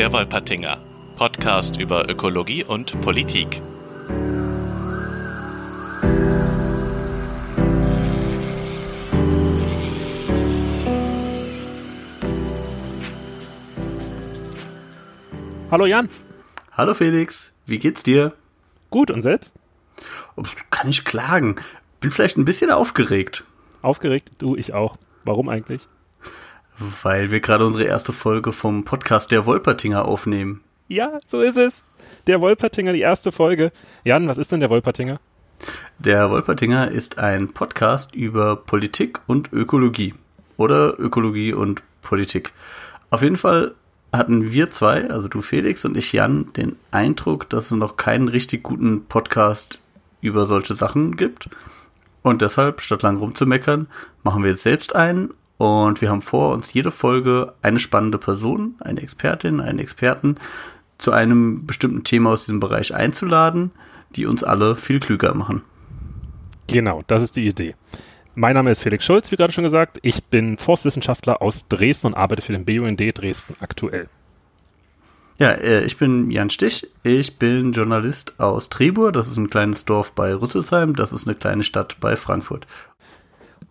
Der 0.00 0.14
Wolpertinger, 0.14 0.78
Podcast 1.18 1.78
über 1.78 2.08
Ökologie 2.08 2.64
und 2.64 2.98
Politik. 3.02 3.60
Hallo 15.70 15.84
Jan. 15.84 16.08
Hallo 16.72 16.94
Felix, 16.94 17.52
wie 17.66 17.78
geht's 17.78 18.02
dir? 18.02 18.32
Gut 18.88 19.10
und 19.10 19.20
selbst? 19.20 19.56
Kann 20.70 20.88
ich 20.88 21.04
klagen. 21.04 21.56
Bin 22.00 22.10
vielleicht 22.10 22.38
ein 22.38 22.46
bisschen 22.46 22.70
aufgeregt, 22.70 23.44
Aufgeregt? 23.82 24.30
Du, 24.38 24.56
ich 24.56 24.72
auch. 24.72 24.96
Warum 25.24 25.50
eigentlich? 25.50 25.86
Weil 27.02 27.30
wir 27.30 27.40
gerade 27.40 27.66
unsere 27.66 27.84
erste 27.84 28.12
Folge 28.12 28.52
vom 28.52 28.84
Podcast 28.84 29.30
der 29.30 29.44
Wolpertinger 29.46 30.06
aufnehmen. 30.06 30.62
Ja, 30.88 31.20
so 31.26 31.40
ist 31.40 31.56
es. 31.56 31.82
Der 32.26 32.40
Wolpertinger, 32.40 32.92
die 32.92 33.02
erste 33.02 33.32
Folge. 33.32 33.70
Jan, 34.04 34.28
was 34.28 34.38
ist 34.38 34.50
denn 34.50 34.60
der 34.60 34.70
Wolpertinger? 34.70 35.20
Der 35.98 36.30
Wolpertinger 36.30 36.90
ist 36.90 37.18
ein 37.18 37.48
Podcast 37.52 38.14
über 38.14 38.56
Politik 38.56 39.20
und 39.26 39.52
Ökologie. 39.52 40.14
Oder 40.56 40.98
Ökologie 40.98 41.52
und 41.52 41.82
Politik. 42.02 42.52
Auf 43.10 43.22
jeden 43.22 43.36
Fall 43.36 43.74
hatten 44.12 44.50
wir 44.50 44.70
zwei, 44.70 45.08
also 45.10 45.28
du 45.28 45.42
Felix 45.42 45.84
und 45.84 45.96
ich 45.96 46.12
Jan, 46.12 46.52
den 46.54 46.76
Eindruck, 46.90 47.48
dass 47.50 47.66
es 47.66 47.72
noch 47.72 47.96
keinen 47.96 48.28
richtig 48.28 48.62
guten 48.62 49.04
Podcast 49.04 49.80
über 50.20 50.46
solche 50.46 50.74
Sachen 50.74 51.16
gibt. 51.16 51.48
Und 52.22 52.42
deshalb, 52.42 52.80
statt 52.80 53.02
lang 53.02 53.18
rumzumeckern, 53.18 53.86
machen 54.22 54.42
wir 54.42 54.50
jetzt 54.50 54.62
selbst 54.62 54.94
einen. 54.96 55.32
Und 55.60 56.00
wir 56.00 56.08
haben 56.08 56.22
vor, 56.22 56.54
uns 56.54 56.72
jede 56.72 56.90
Folge 56.90 57.52
eine 57.60 57.78
spannende 57.78 58.16
Person, 58.16 58.76
eine 58.80 59.02
Expertin, 59.02 59.60
einen 59.60 59.78
Experten 59.78 60.36
zu 60.96 61.12
einem 61.12 61.66
bestimmten 61.66 62.02
Thema 62.02 62.30
aus 62.30 62.46
diesem 62.46 62.60
Bereich 62.60 62.94
einzuladen, 62.94 63.70
die 64.16 64.24
uns 64.24 64.42
alle 64.42 64.76
viel 64.76 65.00
klüger 65.00 65.34
machen. 65.34 65.60
Genau, 66.66 67.02
das 67.08 67.22
ist 67.22 67.36
die 67.36 67.46
Idee. 67.46 67.74
Mein 68.34 68.54
Name 68.54 68.70
ist 68.70 68.80
Felix 68.80 69.04
Schulz, 69.04 69.30
wie 69.30 69.36
gerade 69.36 69.52
schon 69.52 69.64
gesagt. 69.64 69.98
Ich 70.00 70.24
bin 70.24 70.56
Forstwissenschaftler 70.56 71.42
aus 71.42 71.68
Dresden 71.68 72.06
und 72.06 72.14
arbeite 72.14 72.40
für 72.40 72.52
den 72.52 72.64
BUND 72.64 72.98
Dresden 72.98 73.54
aktuell. 73.60 74.08
Ja, 75.38 75.50
äh, 75.50 75.84
ich 75.84 75.98
bin 75.98 76.30
Jan 76.30 76.48
Stich. 76.48 76.88
Ich 77.02 77.38
bin 77.38 77.72
Journalist 77.72 78.40
aus 78.40 78.70
Trebur. 78.70 79.12
Das 79.12 79.28
ist 79.28 79.36
ein 79.36 79.50
kleines 79.50 79.84
Dorf 79.84 80.12
bei 80.12 80.34
Rüsselsheim. 80.34 80.96
Das 80.96 81.12
ist 81.12 81.28
eine 81.28 81.36
kleine 81.36 81.64
Stadt 81.64 81.98
bei 82.00 82.16
Frankfurt. 82.16 82.66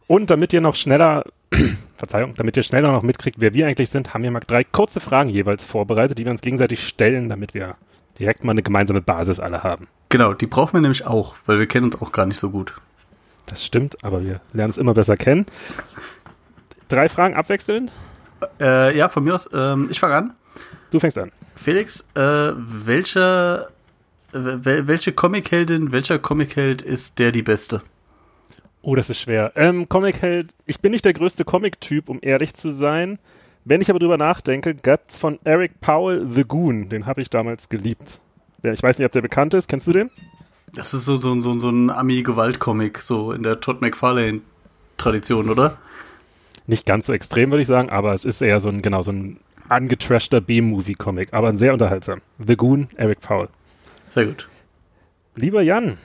Und 0.06 0.30
damit 0.30 0.54
ihr 0.54 0.62
noch 0.62 0.76
schneller, 0.76 1.24
Verzeihung, 1.98 2.34
damit 2.36 2.56
ihr 2.58 2.64
schneller 2.64 2.92
noch 2.92 3.04
mitkriegt, 3.04 3.40
wer 3.40 3.54
wir 3.54 3.68
eigentlich 3.68 3.90
sind, 3.90 4.14
haben 4.14 4.24
wir 4.24 4.32
mal 4.32 4.42
drei 4.46 4.64
kurze 4.64 5.00
Fragen 5.00 5.30
jeweils 5.30 5.66
vorbereitet, 5.66 6.18
die 6.18 6.26
wir 6.26 6.32
uns 6.32 6.42
gegenseitig 6.42 6.88
stellen, 6.88 7.30
damit 7.30 7.54
wir 7.54 7.76
direkt 8.18 8.44
mal 8.44 8.52
eine 8.52 8.64
gemeinsame 8.64 9.02
Basis 9.02 9.40
alle 9.40 9.64
haben. 9.64 9.88
Genau, 10.10 10.34
die 10.34 10.48
brauchen 10.48 10.74
wir 10.74 10.82
nämlich 10.82 11.06
auch, 11.06 11.36
weil 11.46 11.60
wir 11.60 11.68
kennen 11.68 11.86
uns 11.86 12.02
auch 12.02 12.12
gar 12.12 12.26
nicht 12.26 12.40
so 12.40 12.50
gut. 12.50 12.74
Das 13.48 13.66
stimmt, 13.66 14.04
aber 14.04 14.24
wir 14.24 14.42
lernen 14.54 14.70
es 14.70 14.78
immer 14.78 14.94
besser 14.94 15.18
kennen. 15.18 15.46
Drei 16.88 17.10
Fragen 17.10 17.36
abwechselnd. 17.36 17.92
Äh, 18.60 18.98
ja, 18.98 19.10
von 19.10 19.24
mir 19.24 19.36
aus, 19.36 19.50
ähm, 19.54 19.88
ich 19.92 20.00
fange 20.00 20.16
an. 20.16 20.34
Du 20.92 21.00
fängst 21.00 21.18
an. 21.18 21.32
Felix, 21.56 22.04
äh, 22.16 22.52
welcher, 22.56 23.70
äh, 24.34 24.40
wel, 24.64 24.88
welche 24.88 25.12
Comicheldin, 25.12 25.92
welcher 25.92 26.20
Comicheld 26.20 26.82
ist 26.82 27.20
der 27.20 27.32
die 27.32 27.44
beste? 27.44 27.82
Oh, 28.82 28.96
das 28.96 29.10
ist 29.10 29.20
schwer. 29.20 29.52
Ähm, 29.56 29.90
Comic-Held, 29.90 30.56
ich 30.66 30.80
bin 30.80 30.92
nicht 30.92 31.06
der 31.06 31.14
größte 31.14 31.44
Comic-Typ, 31.44 32.10
um 32.10 32.20
ehrlich 32.22 32.54
zu 32.54 32.72
sein. 32.72 33.20
Wenn 33.66 33.82
ich 33.82 33.90
aber 33.90 34.00
drüber 34.00 34.18
nachdenke, 34.18 34.74
gab's 34.74 35.20
von 35.20 35.38
Eric 35.44 35.82
Powell 35.82 36.26
The 36.30 36.44
Goon. 36.46 36.90
Den 36.90 37.06
habe 37.06 37.22
ich 37.22 37.30
damals 37.30 37.68
geliebt. 37.68 38.20
Ja, 38.64 38.72
ich 38.72 38.82
weiß 38.82 38.98
nicht, 38.98 39.06
ob 39.06 39.12
der 39.12 39.22
bekannt 39.22 39.54
ist. 39.54 39.68
Kennst 39.68 39.88
du 39.88 39.92
den? 39.92 40.10
Das 40.74 40.94
ist 40.94 41.06
so, 41.06 41.18
so, 41.18 41.42
so, 41.42 41.60
so 41.60 41.70
ein 41.70 41.90
Ami-Gewalt-Comic, 41.90 43.00
so 43.00 43.34
in 43.34 43.44
der 43.44 43.60
Todd 43.60 43.82
McFarlane-Tradition, 43.82 45.50
oder? 45.50 45.78
Nicht 46.68 46.86
ganz 46.86 47.08
so 47.08 47.14
extrem, 47.14 47.52
würde 47.52 47.64
ich 47.64 47.68
sagen, 47.68 47.90
aber 47.90 48.14
es 48.14 48.24
ist 48.24 48.42
eher 48.42 48.62
so 48.62 48.70
ein, 48.70 48.82
genau, 48.82 49.02
so 49.02 49.12
ein 49.12 49.40
angetrashter 49.68 50.42
B-Movie-Comic, 50.42 51.34
aber 51.34 51.50
ein 51.50 51.58
sehr 51.58 51.74
unterhaltsam. 51.74 52.22
The 52.46 52.56
Goon, 52.56 52.90
Eric 52.96 53.22
Powell. 53.22 53.50
Sehr 54.10 54.26
gut. 54.26 54.48
Lieber 55.36 55.62
Jan, 55.62 55.98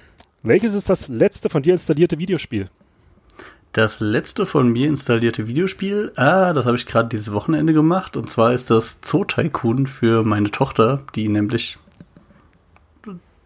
welches 0.45 0.75
ist 0.75 0.89
das 0.89 1.09
letzte 1.09 1.49
von 1.49 1.63
dir 1.63 1.73
installierte 1.73 2.19
Videospiel? 2.19 2.71
Das 3.73 3.99
letzte 3.99 4.47
von 4.47 4.69
mir 4.69 4.87
installierte 4.87 5.49
Videospiel, 5.49 6.13
ah, 6.15 6.53
das 6.53 6.65
habe 6.65 6.77
ich 6.77 6.87
gerade 6.87 7.09
dieses 7.09 7.33
Wochenende 7.33 7.73
gemacht. 7.73 8.17
Und 8.17 8.31
zwar 8.31 8.53
ist 8.53 8.71
das 8.71 8.99
Zoo 9.05 9.25
Tycoon 9.25 9.89
für 9.89 10.23
meine 10.23 10.53
Tochter, 10.53 11.03
die 11.17 11.29
nämlich 11.29 11.79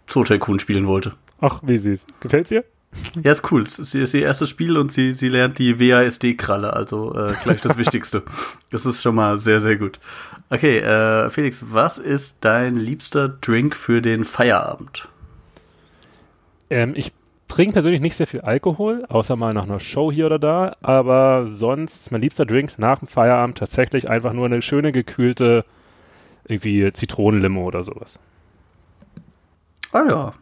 Zoo 0.07 0.25
Tycoon 0.25 0.59
spielen 0.59 0.87
wollte. 0.87 1.15
Ach, 1.41 1.61
wie 1.65 1.79
süß. 1.79 2.07
Gefällt's 2.21 2.51
dir? 2.51 2.65
Ja, 3.23 3.33
ist 3.33 3.51
cool. 3.53 3.63
Es 3.63 3.79
ist 3.79 3.95
ihr, 3.95 4.05
ist 4.05 4.15
ihr 4.15 4.23
erstes 4.23 4.51
Spiel 4.51 4.77
und 4.77 4.93
sie, 4.93 5.13
sie 5.13 5.29
lernt 5.29 5.59
die 5.59 5.79
WASD-Kralle, 5.79 6.73
also 6.73 7.15
äh, 7.15 7.35
gleich 7.43 7.61
das 7.61 7.79
Wichtigste. 7.79 8.23
Das 8.71 8.85
ist 8.85 9.03
schon 9.03 9.15
mal 9.15 9.41
sehr, 9.41 9.61
sehr 9.61 9.77
gut. 9.77 10.01
Okay, 10.51 10.79
äh, 10.79 11.31
Felix, 11.31 11.63
was 11.71 11.99
ist 11.99 12.37
dein 12.41 12.77
liebster 12.77 13.29
Drink 13.29 13.77
für 13.77 14.03
den 14.03 14.25
Feierabend? 14.25 15.09
Ähm, 16.71 16.93
ich 16.97 17.13
trinke 17.49 17.73
persönlich 17.75 18.01
nicht 18.01 18.17
sehr 18.17 18.27
viel 18.27 18.43
Alkohol, 18.43 19.05
außer 19.09 19.37
mal 19.37 19.55
nach 19.55 19.65
einer 19.65 19.81
Show 19.81 20.13
hier 20.13 20.27
oder 20.27 20.39
da, 20.39 20.77
aber 20.83 21.49
sonst 21.49 22.13
mein 22.13 22.21
liebster 22.21 22.45
Drink 22.45 22.79
nach 22.79 22.99
dem 22.99 23.09
Feierabend 23.09 23.59
tatsächlich 23.59 24.09
einfach 24.09 24.33
nur 24.33 24.47
eine 24.47 24.63
schöne 24.63 24.93
gekühlte 24.93 25.65
irgendwie 26.47 26.93
Zitronenlimo 26.93 27.65
oder 27.65 27.83
sowas. 27.83 28.19
Ah 29.93 30.05
ja, 30.09 30.35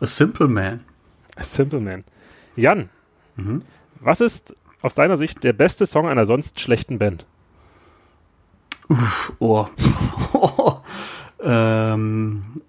A 0.00 0.06
Simple 0.06 0.48
Man. 0.48 0.80
A 1.36 1.42
Simple 1.42 1.80
Man. 1.80 2.04
Jan, 2.56 2.90
was 4.00 4.20
ist 4.20 4.54
aus 4.82 4.94
deiner 4.94 5.16
Sicht 5.16 5.44
der 5.44 5.52
beste 5.52 5.86
Song 5.86 6.08
einer 6.08 6.26
sonst 6.26 6.60
schlechten 6.60 6.98
Band? 6.98 7.26
Oh. 9.38 9.66
ähm, 11.42 12.62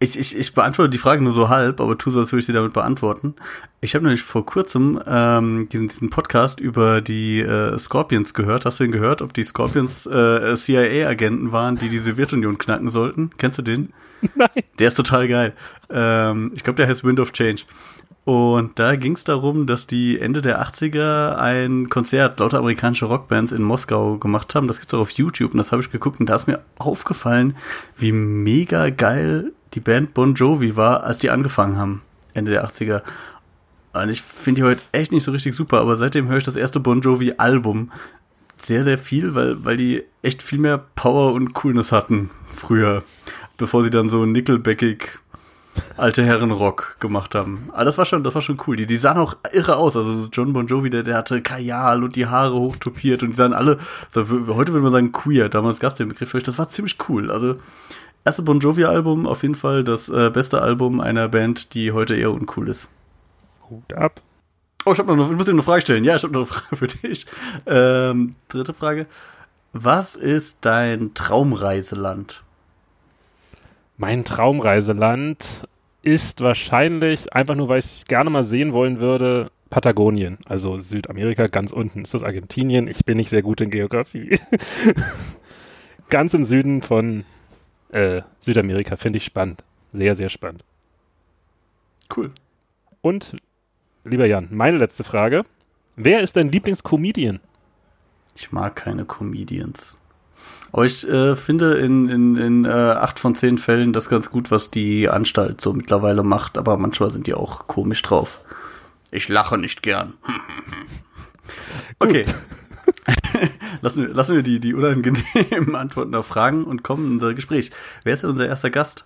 ich, 0.00 0.18
ich, 0.18 0.36
ich 0.36 0.54
beantworte 0.54 0.90
die 0.90 0.98
Frage 0.98 1.22
nur 1.22 1.32
so 1.32 1.48
halb, 1.48 1.80
aber 1.80 1.98
tu 1.98 2.10
so, 2.10 2.20
als 2.20 2.30
würde 2.32 2.40
ich 2.40 2.46
sie 2.46 2.52
damit 2.52 2.72
beantworten. 2.72 3.34
Ich 3.80 3.94
habe 3.94 4.04
nämlich 4.04 4.22
vor 4.22 4.46
kurzem 4.46 5.00
ähm, 5.06 5.68
diesen, 5.70 5.88
diesen 5.88 6.10
Podcast 6.10 6.60
über 6.60 7.00
die 7.00 7.40
äh, 7.40 7.76
Scorpions 7.78 8.32
gehört. 8.34 8.64
Hast 8.64 8.78
du 8.78 8.84
den 8.84 8.92
gehört, 8.92 9.22
ob 9.22 9.34
die 9.34 9.44
Scorpions 9.44 10.06
äh, 10.06 10.56
CIA-Agenten 10.56 11.50
waren, 11.50 11.76
die 11.76 11.88
die 11.88 11.98
Sowjetunion 11.98 12.58
knacken 12.58 12.90
sollten? 12.90 13.30
Kennst 13.38 13.58
du 13.58 13.62
den? 13.62 13.92
Nein. 14.34 14.48
Der 14.78 14.88
ist 14.88 14.96
total 14.96 15.26
geil. 15.26 15.52
Ähm, 15.90 16.52
ich 16.54 16.62
glaube, 16.62 16.76
der 16.76 16.88
heißt 16.88 17.04
Wind 17.04 17.18
of 17.18 17.32
Change. 17.32 17.62
Und 18.24 18.78
da 18.78 18.94
ging 18.96 19.14
es 19.14 19.24
darum, 19.24 19.66
dass 19.66 19.86
die 19.86 20.20
Ende 20.20 20.42
der 20.42 20.62
80er 20.62 21.36
ein 21.36 21.88
Konzert 21.88 22.38
lauter 22.40 22.58
amerikanische 22.58 23.06
Rockbands 23.06 23.52
in 23.52 23.62
Moskau 23.62 24.18
gemacht 24.18 24.54
haben. 24.54 24.68
Das 24.68 24.80
gibt's 24.80 24.92
auch 24.92 25.00
auf 25.00 25.10
YouTube 25.12 25.52
und 25.52 25.58
das 25.58 25.72
habe 25.72 25.80
ich 25.80 25.90
geguckt 25.90 26.20
und 26.20 26.26
da 26.26 26.36
ist 26.36 26.46
mir 26.46 26.60
aufgefallen, 26.76 27.56
wie 27.96 28.12
mega 28.12 28.90
geil 28.90 29.52
die 29.74 29.80
Band 29.80 30.14
Bon 30.14 30.34
Jovi 30.34 30.76
war, 30.76 31.04
als 31.04 31.18
die 31.18 31.30
angefangen 31.30 31.76
haben. 31.76 32.02
Ende 32.34 32.50
der 32.52 32.66
80er. 32.66 33.02
Und 33.92 34.08
ich 34.10 34.22
finde 34.22 34.60
die 34.60 34.66
heute 34.66 34.82
echt 34.92 35.12
nicht 35.12 35.24
so 35.24 35.32
richtig 35.32 35.54
super, 35.54 35.80
aber 35.80 35.96
seitdem 35.96 36.28
höre 36.28 36.38
ich 36.38 36.44
das 36.44 36.56
erste 36.56 36.80
Bon 36.80 37.00
Jovi 37.00 37.34
Album 37.38 37.90
sehr, 38.64 38.84
sehr 38.84 38.98
viel, 38.98 39.34
weil, 39.34 39.64
weil 39.64 39.76
die 39.76 40.04
echt 40.22 40.42
viel 40.42 40.58
mehr 40.58 40.78
Power 40.78 41.32
und 41.32 41.54
Coolness 41.54 41.92
hatten 41.92 42.30
früher, 42.52 43.02
bevor 43.56 43.84
sie 43.84 43.90
dann 43.90 44.10
so 44.10 44.26
nickelbackig 44.26 45.18
alte 45.96 46.24
Herren 46.24 46.50
Rock 46.50 46.96
gemacht 46.98 47.34
haben. 47.34 47.68
Aber 47.72 47.84
das 47.84 47.98
war 47.98 48.04
schon, 48.04 48.24
das 48.24 48.34
war 48.34 48.42
schon 48.42 48.60
cool. 48.66 48.76
Die, 48.76 48.86
die 48.86 48.96
sahen 48.96 49.18
auch 49.18 49.36
irre 49.52 49.76
aus. 49.76 49.96
Also 49.96 50.28
John 50.32 50.52
Bon 50.52 50.66
Jovi, 50.66 50.90
der, 50.90 51.04
der 51.04 51.16
hatte 51.16 51.40
Kajal 51.40 52.02
und 52.02 52.16
die 52.16 52.26
Haare 52.26 52.54
hochtopiert 52.54 53.22
und 53.22 53.30
die 53.30 53.36
sahen 53.36 53.52
alle, 53.52 53.78
so, 54.10 54.22
heute 54.22 54.72
würde 54.72 54.80
man 54.80 54.92
sagen 54.92 55.12
queer. 55.12 55.48
Damals 55.48 55.78
gab 55.78 55.92
es 55.92 55.98
den 55.98 56.08
Begriff 56.08 56.30
für 56.30 56.38
euch. 56.38 56.44
Das 56.44 56.58
war 56.58 56.68
ziemlich 56.68 56.96
cool. 57.08 57.30
Also 57.30 57.56
erste 58.28 58.42
Bon 58.42 58.60
Jovi 58.60 58.84
Album 58.84 59.26
auf 59.26 59.40
jeden 59.42 59.54
Fall 59.54 59.84
das 59.84 60.10
äh, 60.10 60.28
beste 60.30 60.60
Album 60.60 61.00
einer 61.00 61.28
Band, 61.28 61.72
die 61.72 61.92
heute 61.92 62.14
eher 62.14 62.30
uncool 62.30 62.68
ist. 62.68 62.88
Hut 63.70 63.92
ab. 63.94 64.20
Oh, 64.84 64.92
ich, 64.92 64.98
hab 64.98 65.06
noch, 65.06 65.14
eine- 65.14 65.24
ich 65.24 65.30
muss 65.32 65.46
dir 65.46 65.52
eine 65.52 65.62
Frage 65.62 65.80
stellen. 65.80 66.04
Ja, 66.04 66.14
ich 66.16 66.22
habe 66.22 66.34
noch 66.34 66.40
eine 66.40 66.46
Frage 66.46 66.76
für 66.76 66.86
dich. 66.88 67.24
Ähm, 67.66 68.34
dritte 68.48 68.74
Frage. 68.74 69.06
Was 69.72 70.14
ist 70.14 70.58
dein 70.60 71.14
Traumreiseland? 71.14 72.42
Mein 73.96 74.24
Traumreiseland 74.24 75.66
ist 76.02 76.42
wahrscheinlich, 76.42 77.32
einfach 77.32 77.54
nur 77.54 77.68
weil 77.70 77.78
ich 77.78 77.84
es 77.86 78.04
gerne 78.04 78.28
mal 78.28 78.44
sehen 78.44 78.72
wollen 78.74 79.00
würde, 79.00 79.50
Patagonien, 79.70 80.38
also 80.46 80.78
Südamerika, 80.78 81.46
ganz 81.46 81.72
unten 81.72 82.02
ist 82.02 82.12
das 82.14 82.22
Argentinien. 82.22 82.88
Ich 82.88 83.04
bin 83.06 83.16
nicht 83.16 83.30
sehr 83.30 83.42
gut 83.42 83.60
in 83.62 83.70
Geografie. 83.70 84.38
ganz 86.08 86.32
im 86.34 86.44
Süden 86.44 86.82
von 86.82 87.24
äh, 87.90 88.22
Südamerika 88.40 88.96
finde 88.96 89.18
ich 89.18 89.24
spannend. 89.24 89.64
Sehr, 89.92 90.14
sehr 90.14 90.28
spannend. 90.28 90.64
Cool. 92.14 92.30
Und, 93.00 93.36
lieber 94.04 94.26
Jan, 94.26 94.48
meine 94.50 94.78
letzte 94.78 95.04
Frage. 95.04 95.44
Wer 95.96 96.20
ist 96.20 96.36
dein 96.36 96.50
Lieblingscomedian? 96.50 97.40
Ich 98.34 98.52
mag 98.52 98.76
keine 98.76 99.04
Comedians. 99.04 99.98
Aber 100.70 100.84
ich 100.84 101.08
äh, 101.08 101.34
finde 101.34 101.78
in, 101.78 102.08
in, 102.08 102.36
in 102.36 102.64
äh, 102.64 102.68
acht 102.68 103.18
von 103.18 103.34
zehn 103.34 103.58
Fällen 103.58 103.92
das 103.92 104.08
ganz 104.08 104.30
gut, 104.30 104.50
was 104.50 104.70
die 104.70 105.08
Anstalt 105.08 105.60
so 105.60 105.72
mittlerweile 105.72 106.22
macht, 106.22 106.58
aber 106.58 106.76
manchmal 106.76 107.10
sind 107.10 107.26
die 107.26 107.34
auch 107.34 107.66
komisch 107.66 108.02
drauf. 108.02 108.40
Ich 109.10 109.28
lache 109.28 109.56
nicht 109.56 109.82
gern. 109.82 110.14
okay. 111.98 112.26
lassen, 113.82 114.02
wir, 114.02 114.14
lassen 114.14 114.34
wir 114.34 114.42
die, 114.42 114.60
die 114.60 114.74
unangenehmen 114.74 115.74
Antworten 115.74 116.14
auf 116.14 116.26
Fragen 116.26 116.64
und 116.64 116.82
kommen 116.82 117.06
in 117.06 117.12
unser 117.14 117.34
Gespräch. 117.34 117.70
Wer 118.04 118.14
ist 118.14 118.24
unser 118.24 118.46
erster 118.46 118.70
Gast? 118.70 119.04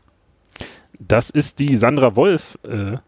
Das 0.98 1.30
ist 1.30 1.58
die 1.58 1.76
Sandra 1.76 2.16
Wolf, 2.16 2.58
äh, 2.62 2.98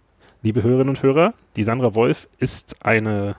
liebe 0.43 0.63
Hörerinnen 0.63 0.91
und 0.91 1.03
Hörer. 1.03 1.35
Die 1.57 1.63
Sandra 1.63 1.95
Wolf 1.95 2.29
ist 2.39 2.85
eine 2.85 3.37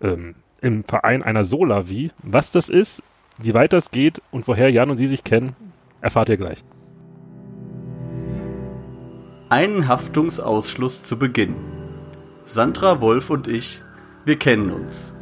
ähm, 0.00 0.36
im 0.60 0.84
Verein 0.84 1.22
einer 1.22 1.44
Solavi. 1.44 2.10
Was 2.22 2.50
das 2.50 2.68
ist, 2.68 3.02
wie 3.38 3.54
weit 3.54 3.72
das 3.72 3.90
geht 3.90 4.22
und 4.30 4.48
woher 4.48 4.70
Jan 4.70 4.90
und 4.90 4.96
sie 4.96 5.06
sich 5.06 5.24
kennen, 5.24 5.54
erfahrt 6.00 6.28
ihr 6.28 6.36
gleich. 6.36 6.64
Einen 9.48 9.88
Haftungsausschluss 9.88 11.04
zu 11.04 11.18
Beginn. 11.18 11.54
Sandra 12.46 13.00
Wolf 13.00 13.30
und 13.30 13.48
ich, 13.48 13.82
wir 14.24 14.36
kennen 14.36 14.70
uns. 14.70 15.12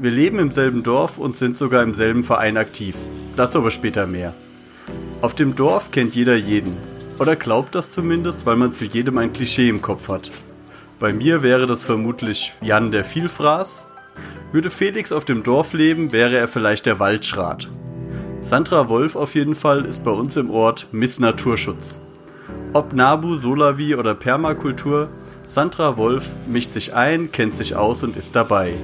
Wir 0.00 0.12
leben 0.12 0.38
im 0.38 0.52
selben 0.52 0.84
Dorf 0.84 1.18
und 1.18 1.36
sind 1.36 1.58
sogar 1.58 1.82
im 1.82 1.92
selben 1.92 2.22
Verein 2.22 2.56
aktiv. 2.56 2.94
Dazu 3.34 3.58
aber 3.58 3.72
später 3.72 4.06
mehr. 4.06 4.32
Auf 5.22 5.34
dem 5.34 5.56
Dorf 5.56 5.90
kennt 5.90 6.14
jeder 6.14 6.36
jeden. 6.36 6.76
Oder 7.18 7.34
glaubt 7.34 7.74
das 7.74 7.90
zumindest, 7.90 8.46
weil 8.46 8.54
man 8.54 8.72
zu 8.72 8.84
jedem 8.84 9.18
ein 9.18 9.32
Klischee 9.32 9.68
im 9.68 9.82
Kopf 9.82 10.08
hat. 10.08 10.30
Bei 11.00 11.12
mir 11.12 11.42
wäre 11.42 11.66
das 11.66 11.82
vermutlich 11.82 12.52
Jan 12.60 12.92
der 12.92 13.04
Vielfraß. 13.04 13.88
Würde 14.52 14.70
Felix 14.70 15.10
auf 15.10 15.24
dem 15.24 15.42
Dorf 15.42 15.72
leben, 15.72 16.12
wäre 16.12 16.36
er 16.36 16.46
vielleicht 16.46 16.86
der 16.86 17.00
Waldschrat. 17.00 17.68
Sandra 18.42 18.88
Wolf 18.88 19.16
auf 19.16 19.34
jeden 19.34 19.56
Fall 19.56 19.84
ist 19.84 20.04
bei 20.04 20.12
uns 20.12 20.36
im 20.36 20.48
Ort 20.50 20.86
Miss 20.92 21.18
Naturschutz. 21.18 22.00
Ob 22.72 22.92
Nabu, 22.92 23.36
Solavi 23.36 23.96
oder 23.96 24.14
Permakultur, 24.14 25.08
Sandra 25.44 25.96
Wolf 25.96 26.36
mischt 26.46 26.70
sich 26.70 26.94
ein, 26.94 27.32
kennt 27.32 27.56
sich 27.56 27.74
aus 27.74 28.04
und 28.04 28.16
ist 28.16 28.36
dabei. 28.36 28.74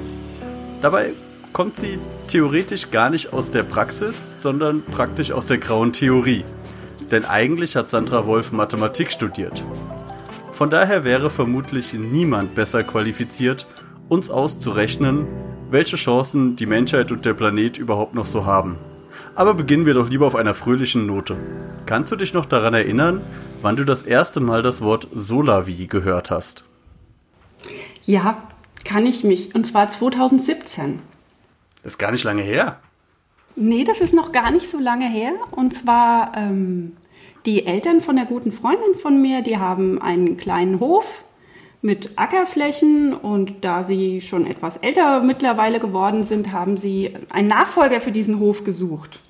Dabei 0.84 1.14
kommt 1.54 1.78
sie 1.78 1.98
theoretisch 2.28 2.90
gar 2.90 3.08
nicht 3.08 3.32
aus 3.32 3.50
der 3.50 3.62
Praxis, 3.62 4.42
sondern 4.42 4.82
praktisch 4.82 5.32
aus 5.32 5.46
der 5.46 5.56
grauen 5.56 5.94
Theorie. 5.94 6.44
Denn 7.10 7.24
eigentlich 7.24 7.74
hat 7.74 7.88
Sandra 7.88 8.26
Wolf 8.26 8.52
Mathematik 8.52 9.10
studiert. 9.10 9.64
Von 10.52 10.68
daher 10.68 11.02
wäre 11.02 11.30
vermutlich 11.30 11.94
niemand 11.94 12.54
besser 12.54 12.84
qualifiziert, 12.84 13.66
uns 14.10 14.28
auszurechnen, 14.28 15.26
welche 15.70 15.96
Chancen 15.96 16.54
die 16.54 16.66
Menschheit 16.66 17.10
und 17.10 17.24
der 17.24 17.32
Planet 17.32 17.78
überhaupt 17.78 18.14
noch 18.14 18.26
so 18.26 18.44
haben. 18.44 18.76
Aber 19.34 19.54
beginnen 19.54 19.86
wir 19.86 19.94
doch 19.94 20.10
lieber 20.10 20.26
auf 20.26 20.36
einer 20.36 20.52
fröhlichen 20.52 21.06
Note. 21.06 21.34
Kannst 21.86 22.12
du 22.12 22.16
dich 22.16 22.34
noch 22.34 22.44
daran 22.44 22.74
erinnern, 22.74 23.22
wann 23.62 23.76
du 23.76 23.86
das 23.86 24.02
erste 24.02 24.40
Mal 24.40 24.60
das 24.60 24.82
Wort 24.82 25.08
Solavi 25.14 25.86
gehört 25.86 26.30
hast? 26.30 26.62
Ja, 28.02 28.36
kann 28.84 29.06
ich 29.06 29.24
mich. 29.24 29.54
Und 29.54 29.66
zwar 29.66 29.90
2017. 29.90 31.00
Das 31.82 31.92
ist 31.92 31.98
gar 31.98 32.12
nicht 32.12 32.24
lange 32.24 32.42
her. 32.42 32.80
Nee, 33.56 33.84
das 33.84 34.00
ist 34.00 34.14
noch 34.14 34.32
gar 34.32 34.50
nicht 34.50 34.68
so 34.68 34.78
lange 34.78 35.08
her. 35.08 35.32
Und 35.50 35.74
zwar 35.74 36.32
ähm, 36.36 36.96
die 37.46 37.66
Eltern 37.66 38.00
von 38.00 38.16
der 38.16 38.24
guten 38.24 38.52
Freundin 38.52 38.94
von 38.94 39.20
mir, 39.20 39.42
die 39.42 39.58
haben 39.58 40.00
einen 40.00 40.36
kleinen 40.36 40.80
Hof 40.80 41.24
mit 41.82 42.18
Ackerflächen 42.18 43.12
und 43.12 43.62
da 43.62 43.84
sie 43.84 44.22
schon 44.22 44.46
etwas 44.46 44.78
älter 44.78 45.20
mittlerweile 45.20 45.80
geworden 45.80 46.24
sind, 46.24 46.50
haben 46.50 46.78
sie 46.78 47.14
einen 47.28 47.48
Nachfolger 47.48 48.00
für 48.00 48.12
diesen 48.12 48.38
Hof 48.38 48.64
gesucht. 48.64 49.20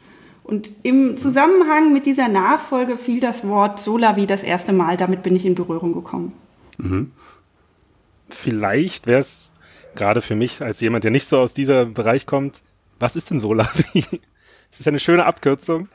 Und 0.45 0.71
im 0.83 1.17
Zusammenhang 1.17 1.93
mit 1.93 2.07
dieser 2.07 2.29
Nachfolge 2.29 2.97
fiel 2.97 3.19
das 3.19 3.47
Wort 3.49 3.81
Solavi 3.81 4.27
das 4.27 4.45
erste 4.45 4.73
Mal. 4.73 4.97
Damit 4.97 5.23
bin 5.23 5.35
ich 5.35 5.47
in 5.47 5.55
Berührung 5.55 5.95
gekommen. 5.95 6.33
Mhm. 6.79 7.11
Vielleicht 8.35 9.07
wäre 9.07 9.21
es 9.21 9.53
gerade 9.95 10.23
für 10.23 10.35
mich 10.35 10.63
als 10.63 10.81
jemand, 10.81 11.05
der 11.05 11.11
nicht 11.11 11.29
so 11.29 11.39
aus 11.39 11.55
dieser 11.55 11.87
Bereich 11.87 12.27
kommt, 12.27 12.63
was 12.99 13.17
ist 13.17 13.31
denn 13.31 13.41
Solavi? 13.41 14.05
Das 14.71 14.81
ist 14.81 14.89
eine 14.89 14.99
schöne 14.99 15.25
Abkürzung. 15.25 15.87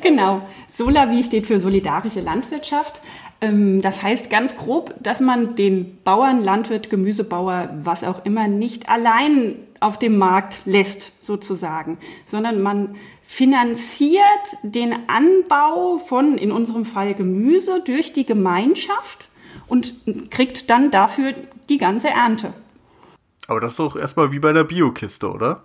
Genau. 0.00 0.40
Solavi 0.70 1.22
steht 1.22 1.46
für 1.46 1.60
solidarische 1.60 2.20
Landwirtschaft. 2.20 3.02
Ähm, 3.42 3.82
das 3.82 4.02
heißt 4.02 4.30
ganz 4.30 4.56
grob, 4.56 4.94
dass 5.02 5.20
man 5.20 5.54
den 5.54 5.98
Bauern, 6.02 6.42
Landwirt, 6.42 6.88
Gemüsebauer, 6.88 7.68
was 7.82 8.04
auch 8.04 8.24
immer, 8.24 8.48
nicht 8.48 8.88
allein 8.88 9.56
auf 9.80 9.98
dem 9.98 10.16
Markt 10.16 10.62
lässt, 10.64 11.12
sozusagen, 11.22 11.98
sondern 12.26 12.62
man 12.62 12.94
finanziert 13.20 14.22
den 14.62 14.94
Anbau 15.08 15.98
von, 15.98 16.38
in 16.38 16.52
unserem 16.52 16.86
Fall 16.86 17.12
Gemüse, 17.12 17.82
durch 17.84 18.14
die 18.14 18.24
Gemeinschaft 18.24 19.28
und 19.66 19.94
kriegt 20.30 20.70
dann 20.70 20.90
dafür 20.90 21.34
die 21.68 21.78
ganze 21.78 22.08
Ernte. 22.08 22.52
Aber 23.48 23.60
das 23.60 23.72
ist 23.72 23.78
doch 23.78 23.96
erstmal 23.96 24.32
wie 24.32 24.38
bei 24.38 24.52
der 24.52 24.64
Biokiste, 24.64 25.30
oder? 25.30 25.64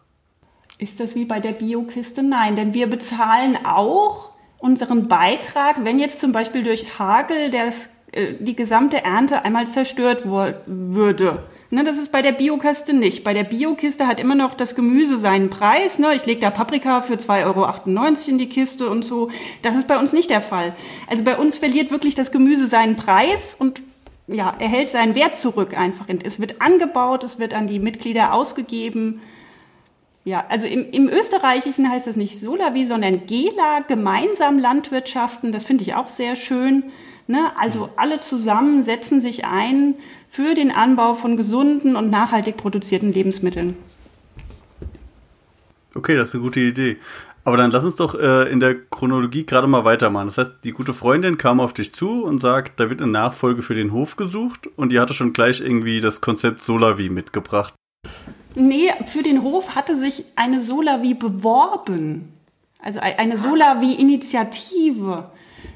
Ist 0.79 0.99
das 0.99 1.15
wie 1.15 1.25
bei 1.25 1.39
der 1.39 1.53
Biokiste? 1.53 2.23
Nein, 2.23 2.55
denn 2.55 2.73
wir 2.73 2.87
bezahlen 2.87 3.57
auch 3.65 4.31
unseren 4.59 5.07
Beitrag, 5.07 5.83
wenn 5.83 5.99
jetzt 5.99 6.19
zum 6.19 6.31
Beispiel 6.31 6.63
durch 6.63 6.99
Hagel 6.99 7.51
das, 7.51 7.89
äh, 8.11 8.33
die 8.39 8.55
gesamte 8.55 9.03
Ernte 9.03 9.43
einmal 9.43 9.67
zerstört 9.67 10.23
würde. 10.25 11.43
Ne, 11.69 11.83
das 11.83 11.97
ist 11.97 12.11
bei 12.11 12.21
der 12.21 12.31
Biokiste 12.31 12.93
nicht. 12.93 13.23
Bei 13.23 13.33
der 13.33 13.43
Biokiste 13.43 14.07
hat 14.07 14.19
immer 14.19 14.35
noch 14.35 14.53
das 14.53 14.73
Gemüse 14.73 15.17
seinen 15.17 15.49
Preis. 15.49 15.99
Ne? 15.99 16.15
Ich 16.15 16.25
lege 16.25 16.39
da 16.39 16.49
Paprika 16.49 17.01
für 17.01 17.15
2,98 17.15 17.45
Euro 17.45 18.31
in 18.31 18.37
die 18.37 18.47
Kiste 18.47 18.89
und 18.89 19.03
so. 19.03 19.29
Das 19.63 19.75
ist 19.75 19.87
bei 19.87 19.99
uns 19.99 20.13
nicht 20.13 20.29
der 20.29 20.41
Fall. 20.41 20.75
Also 21.07 21.23
bei 21.23 21.37
uns 21.37 21.57
verliert 21.57 21.91
wirklich 21.91 22.15
das 22.15 22.31
Gemüse 22.31 22.67
seinen 22.67 22.95
Preis 22.95 23.55
und 23.59 23.81
ja, 24.27 24.53
erhält 24.59 24.89
seinen 24.89 25.15
Wert 25.15 25.35
zurück 25.35 25.77
einfach. 25.77 26.05
Es 26.23 26.39
wird 26.39 26.61
angebaut, 26.61 27.23
es 27.23 27.39
wird 27.39 27.53
an 27.53 27.67
die 27.67 27.79
Mitglieder 27.79 28.33
ausgegeben. 28.33 29.21
Ja, 30.25 30.45
also 30.49 30.67
im, 30.67 30.91
im 30.91 31.07
Österreichischen 31.07 31.89
heißt 31.89 32.07
es 32.07 32.17
nicht 32.17 32.37
Solavi, 32.37 32.85
sondern 32.85 33.25
Gela, 33.25 33.79
gemeinsam 33.87 34.59
Landwirtschaften. 34.59 35.53
Das 35.53 35.63
finde 35.63 35.83
ich 35.83 35.95
auch 35.95 36.09
sehr 36.09 36.35
schön. 36.35 36.83
Ne? 37.27 37.51
Also 37.57 37.89
alle 37.95 38.19
zusammen 38.19 38.83
setzen 38.83 39.21
sich 39.21 39.45
ein 39.45 39.95
für 40.29 40.53
den 40.53 40.71
Anbau 40.71 41.13
von 41.13 41.37
gesunden 41.37 41.95
und 41.95 42.09
nachhaltig 42.09 42.57
produzierten 42.57 43.13
Lebensmitteln. 43.13 43.77
Okay, 45.95 46.15
das 46.15 46.29
ist 46.29 46.35
eine 46.35 46.43
gute 46.43 46.59
Idee. 46.59 46.97
Aber 47.47 47.55
dann 47.55 47.71
lass 47.71 47.85
uns 47.85 47.95
doch 47.95 48.13
äh, 48.13 48.51
in 48.51 48.59
der 48.59 48.75
Chronologie 48.75 49.45
gerade 49.45 49.67
mal 49.67 49.85
weitermachen. 49.85 50.27
Das 50.27 50.37
heißt, 50.37 50.51
die 50.65 50.73
gute 50.73 50.93
Freundin 50.93 51.37
kam 51.37 51.61
auf 51.61 51.71
dich 51.71 51.93
zu 51.93 52.25
und 52.25 52.39
sagt, 52.39 52.77
da 52.77 52.89
wird 52.89 53.01
eine 53.01 53.09
Nachfolge 53.09 53.61
für 53.61 53.73
den 53.73 53.93
Hof 53.93 54.17
gesucht 54.17 54.67
und 54.75 54.91
die 54.91 54.99
hatte 54.99 55.13
schon 55.13 55.31
gleich 55.31 55.61
irgendwie 55.61 56.01
das 56.01 56.19
Konzept 56.19 56.61
Solavi 56.61 57.07
mitgebracht. 57.07 57.73
Nee, 58.53 58.91
für 59.05 59.23
den 59.23 59.43
Hof 59.43 59.75
hatte 59.75 59.95
sich 59.95 60.25
eine 60.35 60.61
Solavi 60.61 61.13
beworben. 61.13 62.33
Also 62.79 62.99
eine 62.99 63.37
Solavi-Initiative. 63.37 65.31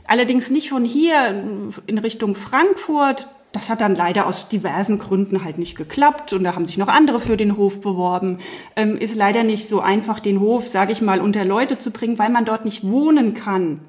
Allerdings 0.07 0.50
nicht 0.50 0.72
von 0.72 0.84
hier 0.84 1.41
in 1.88 1.98
Richtung 2.00 2.36
Frankfurt. 2.36 3.29
Das 3.53 3.70
hat 3.70 3.81
dann 3.81 3.96
leider 3.96 4.27
aus 4.27 4.48
diversen 4.48 4.98
Gründen 4.98 5.43
halt 5.43 5.58
nicht 5.58 5.75
geklappt 5.75 6.31
und 6.31 6.46
da 6.46 6.55
haben 6.55 6.65
sich 6.65 6.77
noch 6.77 6.88
andere 6.88 7.20
für 7.20 7.36
den 7.36 7.58
Hof 7.58 7.81
beworben. 7.81 8.39
Ähm, 8.77 8.98
ist 8.98 9.15
leider 9.15 9.43
nicht 9.43 9.67
so 9.67 9.81
einfach, 9.81 10.22
den 10.22 10.39
Hof, 10.39 10.70
sage 10.70 10.93
ich 10.93 11.01
mal, 11.01 11.20
unter 11.20 11.43
Leute 11.43 11.77
zu 11.77 11.91
bringen, 11.91 12.17
weil 12.17 12.29
man 12.29 12.46
dort 12.46 12.63
nicht 12.63 12.84
wohnen 12.84 13.34
kann. 13.34 13.81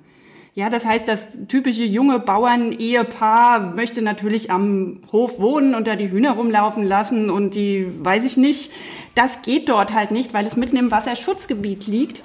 Ja, 0.54 0.68
das 0.68 0.84
heißt, 0.84 1.08
das 1.08 1.38
typische 1.48 1.84
junge 1.84 2.18
Bauern-Ehepaar 2.18 3.74
möchte 3.74 4.02
natürlich 4.02 4.50
am 4.50 5.00
Hof 5.10 5.38
wohnen 5.38 5.74
und 5.74 5.86
da 5.86 5.96
die 5.96 6.10
Hühner 6.10 6.32
rumlaufen 6.32 6.84
lassen 6.84 7.30
und 7.30 7.54
die, 7.54 7.86
weiß 8.04 8.26
ich 8.26 8.36
nicht. 8.36 8.70
Das 9.14 9.40
geht 9.40 9.70
dort 9.70 9.94
halt 9.94 10.10
nicht, 10.10 10.34
weil 10.34 10.44
es 10.44 10.56
mitten 10.56 10.76
im 10.76 10.90
Wasserschutzgebiet 10.90 11.86
liegt 11.86 12.22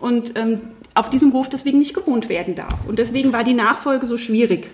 und 0.00 0.36
ähm, 0.36 0.60
auf 0.94 1.08
diesem 1.08 1.32
Hof 1.32 1.48
deswegen 1.48 1.78
nicht 1.78 1.94
gewohnt 1.94 2.28
werden 2.28 2.54
darf. 2.54 2.74
Und 2.86 2.98
deswegen 2.98 3.32
war 3.32 3.44
die 3.44 3.54
Nachfolge 3.54 4.06
so 4.06 4.18
schwierig. 4.18 4.68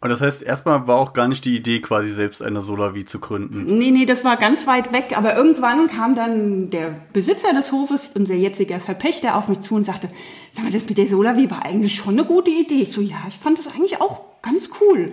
Und 0.00 0.10
das 0.10 0.20
heißt, 0.20 0.42
erstmal 0.42 0.86
war 0.86 0.98
auch 0.98 1.14
gar 1.14 1.26
nicht 1.26 1.44
die 1.46 1.56
Idee, 1.56 1.80
quasi 1.80 2.12
selbst 2.12 2.42
eine 2.42 2.60
Solavi 2.60 3.06
zu 3.06 3.18
gründen. 3.18 3.78
Nee, 3.78 3.90
nee, 3.90 4.04
das 4.04 4.24
war 4.24 4.36
ganz 4.36 4.66
weit 4.66 4.92
weg. 4.92 5.14
Aber 5.16 5.34
irgendwann 5.34 5.86
kam 5.86 6.14
dann 6.14 6.68
der 6.70 6.94
Besitzer 7.12 7.54
des 7.54 7.72
Hofes, 7.72 8.12
unser 8.14 8.34
jetziger 8.34 8.78
Verpächter, 8.78 9.36
auf 9.36 9.48
mich 9.48 9.62
zu 9.62 9.74
und 9.74 9.86
sagte, 9.86 10.08
sag 10.52 10.64
mal, 10.64 10.70
das 10.70 10.86
mit 10.86 10.98
der 10.98 11.08
Solavi 11.08 11.50
war 11.50 11.64
eigentlich 11.64 11.94
schon 11.94 12.14
eine 12.14 12.26
gute 12.26 12.50
Idee. 12.50 12.82
Ich 12.82 12.92
so, 12.92 13.00
ja, 13.00 13.16
ich 13.26 13.36
fand 13.36 13.58
das 13.58 13.68
eigentlich 13.68 14.00
auch 14.00 14.20
ganz 14.42 14.70
cool. 14.80 15.12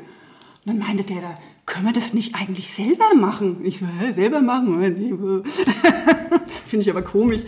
Und 0.65 0.65
dann 0.65 0.79
meinte 0.79 1.05
der 1.05 1.21
da, 1.21 1.37
können 1.65 1.85
wir 1.85 1.93
das 1.93 2.13
nicht 2.13 2.35
eigentlich 2.35 2.69
selber 2.69 3.15
machen? 3.15 3.63
Ich 3.63 3.79
so, 3.79 3.85
hä, 3.85 4.11
selber 4.11 4.41
machen? 4.41 5.43
Finde 6.67 6.81
ich 6.81 6.89
aber 6.89 7.03
komisch. 7.03 7.41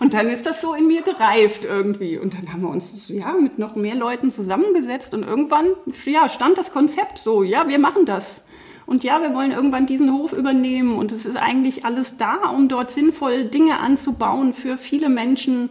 Und 0.00 0.14
dann 0.14 0.28
ist 0.28 0.46
das 0.46 0.62
so 0.62 0.72
in 0.74 0.86
mir 0.86 1.02
gereift 1.02 1.66
irgendwie. 1.66 2.16
Und 2.16 2.32
dann 2.32 2.50
haben 2.50 2.62
wir 2.62 2.70
uns 2.70 3.08
ja 3.08 3.32
mit 3.34 3.58
noch 3.58 3.76
mehr 3.76 3.94
Leuten 3.94 4.32
zusammengesetzt 4.32 5.12
und 5.12 5.22
irgendwann 5.22 5.66
ja, 6.06 6.28
stand 6.28 6.56
das 6.56 6.72
Konzept 6.72 7.18
so, 7.18 7.42
ja, 7.42 7.68
wir 7.68 7.78
machen 7.78 8.06
das. 8.06 8.42
Und 8.86 9.04
ja, 9.04 9.20
wir 9.20 9.34
wollen 9.34 9.52
irgendwann 9.52 9.86
diesen 9.86 10.12
Hof 10.12 10.32
übernehmen 10.32 10.96
und 10.96 11.12
es 11.12 11.26
ist 11.26 11.36
eigentlich 11.36 11.84
alles 11.84 12.16
da, 12.16 12.48
um 12.48 12.68
dort 12.68 12.90
sinnvoll 12.90 13.44
Dinge 13.44 13.78
anzubauen 13.78 14.54
für 14.54 14.78
viele 14.78 15.10
Menschen. 15.10 15.68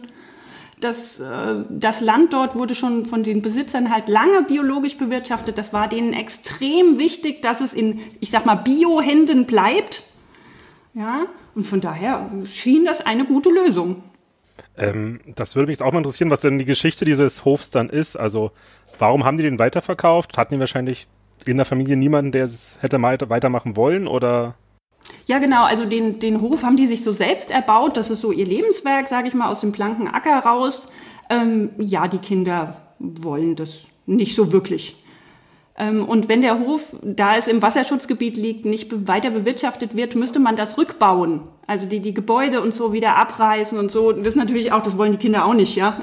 Das, 0.80 1.18
äh, 1.18 1.64
das 1.68 2.00
Land 2.00 2.32
dort 2.32 2.54
wurde 2.54 2.76
schon 2.76 3.06
von 3.06 3.24
den 3.24 3.42
Besitzern 3.42 3.92
halt 3.92 4.08
lange 4.08 4.42
biologisch 4.44 4.96
bewirtschaftet. 4.96 5.58
Das 5.58 5.72
war 5.72 5.88
denen 5.88 6.12
extrem 6.12 6.98
wichtig, 6.98 7.42
dass 7.42 7.60
es 7.60 7.74
in, 7.74 8.00
ich 8.20 8.30
sag 8.30 8.46
mal, 8.46 8.54
Bio-Händen 8.54 9.44
bleibt. 9.44 10.04
Ja, 10.94 11.26
und 11.54 11.66
von 11.66 11.80
daher 11.80 12.30
schien 12.46 12.84
das 12.84 13.04
eine 13.04 13.24
gute 13.24 13.50
Lösung. 13.50 14.04
Ähm, 14.76 15.20
das 15.34 15.56
würde 15.56 15.66
mich 15.68 15.78
jetzt 15.78 15.82
auch 15.86 15.92
mal 15.92 15.98
interessieren, 15.98 16.30
was 16.30 16.40
denn 16.40 16.58
die 16.58 16.64
Geschichte 16.64 17.04
dieses 17.04 17.44
Hofs 17.44 17.70
dann 17.70 17.88
ist. 17.88 18.16
Also, 18.16 18.52
warum 18.98 19.24
haben 19.24 19.36
die 19.36 19.42
den 19.42 19.58
weiterverkauft? 19.58 20.38
Hatten 20.38 20.54
die 20.54 20.60
wahrscheinlich 20.60 21.06
in 21.46 21.56
der 21.56 21.66
Familie 21.66 21.96
niemanden, 21.96 22.32
der 22.32 22.44
es 22.44 22.76
hätte 22.80 23.00
weitermachen 23.00 23.76
wollen 23.76 24.06
oder? 24.06 24.54
Ja, 25.26 25.38
genau. 25.38 25.64
Also 25.64 25.84
den, 25.84 26.18
den 26.18 26.40
Hof 26.40 26.62
haben 26.62 26.76
die 26.76 26.86
sich 26.86 27.02
so 27.02 27.12
selbst 27.12 27.50
erbaut. 27.50 27.96
Das 27.96 28.10
ist 28.10 28.20
so 28.20 28.32
ihr 28.32 28.46
Lebenswerk, 28.46 29.08
sage 29.08 29.28
ich 29.28 29.34
mal, 29.34 29.48
aus 29.48 29.60
dem 29.60 29.72
blanken 29.72 30.08
Acker 30.08 30.40
raus. 30.40 30.88
Ähm, 31.30 31.70
ja, 31.78 32.08
die 32.08 32.18
Kinder 32.18 32.76
wollen 32.98 33.56
das 33.56 33.84
nicht 34.06 34.34
so 34.34 34.52
wirklich. 34.52 34.96
Ähm, 35.76 36.04
und 36.04 36.28
wenn 36.28 36.42
der 36.42 36.58
Hof, 36.58 36.96
da 37.02 37.36
es 37.36 37.48
im 37.48 37.62
Wasserschutzgebiet 37.62 38.36
liegt, 38.36 38.64
nicht 38.64 39.08
weiter 39.08 39.30
bewirtschaftet 39.30 39.96
wird, 39.96 40.14
müsste 40.14 40.38
man 40.38 40.56
das 40.56 40.78
rückbauen. 40.78 41.42
Also 41.66 41.86
die, 41.86 42.00
die 42.00 42.14
Gebäude 42.14 42.60
und 42.60 42.74
so 42.74 42.92
wieder 42.92 43.16
abreißen 43.16 43.78
und 43.78 43.90
so. 43.90 44.12
Das 44.12 44.28
ist 44.28 44.36
natürlich 44.36 44.72
auch, 44.72 44.82
das 44.82 44.98
wollen 44.98 45.12
die 45.12 45.18
Kinder 45.18 45.44
auch 45.44 45.54
nicht, 45.54 45.76
ja. 45.76 45.96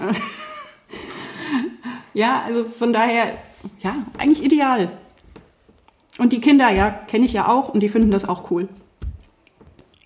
ja, 2.13 2.43
also 2.45 2.65
von 2.65 2.93
daher, 2.93 3.37
ja, 3.81 3.95
eigentlich 4.17 4.43
ideal. 4.43 4.89
Und 6.17 6.33
die 6.33 6.41
Kinder, 6.41 6.69
ja, 6.71 6.89
kenne 6.89 7.25
ich 7.25 7.33
ja 7.33 7.47
auch 7.47 7.69
und 7.69 7.81
die 7.81 7.89
finden 7.89 8.11
das 8.11 8.27
auch 8.27 8.49
cool. 8.49 8.67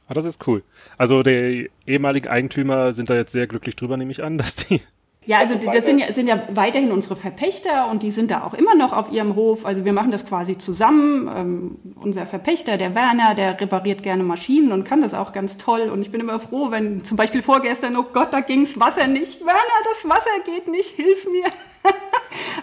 Ah, 0.07 0.13
das 0.13 0.25
ist 0.25 0.45
cool. 0.45 0.61
Also 0.97 1.23
die 1.23 1.71
ehemaligen 1.87 2.27
Eigentümer 2.27 2.91
sind 2.91 3.09
da 3.09 3.15
jetzt 3.15 3.31
sehr 3.31 3.47
glücklich 3.47 3.77
drüber, 3.77 3.95
nehme 3.95 4.11
ich 4.11 4.21
an, 4.21 4.37
dass 4.37 4.57
die 4.57 4.81
ja, 5.31 5.37
also 5.37 5.55
das 5.55 5.85
sind 5.85 5.99
ja, 5.99 6.11
sind 6.11 6.27
ja 6.27 6.43
weiterhin 6.49 6.91
unsere 6.91 7.15
Verpächter 7.15 7.89
und 7.89 8.03
die 8.03 8.11
sind 8.11 8.31
da 8.31 8.43
auch 8.43 8.53
immer 8.53 8.75
noch 8.75 8.91
auf 8.91 9.09
ihrem 9.09 9.35
Hof. 9.35 9.65
Also 9.65 9.85
wir 9.85 9.93
machen 9.93 10.11
das 10.11 10.25
quasi 10.25 10.57
zusammen. 10.57 11.31
Ähm, 11.33 11.77
unser 11.95 12.25
Verpächter, 12.25 12.75
der 12.75 12.95
Werner, 12.95 13.33
der 13.33 13.59
repariert 13.61 14.03
gerne 14.03 14.23
Maschinen 14.23 14.73
und 14.73 14.83
kann 14.83 14.99
das 14.99 15.13
auch 15.13 15.31
ganz 15.31 15.57
toll. 15.57 15.89
Und 15.89 16.01
ich 16.01 16.11
bin 16.11 16.19
immer 16.19 16.37
froh, 16.37 16.69
wenn 16.69 17.05
zum 17.05 17.15
Beispiel 17.15 17.41
vorgestern, 17.41 17.95
oh 17.95 18.03
Gott, 18.11 18.33
da 18.33 18.41
ging's 18.41 18.77
Wasser 18.77 19.07
nicht. 19.07 19.39
Werner, 19.39 19.61
das 19.89 20.09
Wasser 20.09 20.31
geht 20.43 20.67
nicht, 20.67 20.89
hilf 20.89 21.25
mir. 21.31 21.49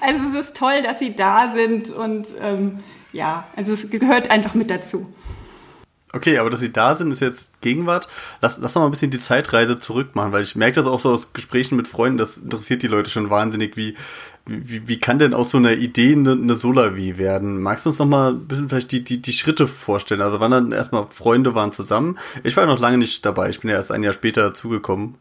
also 0.03 0.25
es 0.35 0.49
ist 0.49 0.57
toll, 0.57 0.83
dass 0.83 0.99
sie 0.99 1.17
da 1.17 1.51
sind 1.55 1.91
und 1.91 2.27
ähm, 2.43 2.81
ja, 3.15 3.47
also 3.57 3.73
es 3.73 3.89
gehört 3.89 4.31
einfach 4.31 4.53
mit 4.53 4.71
dazu. 4.71 5.07
Okay, 6.15 6.39
aber 6.39 6.49
dass 6.49 6.61
sie 6.61 6.73
da 6.73 6.95
sind, 6.95 7.13
ist 7.13 7.21
jetzt 7.21 7.61
Gegenwart. 7.61 8.09
Lass, 8.41 8.59
lass 8.59 8.73
doch 8.73 8.81
mal 8.81 8.87
ein 8.87 8.91
bisschen 8.91 9.11
die 9.11 9.21
Zeitreise 9.21 9.79
zurückmachen, 9.79 10.33
weil 10.33 10.43
ich 10.43 10.57
merke 10.57 10.77
das 10.77 10.87
auch 10.87 11.01
so 11.01 11.11
aus 11.11 11.35
Gesprächen 11.35 11.77
mit 11.77 11.87
Freunden, 11.87 12.17
das 12.17 12.39
interessiert 12.39 12.83
die 12.83 12.87
Leute 12.89 13.11
schon 13.11 13.29
wahnsinnig, 13.29 13.77
wie, 13.77 13.95
wie, 14.47 14.89
wie 14.89 14.99
kann 14.99 15.19
denn 15.19 15.35
aus 15.35 15.51
so 15.51 15.59
einer 15.59 15.73
Idee 15.73 16.13
eine, 16.13 16.33
eine 16.33 16.57
Solavi 16.57 17.19
werden? 17.19 17.61
Magst 17.61 17.85
du 17.85 17.91
uns 17.91 17.99
noch 17.99 18.07
mal 18.07 18.33
ein 18.33 18.49
bisschen 18.49 18.69
vielleicht 18.71 18.93
die, 18.93 19.05
die, 19.05 19.21
die 19.21 19.33
Schritte 19.35 19.67
vorstellen? 19.67 20.23
Also 20.23 20.41
wann 20.41 20.51
dann 20.51 20.73
erstmal 20.73 21.09
Freunde 21.11 21.55
waren 21.55 21.75
zusammen. 21.75 22.19
Ich 22.43 22.57
war 22.57 22.65
noch 22.65 22.81
lange 22.81 22.97
nicht 22.97 23.27
dabei, 23.27 23.51
ich 23.51 23.61
bin 23.61 23.71
ja 23.71 23.77
erst 23.77 23.93
ein 23.93 24.03
Jahr 24.03 24.15
später 24.15 24.43
dazugekommen. 24.43 25.17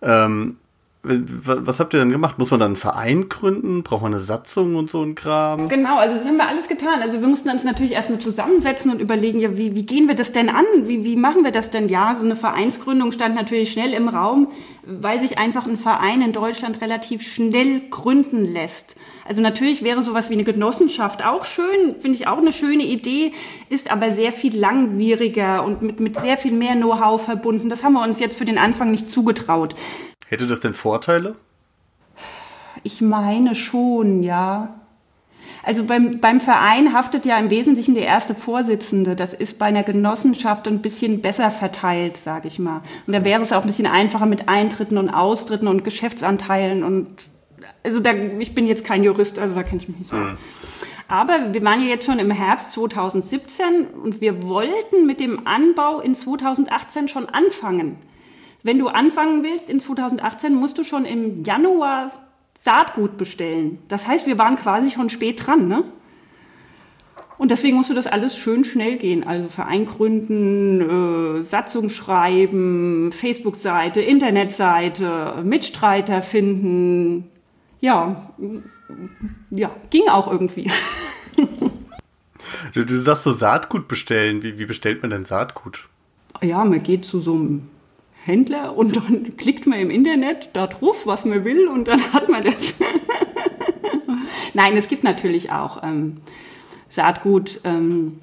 Ähm, 0.00 0.56
was 1.02 1.80
habt 1.80 1.94
ihr 1.94 2.00
denn 2.00 2.10
gemacht? 2.10 2.38
Muss 2.38 2.50
man 2.50 2.60
dann 2.60 2.68
einen 2.68 2.76
Verein 2.76 3.30
gründen? 3.30 3.82
Braucht 3.82 4.02
man 4.02 4.12
eine 4.12 4.22
Satzung 4.22 4.76
und 4.76 4.90
so 4.90 5.02
ein 5.02 5.14
Kram? 5.14 5.70
Genau, 5.70 5.96
also 5.96 6.16
das 6.16 6.26
haben 6.26 6.36
wir 6.36 6.46
alles 6.46 6.68
getan. 6.68 7.00
Also 7.00 7.22
wir 7.22 7.28
mussten 7.28 7.48
uns 7.48 7.64
natürlich 7.64 7.92
erstmal 7.92 8.18
zusammensetzen 8.18 8.90
und 8.90 9.00
überlegen, 9.00 9.40
ja, 9.40 9.56
wie, 9.56 9.74
wie 9.74 9.86
gehen 9.86 10.08
wir 10.08 10.14
das 10.14 10.32
denn 10.32 10.50
an? 10.50 10.64
Wie, 10.82 11.02
wie 11.04 11.16
machen 11.16 11.42
wir 11.42 11.52
das 11.52 11.70
denn? 11.70 11.88
Ja, 11.88 12.14
so 12.14 12.24
eine 12.24 12.36
Vereinsgründung 12.36 13.12
stand 13.12 13.34
natürlich 13.34 13.72
schnell 13.72 13.94
im 13.94 14.08
Raum, 14.08 14.48
weil 14.84 15.20
sich 15.20 15.38
einfach 15.38 15.66
ein 15.66 15.78
Verein 15.78 16.20
in 16.20 16.32
Deutschland 16.34 16.82
relativ 16.82 17.22
schnell 17.22 17.80
gründen 17.88 18.44
lässt. 18.44 18.96
Also 19.26 19.40
natürlich 19.40 19.82
wäre 19.82 20.02
sowas 20.02 20.28
wie 20.28 20.34
eine 20.34 20.44
Genossenschaft 20.44 21.24
auch 21.24 21.46
schön, 21.46 21.94
finde 21.98 22.18
ich 22.18 22.26
auch 22.26 22.38
eine 22.38 22.52
schöne 22.52 22.82
Idee, 22.82 23.32
ist 23.70 23.90
aber 23.90 24.10
sehr 24.10 24.32
viel 24.32 24.58
langwieriger 24.58 25.64
und 25.64 25.80
mit, 25.82 26.00
mit 26.00 26.18
sehr 26.18 26.36
viel 26.36 26.52
mehr 26.52 26.74
Know-how 26.74 27.22
verbunden. 27.22 27.70
Das 27.70 27.84
haben 27.84 27.92
wir 27.94 28.02
uns 28.02 28.18
jetzt 28.18 28.36
für 28.36 28.44
den 28.44 28.58
Anfang 28.58 28.90
nicht 28.90 29.08
zugetraut. 29.08 29.74
Hätte 30.30 30.46
das 30.46 30.60
denn 30.60 30.74
Vorteile? 30.74 31.34
Ich 32.84 33.00
meine 33.00 33.56
schon, 33.56 34.22
ja. 34.22 34.76
Also 35.64 35.82
beim, 35.82 36.20
beim 36.20 36.40
Verein 36.40 36.92
haftet 36.92 37.26
ja 37.26 37.36
im 37.36 37.50
Wesentlichen 37.50 37.96
der 37.96 38.06
erste 38.06 38.36
Vorsitzende. 38.36 39.16
Das 39.16 39.34
ist 39.34 39.58
bei 39.58 39.66
einer 39.66 39.82
Genossenschaft 39.82 40.68
ein 40.68 40.82
bisschen 40.82 41.20
besser 41.20 41.50
verteilt, 41.50 42.16
sage 42.16 42.46
ich 42.46 42.60
mal. 42.60 42.80
Und 43.08 43.12
da 43.12 43.24
wäre 43.24 43.42
es 43.42 43.52
auch 43.52 43.62
ein 43.62 43.66
bisschen 43.66 43.88
einfacher 43.88 44.26
mit 44.26 44.48
Eintritten 44.48 44.98
und 44.98 45.10
Austritten 45.10 45.66
und 45.66 45.82
Geschäftsanteilen 45.82 46.84
und 46.84 47.08
also 47.82 47.98
da, 47.98 48.12
ich 48.14 48.54
bin 48.54 48.66
jetzt 48.66 48.84
kein 48.84 49.02
Jurist, 49.02 49.36
also 49.38 49.56
da 49.56 49.64
kenne 49.64 49.82
ich 49.82 49.88
mich 49.88 49.98
nicht 49.98 50.10
so. 50.10 50.16
Mhm. 50.16 50.38
Aber 51.08 51.52
wir 51.52 51.64
waren 51.64 51.82
ja 51.82 51.88
jetzt 51.88 52.06
schon 52.06 52.20
im 52.20 52.30
Herbst 52.30 52.70
2017 52.70 53.88
und 54.00 54.20
wir 54.20 54.44
wollten 54.44 55.06
mit 55.06 55.18
dem 55.18 55.44
Anbau 55.44 55.98
in 55.98 56.14
2018 56.14 57.08
schon 57.08 57.26
anfangen. 57.26 57.98
Wenn 58.62 58.78
du 58.78 58.88
anfangen 58.88 59.42
willst 59.42 59.70
in 59.70 59.80
2018, 59.80 60.54
musst 60.54 60.78
du 60.78 60.84
schon 60.84 61.04
im 61.04 61.44
Januar 61.44 62.10
Saatgut 62.62 63.16
bestellen. 63.16 63.78
Das 63.88 64.06
heißt, 64.06 64.26
wir 64.26 64.38
waren 64.38 64.56
quasi 64.56 64.90
schon 64.90 65.08
spät 65.08 65.46
dran, 65.46 65.66
ne? 65.66 65.84
Und 67.38 67.50
deswegen 67.50 67.78
musste 67.78 67.94
das 67.94 68.06
alles 68.06 68.36
schön 68.36 68.64
schnell 68.64 68.98
gehen. 68.98 69.26
Also 69.26 69.48
Verein 69.48 69.86
gründen, 69.86 71.38
äh, 71.38 71.42
Satzung 71.42 71.88
schreiben, 71.88 73.12
Facebook-Seite, 73.12 74.02
Internetseite, 74.02 75.42
Mitstreiter 75.42 76.20
finden. 76.20 77.30
Ja, 77.80 78.30
ja, 79.48 79.70
ging 79.88 80.06
auch 80.10 80.30
irgendwie. 80.30 80.70
du, 82.74 82.84
du 82.84 83.00
sagst 83.00 83.22
so 83.22 83.32
Saatgut 83.32 83.88
bestellen. 83.88 84.42
Wie, 84.42 84.58
wie 84.58 84.66
bestellt 84.66 85.00
man 85.00 85.10
denn 85.10 85.24
Saatgut? 85.24 85.88
Ja, 86.42 86.62
man 86.66 86.82
geht 86.82 87.06
zu 87.06 87.22
so 87.22 87.36
einem 87.36 87.70
Händler 88.24 88.76
und 88.76 88.96
dann 88.96 89.36
klickt 89.36 89.66
man 89.66 89.78
im 89.80 89.90
Internet 89.90 90.50
da 90.52 90.66
drauf, 90.66 91.06
was 91.06 91.24
man 91.24 91.44
will 91.44 91.68
und 91.68 91.88
dann 91.88 92.00
hat 92.12 92.28
man 92.28 92.44
das. 92.44 92.74
Nein, 94.54 94.76
es 94.76 94.88
gibt 94.88 95.04
natürlich 95.04 95.52
auch 95.52 95.82
ähm, 95.82 96.18
Saatgut 96.88 97.60
ähm, 97.64 98.20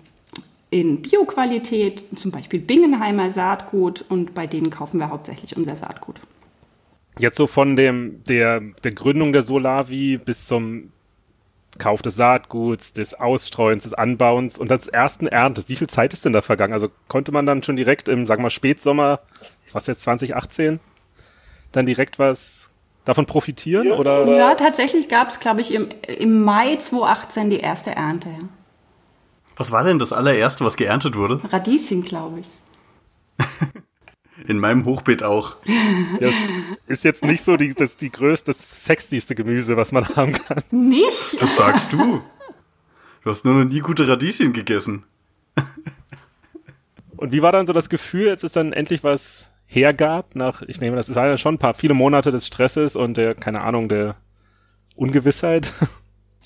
in 0.69 1.01
Bioqualität, 1.01 2.03
zum 2.15 2.31
Beispiel 2.31 2.59
Bingenheimer 2.59 3.31
Saatgut 3.31 4.05
und 4.09 4.35
bei 4.35 4.47
denen 4.47 4.69
kaufen 4.69 4.99
wir 4.99 5.09
hauptsächlich 5.09 5.55
unser 5.55 5.75
Saatgut. 5.75 6.19
Jetzt 7.17 7.37
so 7.37 7.47
von 7.47 7.75
dem, 7.75 8.23
der, 8.25 8.61
der 8.83 8.91
Gründung 8.91 9.33
der 9.33 9.41
Solavi 9.41 10.19
bis 10.23 10.45
zum 10.45 10.91
Kauf 11.79 12.01
des 12.01 12.15
Saatguts, 12.15 12.93
des 12.93 13.13
Ausstreuens, 13.13 13.83
des 13.83 13.93
Anbauens 13.93 14.57
und 14.57 14.69
des 14.69 14.87
ersten 14.87 15.27
Erntes. 15.27 15.69
Wie 15.69 15.75
viel 15.75 15.87
Zeit 15.87 16.13
ist 16.13 16.25
denn 16.25 16.33
da 16.33 16.41
vergangen? 16.41 16.73
Also 16.73 16.89
konnte 17.07 17.31
man 17.31 17.45
dann 17.45 17.63
schon 17.63 17.75
direkt 17.75 18.09
im, 18.09 18.25
sagen 18.25 18.41
wir 18.41 18.43
mal, 18.43 18.49
Spätsommer 18.49 19.21
was 19.73 19.87
jetzt 19.87 20.01
2018, 20.03 20.79
dann 21.71 21.85
direkt 21.85 22.19
was 22.19 22.69
davon 23.05 23.25
profitieren? 23.25 23.87
Ja, 23.87 23.95
oder? 23.95 24.25
ja 24.25 24.55
tatsächlich 24.55 25.09
gab 25.09 25.29
es, 25.29 25.39
glaube 25.39 25.61
ich, 25.61 25.73
im, 25.73 25.89
im 26.07 26.43
Mai 26.43 26.75
2018 26.75 27.49
die 27.49 27.59
erste 27.59 27.91
Ernte. 27.91 28.29
Ja. 28.29 28.49
Was 29.55 29.71
war 29.71 29.83
denn 29.83 29.97
das 29.97 30.13
allererste, 30.13 30.63
was 30.63 30.75
geerntet 30.75 31.15
wurde? 31.15 31.41
Radieschen, 31.51 32.03
glaube 32.03 32.41
ich. 32.41 32.47
In 34.47 34.59
meinem 34.59 34.85
Hochbeet 34.85 35.23
auch. 35.23 35.55
Das 36.19 36.33
ist 36.87 37.03
jetzt 37.03 37.23
nicht 37.23 37.43
so 37.43 37.57
die, 37.57 37.73
das 37.73 37.97
die 37.97 38.11
größte, 38.11 38.45
das 38.47 38.85
sexyste 38.85 39.35
Gemüse, 39.35 39.77
was 39.77 39.91
man 39.91 40.07
haben 40.15 40.33
kann. 40.33 40.63
Nicht? 40.71 41.39
Das 41.39 41.55
sagst 41.55 41.93
du. 41.93 42.21
Du 43.23 43.29
hast 43.29 43.45
nur 43.45 43.55
noch 43.55 43.69
nie 43.69 43.81
gute 43.81 44.07
Radieschen 44.07 44.53
gegessen. 44.53 45.03
Und 47.17 47.31
wie 47.31 47.41
war 47.41 47.51
dann 47.51 47.67
so 47.67 47.73
das 47.73 47.89
Gefühl, 47.89 48.29
als 48.29 48.43
es 48.43 48.53
dann 48.53 48.73
endlich 48.73 49.03
was 49.03 49.47
hergab, 49.67 50.35
nach, 50.35 50.61
ich 50.63 50.81
nehme, 50.81 50.95
das 50.95 51.09
ist 51.09 51.15
ja 51.15 51.37
schon 51.37 51.55
ein 51.55 51.59
paar, 51.59 51.73
viele 51.73 51.93
Monate 51.93 52.31
des 52.31 52.47
Stresses 52.47 52.95
und 52.95 53.17
der, 53.17 53.35
keine 53.35 53.61
Ahnung, 53.61 53.89
der 53.89 54.15
Ungewissheit. 54.95 55.71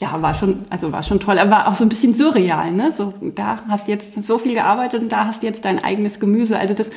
Ja, 0.01 0.19
war 0.19 0.33
schon, 0.33 0.65
also 0.71 0.91
war 0.91 1.03
schon 1.03 1.19
toll, 1.19 1.37
aber 1.37 1.51
war 1.51 1.67
auch 1.67 1.75
so 1.75 1.85
ein 1.85 1.89
bisschen 1.89 2.15
surreal, 2.15 2.71
ne? 2.71 2.91
So, 2.91 3.13
da 3.35 3.61
hast 3.67 3.87
du 3.87 3.91
jetzt 3.91 4.23
so 4.23 4.39
viel 4.39 4.55
gearbeitet 4.55 5.03
und 5.03 5.11
da 5.11 5.25
hast 5.25 5.43
du 5.43 5.45
jetzt 5.45 5.63
dein 5.63 5.77
eigenes 5.77 6.19
Gemüse. 6.19 6.57
Also 6.57 6.73
das, 6.73 6.89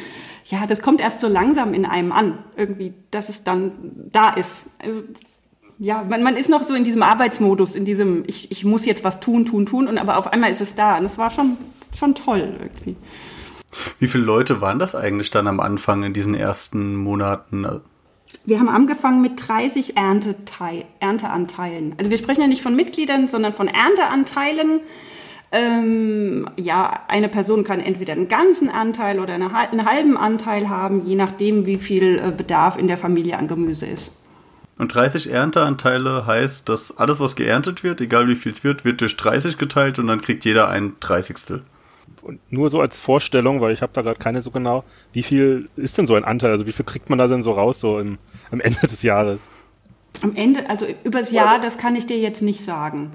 ja, 0.47 0.67
das 0.67 0.81
kommt 0.81 1.03
erst 1.03 1.21
so 1.21 1.29
langsam 1.29 1.75
in 1.75 1.85
einem 1.85 2.13
an, 2.13 2.39
irgendwie, 2.57 2.95
dass 3.11 3.29
es 3.29 3.45
dann 3.45 3.73
da 4.11 4.31
ist. 4.31 4.65
Also, 4.83 5.03
ja, 5.79 6.03
man, 6.03 6.23
man 6.23 6.35
ist 6.35 6.49
noch 6.49 6.63
so 6.63 6.73
in 6.73 6.85
diesem 6.85 7.03
Arbeitsmodus, 7.03 7.75
in 7.75 7.85
diesem, 7.85 8.25
ich, 8.27 8.51
ich 8.51 8.65
muss 8.65 8.87
jetzt 8.87 9.05
was 9.05 9.21
tun, 9.21 9.45
tun, 9.45 9.67
tun, 9.67 9.87
und 9.87 9.99
aber 9.99 10.17
auf 10.17 10.33
einmal 10.33 10.51
ist 10.51 10.63
es 10.63 10.75
da. 10.75 10.97
Und 10.97 11.05
das 11.05 11.19
war 11.19 11.29
schon, 11.29 11.59
schon 11.99 12.15
toll 12.15 12.57
irgendwie. 12.59 12.97
Wie 13.99 14.09
viele 14.09 14.25
Leute 14.25 14.61
waren 14.61 14.79
das 14.79 14.95
eigentlich 14.95 15.31
dann 15.31 15.47
am 15.47 15.61
Anfang 15.61 16.03
in 16.03 16.13
diesen 16.13 16.35
ersten 16.35 16.97
Monaten? 16.97 17.67
Wir 18.45 18.59
haben 18.59 18.69
angefangen 18.69 19.23
mit 19.23 19.49
30 19.49 19.97
Ernteteil, 19.97 20.85
Ernteanteilen. 21.01 21.95
Also 21.99 22.11
wir 22.11 22.19
sprechen 22.19 22.43
ja 22.43 22.47
nicht 22.47 22.63
von 22.63 22.77
Mitgliedern, 22.77 23.29
sondern 23.29 23.55
von 23.55 23.69
Ernteanteilen. 23.69 24.81
Ähm, 25.53 26.49
ja, 26.57 27.05
eine 27.07 27.29
Person 27.29 27.63
kann 27.63 27.81
entweder 27.81 28.13
einen 28.13 28.29
ganzen 28.29 28.69
Anteil 28.69 29.21
oder 29.21 29.35
eine, 29.35 29.55
einen 29.55 29.87
halben 29.87 30.17
Anteil 30.17 30.69
haben, 30.69 31.05
je 31.07 31.15
nachdem, 31.15 31.65
wie 31.65 31.77
viel 31.77 32.19
äh, 32.19 32.33
Bedarf 32.37 32.77
in 32.77 32.89
der 32.89 32.99
Familie 32.99 33.39
an 33.39 33.47
Gemüse 33.47 33.87
ist. 33.87 34.13
Und 34.79 34.93
30 34.93 35.31
Ernteanteile 35.31 36.27
heißt, 36.27 36.69
dass 36.69 36.97
alles, 36.97 37.21
was 37.21 37.37
geerntet 37.37 37.85
wird, 37.85 38.01
egal 38.01 38.27
wie 38.27 38.35
viel 38.35 38.51
es 38.51 38.65
wird, 38.65 38.85
wird 38.85 39.01
durch 39.01 39.17
30 39.17 39.57
geteilt 39.57 40.01
und 40.01 40.09
dann 40.09 40.21
kriegt 40.21 40.45
jeder 40.45 40.69
ein 40.69 40.95
Dreißigstel. 40.99 41.63
Und 42.25 42.41
nur 42.51 42.71
so 42.71 42.81
als 42.81 42.99
Vorstellung, 42.99 43.61
weil 43.61 43.75
ich 43.75 43.83
habe 43.83 43.93
da 43.93 44.01
gerade 44.01 44.19
keine 44.19 44.41
so 44.41 44.51
genau, 44.51 44.83
wie 45.13 45.23
viel 45.23 45.69
ist 45.77 45.99
denn 45.99 46.07
so 46.07 46.15
ein 46.15 46.25
Anteil? 46.25 46.51
Also 46.51 46.67
wie 46.67 46.73
viel 46.73 46.87
kriegt 46.87 47.11
man 47.11 47.19
da 47.19 47.27
denn 47.27 47.43
so 47.43 47.53
raus, 47.53 47.81
so 47.81 47.99
im, 47.99 48.19
am 48.51 48.61
Ende 48.61 48.81
des 48.81 49.03
Jahres? 49.03 49.43
Am 50.23 50.35
Ende, 50.35 50.69
also 50.71 50.87
übers 51.05 51.31
Jahr, 51.33 51.61
das 51.61 51.77
kann 51.77 51.97
ich 51.97 52.07
dir 52.07 52.19
jetzt 52.19 52.41
nicht 52.41 52.65
sagen. 52.65 53.13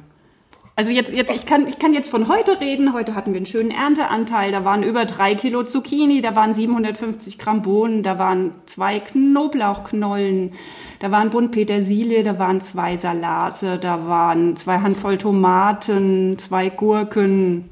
Also 0.79 0.91
jetzt, 0.91 1.11
jetzt 1.11 1.31
ich, 1.31 1.45
kann, 1.45 1.67
ich 1.67 1.77
kann 1.77 1.93
jetzt 1.93 2.09
von 2.09 2.29
heute 2.29 2.61
reden. 2.61 2.93
Heute 2.93 3.13
hatten 3.13 3.33
wir 3.33 3.37
einen 3.37 3.45
schönen 3.45 3.71
Ernteanteil. 3.71 4.53
Da 4.53 4.63
waren 4.63 4.81
über 4.81 5.03
drei 5.03 5.35
Kilo 5.35 5.63
Zucchini, 5.63 6.21
da 6.21 6.37
waren 6.37 6.53
750 6.53 7.37
Gramm 7.37 7.63
Bohnen, 7.63 8.01
da 8.01 8.17
waren 8.17 8.53
zwei 8.65 9.01
Knoblauchknollen, 9.01 10.53
da 10.99 11.11
waren 11.11 11.31
Bund 11.31 11.51
Petersilie, 11.51 12.23
da 12.23 12.39
waren 12.39 12.61
zwei 12.61 12.95
Salate, 12.95 13.77
da 13.77 14.07
waren 14.07 14.55
zwei 14.55 14.79
Handvoll 14.79 15.17
Tomaten, 15.17 16.39
zwei 16.39 16.69
Gurken. 16.69 17.65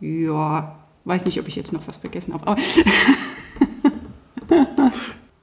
Ja, 0.00 0.76
weiß 1.04 1.24
nicht, 1.24 1.40
ob 1.40 1.48
ich 1.48 1.56
jetzt 1.56 1.72
noch 1.72 1.86
was 1.88 1.96
vergessen 1.96 2.34
habe. 2.34 2.60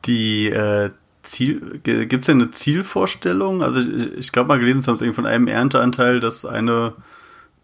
Die 0.06 0.48
äh, 0.48 0.90
Ziel, 1.24 1.80
gibt 1.84 2.14
es 2.14 2.28
denn 2.28 2.42
eine 2.42 2.52
Zielvorstellung? 2.52 3.64
Also 3.64 3.82
ich, 3.82 4.14
ich 4.18 4.32
glaube 4.32 4.50
mal 4.50 4.60
gelesen 4.60 4.84
zu 4.84 4.92
haben, 4.92 5.14
von 5.14 5.26
einem 5.26 5.48
Ernteanteil, 5.48 6.20
dass 6.20 6.46
eine, 6.46 6.94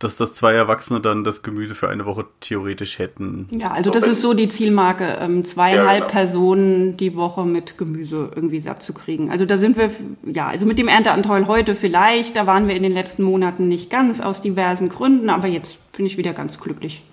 dass 0.03 0.15
das 0.15 0.33
zwei 0.33 0.53
Erwachsene 0.53 0.99
dann 0.99 1.23
das 1.23 1.43
Gemüse 1.43 1.75
für 1.75 1.89
eine 1.89 2.05
Woche 2.05 2.25
theoretisch 2.39 2.99
hätten. 2.99 3.47
Ja, 3.51 3.71
also 3.71 3.91
das 3.91 4.03
ist 4.03 4.21
so 4.21 4.33
die 4.33 4.49
Zielmarke, 4.49 5.17
ähm, 5.21 5.45
zweieinhalb 5.45 5.87
ja, 5.87 6.07
genau. 6.07 6.11
Personen 6.11 6.97
die 6.97 7.15
Woche 7.15 7.45
mit 7.45 7.77
Gemüse 7.77 8.31
irgendwie 8.35 8.59
satt 8.59 8.81
zu 8.81 8.93
kriegen. 8.93 9.29
Also 9.29 9.45
da 9.45 9.57
sind 9.57 9.77
wir, 9.77 9.91
ja, 10.23 10.47
also 10.47 10.65
mit 10.65 10.79
dem 10.79 10.87
Ernteanteil 10.87 11.47
heute 11.47 11.75
vielleicht, 11.75 12.35
da 12.35 12.47
waren 12.47 12.67
wir 12.67 12.75
in 12.75 12.83
den 12.83 12.93
letzten 12.93 13.23
Monaten 13.23 13.67
nicht 13.67 13.89
ganz 13.89 14.21
aus 14.21 14.41
diversen 14.41 14.89
Gründen, 14.89 15.29
aber 15.29 15.47
jetzt 15.47 15.79
bin 15.93 16.05
ich 16.05 16.17
wieder 16.17 16.33
ganz 16.33 16.59
glücklich. 16.59 17.03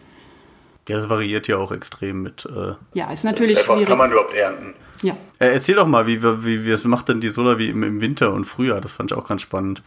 Ja, 0.88 0.96
das 0.96 1.08
variiert 1.10 1.48
ja 1.48 1.58
auch 1.58 1.70
extrem 1.70 2.22
mit. 2.22 2.46
Äh, 2.46 2.72
ja, 2.94 3.10
ist 3.10 3.24
natürlich 3.24 3.58
schwierig. 3.58 3.86
Kann 3.86 3.98
man 3.98 4.10
überhaupt 4.10 4.34
ernten? 4.34 4.74
Ja. 5.02 5.16
Äh, 5.38 5.52
erzähl 5.52 5.74
doch 5.74 5.86
mal, 5.86 6.06
wie, 6.06 6.22
wie, 6.22 6.64
wie, 6.64 6.72
was 6.72 6.84
macht 6.84 7.08
denn 7.08 7.20
die 7.20 7.30
Solar 7.30 7.58
wie 7.58 7.68
im, 7.68 7.82
im 7.82 8.00
Winter 8.00 8.32
und 8.32 8.46
Frühjahr? 8.46 8.80
Das 8.80 8.92
fand 8.92 9.12
ich 9.12 9.16
auch 9.16 9.26
ganz 9.26 9.42
spannend. 9.42 9.82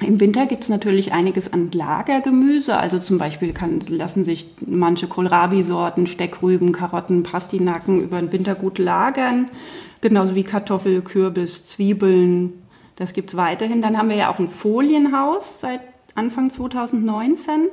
Im 0.00 0.20
Winter 0.20 0.46
gibt 0.46 0.62
es 0.62 0.68
natürlich 0.68 1.12
einiges 1.12 1.52
an 1.52 1.72
Lagergemüse. 1.72 2.76
Also 2.76 3.00
zum 3.00 3.18
Beispiel 3.18 3.52
kann, 3.52 3.80
lassen 3.88 4.24
sich 4.24 4.46
manche 4.64 5.08
Kohlrabi-Sorten, 5.08 6.06
Steckrüben, 6.06 6.72
Karotten, 6.72 7.24
Pastinaken 7.24 8.00
über 8.00 8.20
den 8.20 8.30
Winter 8.32 8.54
gut 8.54 8.78
lagern. 8.78 9.46
Genauso 10.00 10.36
wie 10.36 10.44
Kartoffel, 10.44 11.02
Kürbis, 11.02 11.66
Zwiebeln. 11.66 12.62
Das 12.94 13.12
gibt 13.12 13.30
es 13.30 13.36
weiterhin. 13.36 13.82
Dann 13.82 13.98
haben 13.98 14.08
wir 14.08 14.16
ja 14.16 14.32
auch 14.32 14.38
ein 14.38 14.46
Folienhaus 14.46 15.60
seit 15.60 15.80
Anfang 16.14 16.50
2019. 16.50 17.68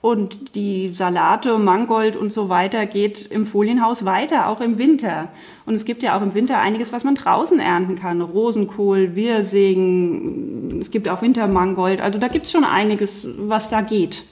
Und 0.00 0.54
die 0.54 0.90
Salate, 0.94 1.58
Mangold 1.58 2.16
und 2.16 2.32
so 2.32 2.48
weiter 2.48 2.86
geht 2.86 3.26
im 3.26 3.44
Folienhaus 3.44 4.04
weiter, 4.04 4.46
auch 4.46 4.60
im 4.60 4.78
Winter. 4.78 5.28
Und 5.66 5.74
es 5.74 5.84
gibt 5.84 6.04
ja 6.04 6.16
auch 6.16 6.22
im 6.22 6.34
Winter 6.34 6.60
einiges, 6.60 6.92
was 6.92 7.02
man 7.02 7.16
draußen 7.16 7.58
ernten 7.58 7.96
kann. 7.96 8.20
Rosenkohl, 8.20 9.16
Wirsing, 9.16 10.78
es 10.80 10.92
gibt 10.92 11.08
auch 11.08 11.20
Wintermangold. 11.20 12.00
Also 12.00 12.20
da 12.20 12.28
gibt 12.28 12.46
es 12.46 12.52
schon 12.52 12.62
einiges, 12.62 13.26
was 13.38 13.70
da 13.70 13.80
geht. 13.80 14.24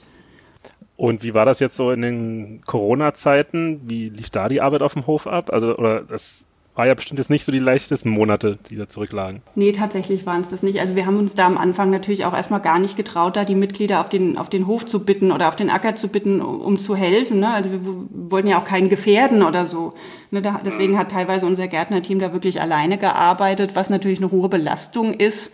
Und 0.95 1.23
wie 1.23 1.33
war 1.33 1.45
das 1.45 1.59
jetzt 1.59 1.75
so 1.75 1.91
in 1.91 2.01
den 2.01 2.61
Corona-Zeiten? 2.65 3.81
Wie 3.85 4.09
lief 4.09 4.29
da 4.29 4.49
die 4.49 4.61
Arbeit 4.61 4.81
auf 4.81 4.93
dem 4.93 5.05
Hof 5.05 5.27
ab? 5.27 5.51
Also, 5.51 5.75
oder 5.75 6.01
das 6.01 6.45
war 6.77 6.85
ja 6.85 6.93
bestimmt 6.93 7.17
jetzt 7.17 7.31
nicht 7.31 7.43
so 7.43 7.51
die 7.51 7.59
leichtesten 7.59 8.09
Monate, 8.09 8.59
die 8.69 8.75
da 8.75 8.87
zurücklagen. 8.87 9.41
Nee, 9.55 9.71
tatsächlich 9.71 10.27
waren 10.27 10.41
es 10.41 10.47
das 10.47 10.61
nicht. 10.61 10.79
Also 10.79 10.95
wir 10.95 11.07
haben 11.07 11.17
uns 11.17 11.33
da 11.33 11.47
am 11.47 11.57
Anfang 11.57 11.89
natürlich 11.89 12.23
auch 12.23 12.33
erstmal 12.33 12.61
gar 12.61 12.77
nicht 12.77 12.95
getraut, 12.95 13.35
da 13.35 13.45
die 13.45 13.55
Mitglieder 13.55 13.99
auf 13.99 14.09
den, 14.09 14.37
auf 14.37 14.49
den 14.49 14.67
Hof 14.67 14.85
zu 14.85 15.03
bitten 15.03 15.31
oder 15.31 15.47
auf 15.47 15.55
den 15.55 15.71
Acker 15.71 15.95
zu 15.95 16.07
bitten, 16.07 16.39
um, 16.39 16.77
zu 16.77 16.95
helfen. 16.95 17.39
Ne? 17.39 17.51
Also 17.51 17.71
wir 17.71 17.79
wollten 17.81 18.47
ja 18.47 18.59
auch 18.59 18.63
keinen 18.63 18.89
gefährden 18.89 19.41
oder 19.41 19.65
so. 19.65 19.93
Ne? 20.29 20.43
Da, 20.43 20.61
deswegen 20.63 20.99
hat 20.99 21.11
teilweise 21.11 21.47
unser 21.47 21.67
Gärtnerteam 21.67 22.19
da 22.19 22.31
wirklich 22.31 22.61
alleine 22.61 22.99
gearbeitet, 22.99 23.75
was 23.75 23.89
natürlich 23.89 24.19
eine 24.19 24.29
hohe 24.29 24.47
Belastung 24.47 25.15
ist. 25.15 25.53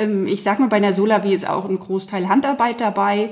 Ähm, 0.00 0.26
ich 0.26 0.42
sag 0.42 0.58
mal, 0.58 0.68
bei 0.68 0.78
einer 0.78 0.92
Solavi 0.92 1.34
ist 1.34 1.48
auch 1.48 1.68
ein 1.68 1.78
Großteil 1.78 2.28
Handarbeit 2.28 2.80
dabei. 2.80 3.30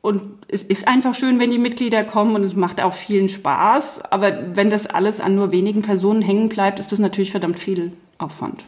Und 0.00 0.22
es 0.46 0.62
ist 0.62 0.86
einfach 0.86 1.14
schön, 1.14 1.40
wenn 1.40 1.50
die 1.50 1.58
Mitglieder 1.58 2.04
kommen 2.04 2.36
und 2.36 2.44
es 2.44 2.54
macht 2.54 2.80
auch 2.80 2.94
vielen 2.94 3.28
Spaß. 3.28 4.02
Aber 4.12 4.56
wenn 4.56 4.70
das 4.70 4.86
alles 4.86 5.20
an 5.20 5.34
nur 5.34 5.50
wenigen 5.50 5.82
Personen 5.82 6.22
hängen 6.22 6.48
bleibt, 6.48 6.78
ist 6.78 6.92
das 6.92 6.98
natürlich 6.98 7.32
verdammt 7.32 7.58
viel 7.58 7.92
Aufwand. 8.16 8.64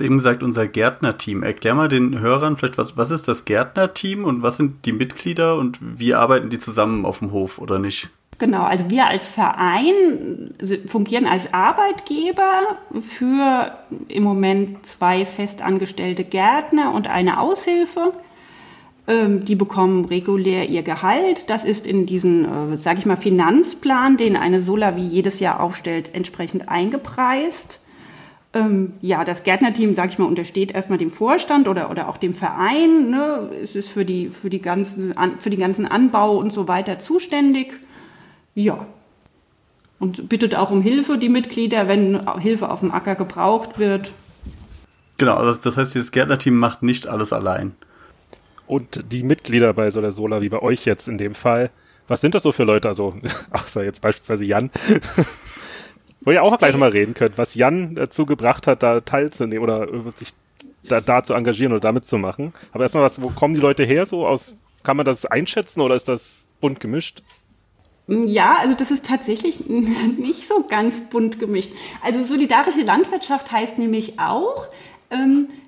Eben 0.00 0.18
gesagt, 0.18 0.44
unser 0.44 0.68
Gärtnerteam. 0.68 1.42
Erklär 1.42 1.74
mal 1.74 1.88
den 1.88 2.20
Hörern 2.20 2.56
vielleicht, 2.56 2.78
was, 2.78 2.96
was 2.96 3.10
ist 3.10 3.26
das 3.26 3.44
Gärtnerteam 3.44 4.24
und 4.24 4.42
was 4.42 4.56
sind 4.56 4.86
die 4.86 4.92
Mitglieder 4.92 5.58
und 5.58 5.78
wie 5.80 6.14
arbeiten 6.14 6.50
die 6.50 6.60
zusammen 6.60 7.04
auf 7.04 7.18
dem 7.18 7.32
Hof 7.32 7.58
oder 7.58 7.80
nicht? 7.80 8.08
Genau, 8.38 8.62
also 8.62 8.88
wir 8.88 9.08
als 9.08 9.26
Verein 9.26 10.54
fungieren 10.86 11.26
als 11.26 11.52
Arbeitgeber 11.52 12.78
für 13.00 13.76
im 14.06 14.22
Moment 14.22 14.86
zwei 14.86 15.24
festangestellte 15.24 16.22
Gärtner 16.22 16.94
und 16.94 17.08
eine 17.08 17.40
Aushilfe. 17.40 18.12
Ähm, 19.08 19.46
die 19.46 19.54
bekommen 19.54 20.04
regulär 20.04 20.68
ihr 20.68 20.82
Gehalt. 20.82 21.48
Das 21.48 21.64
ist 21.64 21.86
in 21.86 22.04
diesen, 22.04 22.44
äh, 22.44 22.76
sage 22.76 22.98
ich 22.98 23.06
mal, 23.06 23.16
Finanzplan, 23.16 24.18
den 24.18 24.36
eine 24.36 24.60
Sola 24.60 24.96
wie 24.96 25.02
jedes 25.02 25.40
Jahr 25.40 25.60
aufstellt, 25.60 26.10
entsprechend 26.12 26.68
eingepreist. 26.68 27.80
Ähm, 28.52 28.92
ja, 29.00 29.24
das 29.24 29.44
Gärtnerteam, 29.44 29.94
sage 29.94 30.10
ich 30.10 30.18
mal, 30.18 30.26
untersteht 30.26 30.72
erstmal 30.72 30.98
dem 30.98 31.10
Vorstand 31.10 31.68
oder, 31.68 31.90
oder 31.90 32.10
auch 32.10 32.18
dem 32.18 32.34
Verein. 32.34 33.08
Ne? 33.08 33.48
Es 33.62 33.76
ist 33.76 33.88
für, 33.88 34.04
die, 34.04 34.28
für, 34.28 34.50
die 34.50 34.60
ganzen, 34.60 35.16
an, 35.16 35.38
für 35.38 35.48
den 35.48 35.60
ganzen 35.60 35.86
Anbau 35.86 36.36
und 36.36 36.52
so 36.52 36.68
weiter 36.68 36.98
zuständig. 36.98 37.80
Ja. 38.54 38.84
Und 39.98 40.28
bittet 40.28 40.54
auch 40.54 40.70
um 40.70 40.82
Hilfe, 40.82 41.16
die 41.16 41.30
Mitglieder, 41.30 41.88
wenn 41.88 42.28
Hilfe 42.38 42.70
auf 42.70 42.80
dem 42.80 42.90
Acker 42.90 43.14
gebraucht 43.14 43.78
wird. 43.78 44.12
Genau, 45.16 45.34
also 45.34 45.54
das 45.54 45.78
heißt, 45.78 45.94
dieses 45.94 46.12
Gärtnerteam 46.12 46.58
macht 46.58 46.82
nicht 46.82 47.06
alles 47.06 47.32
allein. 47.32 47.74
Und 48.68 49.12
die 49.12 49.22
Mitglieder 49.22 49.72
bei 49.72 49.90
so 49.90 50.00
der 50.00 50.12
Sola, 50.12 50.42
wie 50.42 50.50
bei 50.50 50.60
euch 50.60 50.84
jetzt 50.84 51.08
in 51.08 51.18
dem 51.18 51.34
Fall, 51.34 51.70
was 52.06 52.20
sind 52.20 52.34
das 52.34 52.42
so 52.42 52.52
für 52.52 52.64
Leute? 52.64 52.88
Also, 52.88 53.14
außer 53.50 53.82
jetzt 53.82 54.02
beispielsweise 54.02 54.44
Jan, 54.44 54.70
wo 56.20 56.30
ihr 56.30 56.42
auch 56.42 56.56
gleich 56.58 56.72
nochmal 56.72 56.90
reden 56.90 57.14
könnt, 57.14 57.38
was 57.38 57.54
Jan 57.54 57.94
dazu 57.94 58.26
gebracht 58.26 58.66
hat, 58.66 58.82
da 58.82 59.00
teilzunehmen 59.00 59.64
oder 59.64 59.88
sich 60.16 60.34
da, 60.84 61.00
da 61.00 61.24
zu 61.24 61.34
engagieren 61.34 61.72
oder 61.72 61.80
damit 61.80 62.06
zu 62.06 62.18
machen. 62.18 62.52
Aber 62.72 62.82
erstmal, 62.84 63.04
was, 63.04 63.22
wo 63.22 63.30
kommen 63.30 63.54
die 63.54 63.60
Leute 63.60 63.84
her? 63.84 64.06
So 64.06 64.26
aus, 64.26 64.54
kann 64.82 64.96
man 64.96 65.06
das 65.06 65.26
einschätzen 65.26 65.80
oder 65.80 65.94
ist 65.94 66.08
das 66.08 66.46
bunt 66.60 66.80
gemischt? 66.80 67.22
Ja, 68.06 68.56
also 68.58 68.74
das 68.74 68.90
ist 68.90 69.06
tatsächlich 69.06 69.66
nicht 69.68 70.46
so 70.46 70.64
ganz 70.68 71.08
bunt 71.10 71.38
gemischt. 71.38 71.72
Also 72.02 72.22
solidarische 72.22 72.82
Landwirtschaft 72.82 73.52
heißt 73.52 73.78
nämlich 73.78 74.18
auch, 74.18 74.68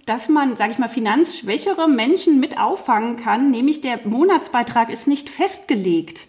dass 0.07 0.29
man, 0.29 0.57
sage 0.57 0.73
ich 0.73 0.79
mal, 0.79 0.89
finanzschwächere 0.89 1.89
Menschen 1.89 2.41
mit 2.41 2.59
auffangen 2.59 3.17
kann, 3.17 3.51
nämlich 3.51 3.81
der 3.81 4.01
Monatsbeitrag 4.05 4.91
ist 4.91 5.07
nicht 5.07 5.31
festgelegt 5.31 6.27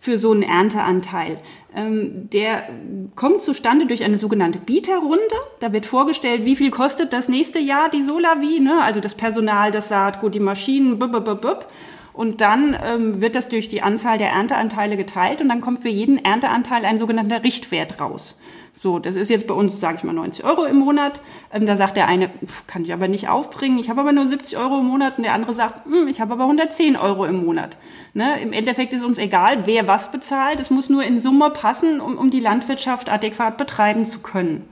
für 0.00 0.18
so 0.18 0.32
einen 0.32 0.42
Ernteanteil. 0.42 1.38
Ähm, 1.76 2.28
der 2.30 2.70
kommt 3.14 3.42
zustande 3.42 3.86
durch 3.86 4.02
eine 4.02 4.16
sogenannte 4.16 4.58
Bieterrunde. 4.58 5.20
Da 5.60 5.72
wird 5.72 5.86
vorgestellt, 5.86 6.44
wie 6.44 6.56
viel 6.56 6.70
kostet 6.70 7.12
das 7.12 7.28
nächste 7.28 7.58
Jahr 7.58 7.90
die 7.90 8.02
Solavi, 8.02 8.60
ne? 8.60 8.82
also 8.82 8.98
das 8.98 9.14
Personal, 9.14 9.70
das 9.70 9.88
Saatgut, 9.88 10.34
die 10.34 10.40
Maschinen, 10.40 10.98
bub, 10.98 11.12
bub, 11.12 11.42
bub. 11.42 11.66
Und 12.12 12.40
dann 12.40 12.76
ähm, 12.82 13.20
wird 13.20 13.34
das 13.34 13.48
durch 13.48 13.68
die 13.68 13.82
Anzahl 13.82 14.18
der 14.18 14.30
Ernteanteile 14.30 14.96
geteilt 14.96 15.40
und 15.40 15.48
dann 15.48 15.60
kommt 15.60 15.80
für 15.80 15.88
jeden 15.88 16.22
Ernteanteil 16.22 16.84
ein 16.84 16.98
sogenannter 16.98 17.44
Richtwert 17.44 18.00
raus. 18.00 18.36
So, 18.82 18.98
das 18.98 19.14
ist 19.14 19.28
jetzt 19.28 19.46
bei 19.46 19.52
uns, 19.52 19.78
sage 19.78 19.98
ich 19.98 20.04
mal, 20.04 20.14
90 20.14 20.42
Euro 20.42 20.64
im 20.64 20.78
Monat. 20.78 21.20
Ähm, 21.52 21.66
da 21.66 21.76
sagt 21.76 21.98
der 21.98 22.08
eine, 22.08 22.30
kann 22.66 22.82
ich 22.82 22.94
aber 22.94 23.08
nicht 23.08 23.28
aufbringen, 23.28 23.78
ich 23.78 23.90
habe 23.90 24.00
aber 24.00 24.12
nur 24.12 24.26
70 24.26 24.56
Euro 24.56 24.78
im 24.78 24.86
Monat. 24.86 25.18
Und 25.18 25.24
der 25.24 25.34
andere 25.34 25.52
sagt, 25.52 25.84
hm, 25.84 26.08
ich 26.08 26.22
habe 26.22 26.32
aber 26.32 26.44
110 26.44 26.96
Euro 26.96 27.26
im 27.26 27.44
Monat. 27.44 27.76
Ne? 28.14 28.40
Im 28.40 28.54
Endeffekt 28.54 28.94
ist 28.94 29.04
uns 29.04 29.18
egal, 29.18 29.66
wer 29.66 29.86
was 29.86 30.10
bezahlt. 30.10 30.60
Es 30.60 30.70
muss 30.70 30.88
nur 30.88 31.04
in 31.04 31.20
Summe 31.20 31.50
passen, 31.50 32.00
um, 32.00 32.16
um 32.16 32.30
die 32.30 32.40
Landwirtschaft 32.40 33.10
adäquat 33.10 33.58
betreiben 33.58 34.06
zu 34.06 34.20
können. 34.20 34.66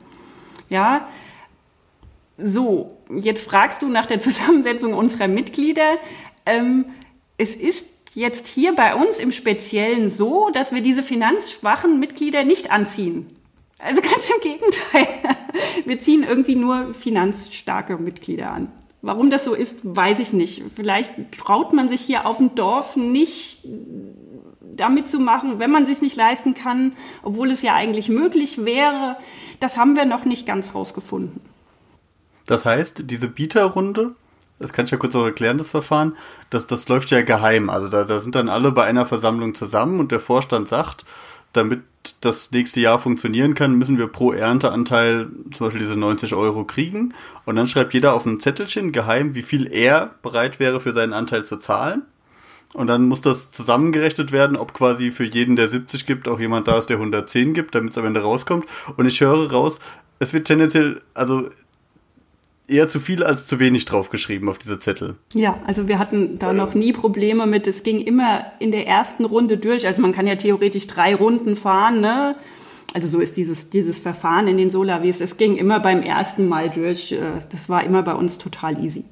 Ja, 0.71 1.07
so, 2.39 2.97
jetzt 3.15 3.45
fragst 3.45 3.83
du 3.83 3.89
nach 3.89 4.07
der 4.07 4.21
Zusammensetzung 4.21 4.95
unserer 4.95 5.29
Mitglieder. 5.29 5.99
Ähm, 6.47 6.87
es 7.37 7.55
ist 7.55 7.85
jetzt 8.15 8.47
hier 8.47 8.75
bei 8.75 8.95
uns 8.95 9.19
im 9.19 9.33
Speziellen 9.33 10.11
so, 10.11 10.49
dass 10.49 10.73
wir 10.73 10.81
diese 10.81 11.03
finanzschwachen 11.03 12.01
Mitglieder 12.01 12.45
nicht 12.45 12.73
anziehen. 12.73 13.27
Also 13.79 14.01
ganz 14.03 14.29
im 14.29 14.41
Gegenteil. 14.43 15.09
Wir 15.85 15.99
ziehen 15.99 16.25
irgendwie 16.25 16.57
nur 16.57 16.95
finanzstarke 16.95 17.97
Mitglieder 17.97 18.51
an. 18.51 18.73
Warum 19.01 19.31
das 19.31 19.45
so 19.45 19.55
ist, 19.55 19.77
weiß 19.83 20.19
ich 20.19 20.33
nicht. 20.33 20.63
Vielleicht 20.75 21.33
traut 21.39 21.73
man 21.73 21.89
sich 21.89 22.01
hier 22.01 22.27
auf 22.27 22.39
dem 22.39 22.55
Dorf 22.57 22.97
nicht 22.97 23.61
damit 24.61 25.09
zu 25.09 25.19
machen, 25.19 25.59
wenn 25.59 25.71
man 25.71 25.87
sich 25.87 26.03
nicht 26.03 26.17
leisten 26.17 26.55
kann, 26.55 26.93
obwohl 27.23 27.51
es 27.51 27.63
ja 27.63 27.75
eigentlich 27.75 28.09
möglich 28.09 28.65
wäre. 28.65 29.17
Das 29.61 29.77
haben 29.77 29.97
wir 29.97 30.05
noch 30.05 30.25
nicht 30.25 30.47
ganz 30.47 30.75
rausgefunden. 30.75 31.41
Das 32.47 32.65
heißt, 32.65 33.05
diese 33.07 33.29
Bieterrunde, 33.29 34.15
das 34.59 34.73
kann 34.73 34.87
ich 34.87 34.91
ja 34.91 34.97
kurz 34.97 35.15
auch 35.15 35.25
erklären, 35.25 35.59
das 35.59 35.71
Verfahren, 35.71 36.17
das, 36.51 36.67
das 36.67 36.89
läuft 36.89 37.11
ja 37.11 37.23
geheim. 37.23 37.71
Also 37.71 37.89
da, 37.89 38.05
da 38.05 38.21
sind 38.21 38.35
dann 38.35 38.49
alle 38.49 38.73
bei 38.73 38.85
einer 38.85 39.07
Versammlung 39.07 39.55
zusammen 39.55 40.01
und 40.01 40.11
der 40.11 40.21
Vorstand 40.21 40.69
sagt, 40.69 41.05
damit 41.53 41.83
das 42.21 42.51
nächste 42.51 42.81
Jahr 42.81 42.99
funktionieren 42.99 43.55
kann, 43.55 43.77
müssen 43.77 43.99
wir 43.99 44.09
pro 44.09 44.33
Ernteanteil 44.33 45.29
zum 45.53 45.67
Beispiel 45.67 45.81
diese 45.81 45.99
90 45.99 46.35
Euro 46.35 46.65
kriegen. 46.65 47.15
Und 47.45 47.57
dann 47.57 47.69
schreibt 47.69 47.95
jeder 47.95 48.15
auf 48.15 48.27
ein 48.27 48.41
Zettelchen 48.41 48.93
geheim, 48.93 49.35
wie 49.35 49.43
viel 49.43 49.67
er 49.73 50.15
bereit 50.23 50.61
wäre 50.61 50.81
für 50.81 50.93
seinen 50.93 51.13
Anteil 51.13 51.45
zu 51.45 51.57
zahlen. 51.57 52.03
Und 52.75 52.87
dann 52.87 53.09
muss 53.09 53.23
das 53.23 53.51
zusammengerechnet 53.51 54.31
werden, 54.31 54.57
ob 54.57 54.75
quasi 54.75 55.11
für 55.11 55.25
jeden, 55.25 55.57
der 55.57 55.69
70 55.69 56.05
gibt, 56.05 56.29
auch 56.29 56.39
jemand 56.39 56.69
da 56.69 56.79
ist, 56.79 56.91
der 56.91 56.99
110 56.99 57.55
gibt, 57.55 57.75
damit 57.75 57.93
es 57.93 57.99
am 57.99 58.05
Ende 58.05 58.21
rauskommt. 58.21 58.67
Und 58.97 59.07
ich 59.07 59.21
höre 59.21 59.51
raus, 59.51 59.79
es 60.19 60.33
wird 60.33 60.47
tendenziell, 60.47 61.01
also 61.15 61.49
eher 62.69 62.89
zu 62.89 63.01
viel 63.01 63.25
als 63.25 63.47
zu 63.47 63.59
wenig 63.59 63.87
draufgeschrieben 63.87 64.49
auf 64.49 64.59
diese 64.59 64.79
Zettel. 64.79 65.17
Ja, 65.35 65.59
also 65.67 65.89
wir 65.89 65.99
hatten 65.99 66.39
da 66.39 66.53
noch 66.53 66.75
nie 66.75 66.93
Probleme 66.93 67.47
mit, 67.47 67.67
es 67.67 67.83
ging 67.83 68.01
immer 68.01 68.45
in 68.59 68.71
der 68.71 68.87
ersten 68.87 69.25
Runde 69.25 69.57
durch. 69.57 69.87
Also 69.87 70.03
man 70.03 70.13
kann 70.13 70.27
ja 70.27 70.37
theoretisch 70.37 70.87
drei 70.87 71.15
Runden 71.15 71.57
fahren, 71.57 72.01
ne? 72.01 72.37
Also 72.95 73.09
so 73.09 73.21
ist 73.21 73.37
dieses, 73.37 73.69
dieses 73.69 73.99
Verfahren 73.99 74.49
in 74.49 74.57
den 74.57 74.71
Solavis. 74.71 75.21
Es 75.21 75.37
ging 75.37 75.57
immer 75.57 75.81
beim 75.81 76.03
ersten 76.03 76.49
Mal 76.49 76.71
durch. 76.71 77.13
Äh, 77.13 77.19
das 77.51 77.69
war 77.69 77.85
immer 77.85 78.03
bei 78.03 78.15
uns 78.15 78.39
total 78.39 78.83
easy. 78.83 79.05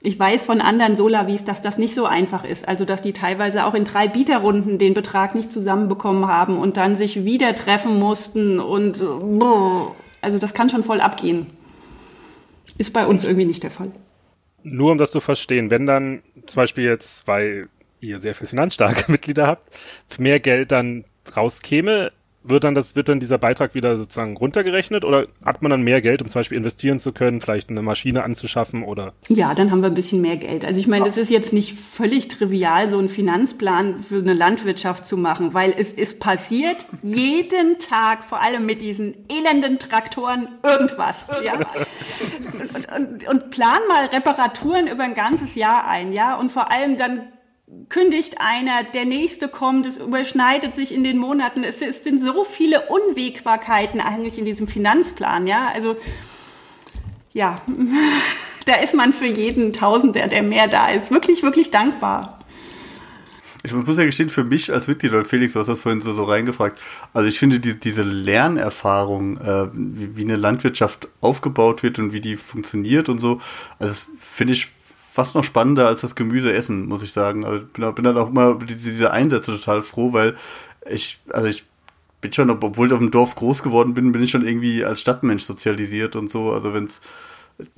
Ich 0.00 0.18
weiß 0.18 0.46
von 0.46 0.60
anderen 0.60 0.96
Solavis, 0.96 1.44
dass 1.44 1.62
das 1.62 1.78
nicht 1.78 1.94
so 1.94 2.06
einfach 2.06 2.44
ist. 2.44 2.66
Also, 2.66 2.84
dass 2.84 3.02
die 3.02 3.12
teilweise 3.12 3.66
auch 3.66 3.74
in 3.74 3.84
drei 3.84 4.08
Bieterrunden 4.08 4.78
den 4.78 4.94
Betrag 4.94 5.34
nicht 5.34 5.52
zusammenbekommen 5.52 6.26
haben 6.26 6.58
und 6.58 6.76
dann 6.76 6.96
sich 6.96 7.24
wieder 7.24 7.54
treffen 7.54 8.00
mussten 8.00 8.58
und, 8.58 9.00
also 10.20 10.38
das 10.38 10.54
kann 10.54 10.70
schon 10.70 10.82
voll 10.82 11.00
abgehen. 11.00 11.46
Ist 12.78 12.92
bei 12.92 13.06
uns 13.06 13.24
irgendwie 13.24 13.46
nicht 13.46 13.62
der 13.62 13.70
Fall. 13.70 13.92
Nur 14.62 14.92
um 14.92 14.98
das 14.98 15.10
zu 15.10 15.20
verstehen, 15.20 15.70
wenn 15.70 15.86
dann 15.86 16.22
zum 16.46 16.56
Beispiel 16.56 16.84
jetzt, 16.84 17.26
weil 17.26 17.68
ihr 18.00 18.18
sehr 18.18 18.34
viel 18.34 18.46
finanzstarke 18.46 19.04
Mitglieder 19.10 19.46
habt, 19.46 19.78
mehr 20.18 20.40
Geld 20.40 20.72
dann 20.72 21.04
rauskäme, 21.36 22.12
wird 22.44 22.64
dann 22.64 22.74
das, 22.74 22.96
wird 22.96 23.08
dann 23.08 23.20
dieser 23.20 23.38
Beitrag 23.38 23.74
wieder 23.74 23.96
sozusagen 23.96 24.36
runtergerechnet 24.36 25.04
oder 25.04 25.26
hat 25.44 25.62
man 25.62 25.70
dann 25.70 25.82
mehr 25.82 26.00
Geld, 26.00 26.22
um 26.22 26.28
zum 26.28 26.40
Beispiel 26.40 26.58
investieren 26.58 26.98
zu 26.98 27.12
können, 27.12 27.40
vielleicht 27.40 27.70
eine 27.70 27.82
Maschine 27.82 28.24
anzuschaffen 28.24 28.82
oder? 28.82 29.12
Ja, 29.28 29.54
dann 29.54 29.70
haben 29.70 29.80
wir 29.80 29.88
ein 29.88 29.94
bisschen 29.94 30.20
mehr 30.20 30.36
Geld. 30.36 30.64
Also 30.64 30.80
ich 30.80 30.88
meine, 30.88 31.04
das 31.04 31.16
ist 31.16 31.30
jetzt 31.30 31.52
nicht 31.52 31.74
völlig 31.74 32.28
trivial, 32.28 32.88
so 32.88 32.98
einen 32.98 33.08
Finanzplan 33.08 34.02
für 34.02 34.18
eine 34.18 34.34
Landwirtschaft 34.34 35.06
zu 35.06 35.16
machen, 35.16 35.54
weil 35.54 35.74
es 35.76 35.92
ist 35.92 36.20
passiert 36.20 36.86
jeden 37.02 37.78
Tag, 37.78 38.24
vor 38.24 38.42
allem 38.42 38.66
mit 38.66 38.80
diesen 38.80 39.14
elenden 39.28 39.78
Traktoren, 39.78 40.48
irgendwas. 40.62 41.26
Ja? 41.44 41.60
Und, 42.74 42.92
und, 42.92 43.28
und 43.28 43.50
plan 43.50 43.78
mal 43.88 44.06
Reparaturen 44.06 44.86
über 44.86 45.02
ein 45.02 45.14
ganzes 45.14 45.54
Jahr 45.54 45.86
ein, 45.86 46.12
ja, 46.12 46.36
und 46.36 46.52
vor 46.52 46.70
allem 46.70 46.96
dann 46.96 47.20
kündigt 47.88 48.36
einer, 48.38 48.84
der 48.84 49.04
nächste 49.04 49.48
kommt, 49.48 49.86
es 49.86 49.98
überschneidet 49.98 50.74
sich 50.74 50.94
in 50.94 51.04
den 51.04 51.18
Monaten. 51.18 51.64
Es, 51.64 51.80
es, 51.82 52.04
sind 52.04 52.24
so 52.24 52.44
viele 52.44 52.88
Unwägbarkeiten 52.88 54.00
eigentlich 54.00 54.38
in 54.38 54.44
diesem 54.44 54.68
Finanzplan, 54.68 55.46
ja. 55.46 55.70
Also 55.74 55.96
ja, 57.32 57.60
da 58.66 58.74
ist 58.76 58.94
man 58.94 59.12
für 59.12 59.26
jeden 59.26 59.72
Tausender, 59.72 60.26
der 60.26 60.42
mehr 60.42 60.68
da 60.68 60.88
ist, 60.88 61.10
wirklich, 61.10 61.42
wirklich 61.42 61.70
dankbar. 61.70 62.38
Ich 63.64 63.72
muss 63.72 63.96
ja 63.96 64.04
gestehen, 64.04 64.28
für 64.28 64.42
mich 64.42 64.72
als 64.72 64.88
Mitglied, 64.88 65.12
oder 65.12 65.24
Felix, 65.24 65.52
du 65.52 65.60
hast 65.60 65.68
das 65.68 65.80
vorhin 65.80 66.00
so, 66.00 66.12
so 66.14 66.24
reingefragt, 66.24 66.80
also 67.12 67.28
ich 67.28 67.38
finde 67.38 67.60
die, 67.60 67.78
diese 67.78 68.02
Lernerfahrung, 68.02 69.36
äh, 69.36 69.68
wie, 69.72 70.16
wie 70.16 70.24
eine 70.24 70.34
Landwirtschaft 70.34 71.06
aufgebaut 71.20 71.84
wird 71.84 72.00
und 72.00 72.12
wie 72.12 72.20
die 72.20 72.36
funktioniert 72.36 73.08
und 73.08 73.18
so, 73.18 73.40
also 73.78 73.94
finde 74.18 74.54
ich 74.54 74.68
fast 75.12 75.34
noch 75.34 75.44
spannender 75.44 75.88
als 75.88 76.00
das 76.00 76.14
Gemüse 76.14 76.54
essen, 76.54 76.86
muss 76.86 77.02
ich 77.02 77.12
sagen. 77.12 77.44
Also 77.44 77.66
bin, 77.66 77.94
bin 77.94 78.04
dann 78.04 78.16
auch 78.16 78.30
immer 78.30 78.54
diese 78.54 79.10
Einsätze 79.10 79.52
total 79.52 79.82
froh, 79.82 80.14
weil 80.14 80.36
ich, 80.88 81.20
also 81.28 81.48
ich 81.48 81.66
bin 82.22 82.32
schon, 82.32 82.48
obwohl 82.48 82.86
ich 82.86 82.94
auf 82.94 82.98
dem 82.98 83.10
Dorf 83.10 83.34
groß 83.34 83.62
geworden 83.62 83.92
bin, 83.92 84.12
bin 84.12 84.22
ich 84.22 84.30
schon 84.30 84.46
irgendwie 84.46 84.86
als 84.86 85.02
Stadtmensch 85.02 85.42
sozialisiert 85.42 86.16
und 86.16 86.30
so. 86.30 86.50
Also 86.50 86.72
wenn 86.72 86.84
es, 86.84 87.02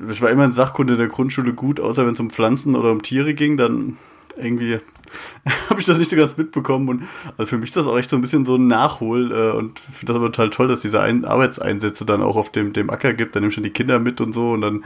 ich 0.09 0.23
war 0.23 0.31
immer 0.31 0.45
in 0.45 0.53
Sachkunde 0.53 0.93
in 0.93 1.01
der 1.01 1.09
Grundschule 1.09 1.55
gut, 1.55 1.81
außer 1.81 2.07
wenn 2.07 2.13
es 2.13 2.21
um 2.21 2.31
Pflanzen 2.31 2.77
oder 2.77 2.93
um 2.93 3.03
Tiere 3.03 3.35
ging, 3.35 3.57
dann 3.57 3.97
irgendwie 4.37 4.79
habe 5.71 5.81
ich 5.81 5.87
das 5.87 5.99
nicht 5.99 6.11
so 6.11 6.17
ganz 6.17 6.37
mitbekommen 6.37 6.89
und 6.89 7.03
also 7.37 7.47
für 7.47 7.59
mich 7.59 7.71
ist 7.71 7.77
das 7.77 7.87
auch 7.87 7.99
echt 7.99 8.11
so 8.11 8.17
ein 8.17 8.23
bisschen 8.23 8.45
so 8.45 8.57
ein 8.57 8.69
Nachhol 8.69 9.33
äh, 9.33 9.57
und 9.57 9.81
finde 9.81 10.13
das 10.13 10.17
aber 10.17 10.27
total 10.27 10.51
toll, 10.51 10.69
dass 10.69 10.81
diese 10.81 11.01
ein 11.01 11.25
Arbeitseinsätze 11.25 12.05
dann 12.05 12.23
auch 12.23 12.37
auf 12.37 12.51
dem, 12.51 12.73
dem 12.73 12.91
Acker 12.91 13.13
gibt, 13.13 13.35
dann 13.35 13.43
nimmst 13.43 13.57
du 13.57 13.61
die 13.61 13.71
Kinder 13.71 13.99
mit 13.99 14.21
und 14.21 14.33
so 14.33 14.53
und 14.53 14.61
dann 14.61 14.85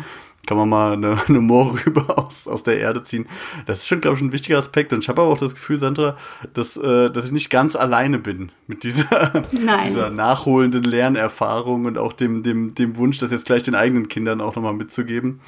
kann 0.49 0.57
man 0.57 0.69
mal 0.71 0.95
eine, 0.95 1.19
eine 1.29 1.41
Moorrübe 1.41 2.17
aus, 2.17 2.49
aus 2.49 2.63
der 2.63 2.79
Erde 2.79 3.05
ziehen. 3.05 3.27
Das 3.67 3.81
ist 3.81 3.87
schon, 3.87 4.01
glaube 4.01 4.17
ich, 4.17 4.23
ein 4.23 4.33
wichtiger 4.33 4.59
Aspekt. 4.59 4.93
Und 4.95 5.01
ich 5.05 5.09
habe 5.11 5.21
aber 5.21 5.31
auch 5.31 5.39
das 5.39 5.55
Gefühl, 5.55 5.79
Sandra, 5.79 6.17
dass, 6.55 6.77
äh, 6.79 7.11
dass 7.11 7.27
ich 7.27 7.33
nicht 7.33 7.51
ganz 7.51 7.77
alleine 7.77 8.19
bin 8.19 8.51
mit 8.67 8.83
dieser, 8.83 9.43
dieser 9.53 10.11
nachholenden 10.11 10.85
Lernerfahrung 10.85 11.85
und 11.85 11.99
auch 11.99 12.15
dem, 12.15 12.43
dem, 12.43 12.75
dem 12.75 12.97
Wunsch, 12.97 13.19
das 13.19 13.31
jetzt 13.31 13.45
gleich 13.45 13.63
den 13.63 13.75
eigenen 13.75 14.09
Kindern 14.09 14.41
auch 14.41 14.57
nochmal 14.57 14.73
mitzugeben. 14.73 15.41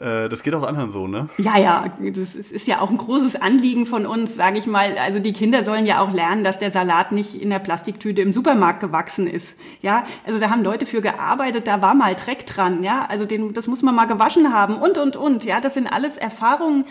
Äh, 0.00 0.28
das 0.28 0.42
geht 0.42 0.54
auch 0.54 0.62
anderen 0.62 0.92
so, 0.92 1.06
ne? 1.06 1.28
Ja, 1.38 1.58
ja, 1.58 1.84
das 2.14 2.34
ist, 2.34 2.66
ja 2.66 2.80
auch 2.80 2.90
ein 2.90 2.98
großes 2.98 3.36
Anliegen 3.36 3.86
von 3.86 4.04
uns, 4.04 4.34
sage 4.34 4.58
ich 4.58 4.66
mal. 4.66 4.98
Also 4.98 5.20
die 5.20 5.32
Kinder 5.32 5.64
sollen 5.64 5.86
ja 5.86 6.00
auch 6.00 6.12
lernen, 6.12 6.44
dass 6.44 6.58
der 6.58 6.70
Salat 6.70 7.12
nicht 7.12 7.40
in 7.40 7.48
der 7.48 7.60
Plastiktüte 7.60 8.20
im 8.20 8.32
Supermarkt 8.32 8.80
gewachsen 8.80 9.26
ist. 9.26 9.56
Ja, 9.80 10.04
also 10.26 10.38
da 10.38 10.50
haben 10.50 10.62
Leute 10.62 10.84
für 10.84 11.00
gearbeitet, 11.00 11.66
da 11.66 11.80
war 11.80 11.94
mal 11.94 12.14
Dreck 12.14 12.44
dran, 12.46 12.82
ja. 12.82 13.06
Also 13.08 13.24
den, 13.24 13.54
das 13.54 13.66
muss 13.68 13.82
man 13.82 13.94
mal 13.94 14.06
gewaschen 14.06 14.52
haben 14.52 14.76
und, 14.76 14.98
und, 14.98 15.16
und. 15.16 15.44
Ja, 15.44 15.60
das 15.60 15.74
sind 15.74 15.86
alles 15.86 16.18
Erfahrungen, 16.18 16.84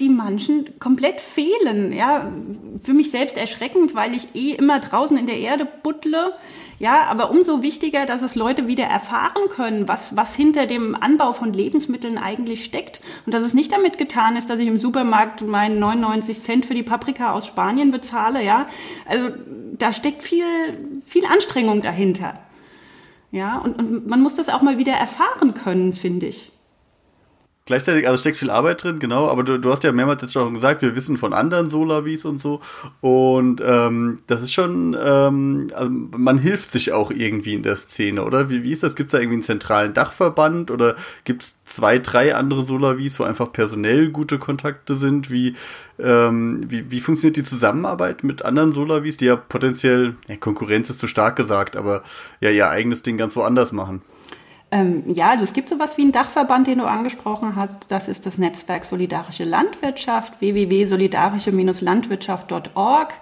die 0.00 0.08
manchen 0.08 0.78
komplett 0.80 1.20
fehlen. 1.20 1.92
Ja, 1.92 2.30
für 2.82 2.92
mich 2.92 3.10
selbst 3.10 3.38
erschreckend, 3.38 3.94
weil 3.94 4.14
ich 4.14 4.34
eh 4.34 4.52
immer 4.52 4.80
draußen 4.80 5.16
in 5.16 5.26
der 5.26 5.38
Erde 5.38 5.66
buttle. 5.82 6.32
Ja, 6.80 7.04
aber 7.04 7.30
umso 7.30 7.62
wichtiger, 7.62 8.06
dass 8.06 8.22
es 8.22 8.34
Leute 8.34 8.66
wieder 8.66 8.84
erfahren 8.84 9.50
können, 9.50 9.86
was, 9.86 10.16
was 10.16 10.34
hinter 10.34 10.64
dem 10.64 10.94
Anbau 10.94 11.34
von 11.34 11.52
Lebensmitteln 11.52 12.16
eigentlich 12.16 12.49
steckt. 12.56 13.00
Und 13.26 13.34
dass 13.34 13.42
es 13.42 13.54
nicht 13.54 13.72
damit 13.72 13.98
getan 13.98 14.36
ist, 14.36 14.50
dass 14.50 14.60
ich 14.60 14.68
im 14.68 14.78
Supermarkt 14.78 15.42
meinen 15.42 15.78
99 15.78 16.40
Cent 16.40 16.66
für 16.66 16.74
die 16.74 16.82
Paprika 16.82 17.32
aus 17.32 17.46
Spanien 17.46 17.90
bezahle. 17.90 18.42
Ja, 18.42 18.68
also 19.06 19.30
da 19.78 19.92
steckt 19.92 20.22
viel, 20.22 20.44
viel 21.04 21.24
Anstrengung 21.24 21.82
dahinter. 21.82 22.38
Ja, 23.32 23.58
und, 23.58 23.78
und 23.78 24.06
man 24.06 24.20
muss 24.20 24.34
das 24.34 24.48
auch 24.48 24.62
mal 24.62 24.78
wieder 24.78 24.94
erfahren 24.94 25.54
können, 25.54 25.92
finde 25.92 26.26
ich. 26.26 26.50
Gleichzeitig, 27.66 28.08
also 28.08 28.18
steckt 28.18 28.38
viel 28.38 28.50
Arbeit 28.50 28.82
drin, 28.82 28.98
genau, 28.98 29.28
aber 29.28 29.44
du, 29.44 29.58
du 29.58 29.70
hast 29.70 29.84
ja 29.84 29.92
mehrmals 29.92 30.22
jetzt 30.22 30.32
schon 30.32 30.54
gesagt, 30.54 30.82
wir 30.82 30.96
wissen 30.96 31.18
von 31.18 31.32
anderen 31.32 31.70
Solavis 31.70 32.24
und 32.24 32.40
so. 32.40 32.60
Und 33.00 33.62
ähm, 33.64 34.16
das 34.26 34.42
ist 34.42 34.52
schon, 34.52 34.96
ähm, 35.00 35.68
also 35.74 35.90
man 35.90 36.38
hilft 36.38 36.72
sich 36.72 36.92
auch 36.92 37.10
irgendwie 37.10 37.54
in 37.54 37.62
der 37.62 37.76
Szene, 37.76 38.24
oder? 38.24 38.48
Wie, 38.48 38.64
wie 38.64 38.72
ist 38.72 38.82
das? 38.82 38.96
Gibt 38.96 39.12
es 39.12 39.12
da 39.12 39.18
irgendwie 39.18 39.36
einen 39.36 39.42
zentralen 39.42 39.94
Dachverband 39.94 40.70
oder 40.70 40.96
gibt 41.24 41.42
es 41.42 41.54
zwei, 41.64 41.98
drei 41.98 42.34
andere 42.34 42.64
Solavis, 42.64 43.20
wo 43.20 43.24
einfach 43.24 43.52
personell 43.52 44.08
gute 44.10 44.38
Kontakte 44.38 44.94
sind? 44.94 45.30
Wie, 45.30 45.54
ähm, 46.00 46.64
wie, 46.68 46.90
wie 46.90 47.00
funktioniert 47.00 47.36
die 47.36 47.44
Zusammenarbeit 47.44 48.24
mit 48.24 48.44
anderen 48.44 48.72
Solavis, 48.72 49.16
die 49.18 49.26
ja 49.26 49.36
potenziell, 49.36 50.16
ja, 50.28 50.36
Konkurrenz 50.36 50.90
ist 50.90 50.98
zu 50.98 51.06
stark 51.06 51.36
gesagt, 51.36 51.76
aber 51.76 52.02
ja 52.40 52.50
ihr 52.50 52.68
eigenes 52.68 53.02
Ding 53.02 53.16
ganz 53.16 53.36
woanders 53.36 53.70
machen? 53.70 54.02
Ähm, 54.72 55.02
ja, 55.06 55.30
also 55.30 55.42
es 55.44 55.52
gibt 55.52 55.68
sowas 55.68 55.98
wie 55.98 56.02
einen 56.02 56.12
Dachverband, 56.12 56.68
den 56.68 56.78
du 56.78 56.84
angesprochen 56.84 57.56
hast. 57.56 57.90
Das 57.90 58.06
ist 58.08 58.24
das 58.26 58.38
Netzwerk 58.38 58.84
Solidarische 58.84 59.42
Landwirtschaft, 59.44 60.40
www.solidarische-landwirtschaft.org. 60.40 63.14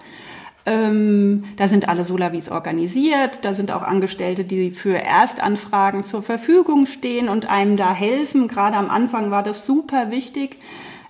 Ähm, 0.67 1.45
da 1.57 1.67
sind 1.67 1.89
alle 1.89 2.05
Solavis 2.05 2.51
organisiert. 2.51 3.39
Da 3.43 3.55
sind 3.55 3.73
auch 3.73 3.81
Angestellte, 3.81 4.45
die 4.45 4.71
für 4.71 4.99
Erstanfragen 4.99 6.05
zur 6.05 6.21
Verfügung 6.21 6.85
stehen 6.85 7.31
und 7.31 7.49
einem 7.49 7.79
da 7.79 7.95
helfen. 7.95 8.49
Gerade 8.49 8.77
am 8.77 8.91
Anfang 8.91 9.31
war 9.31 9.43
das 9.43 9.65
super 9.65 10.11
wichtig. 10.11 10.59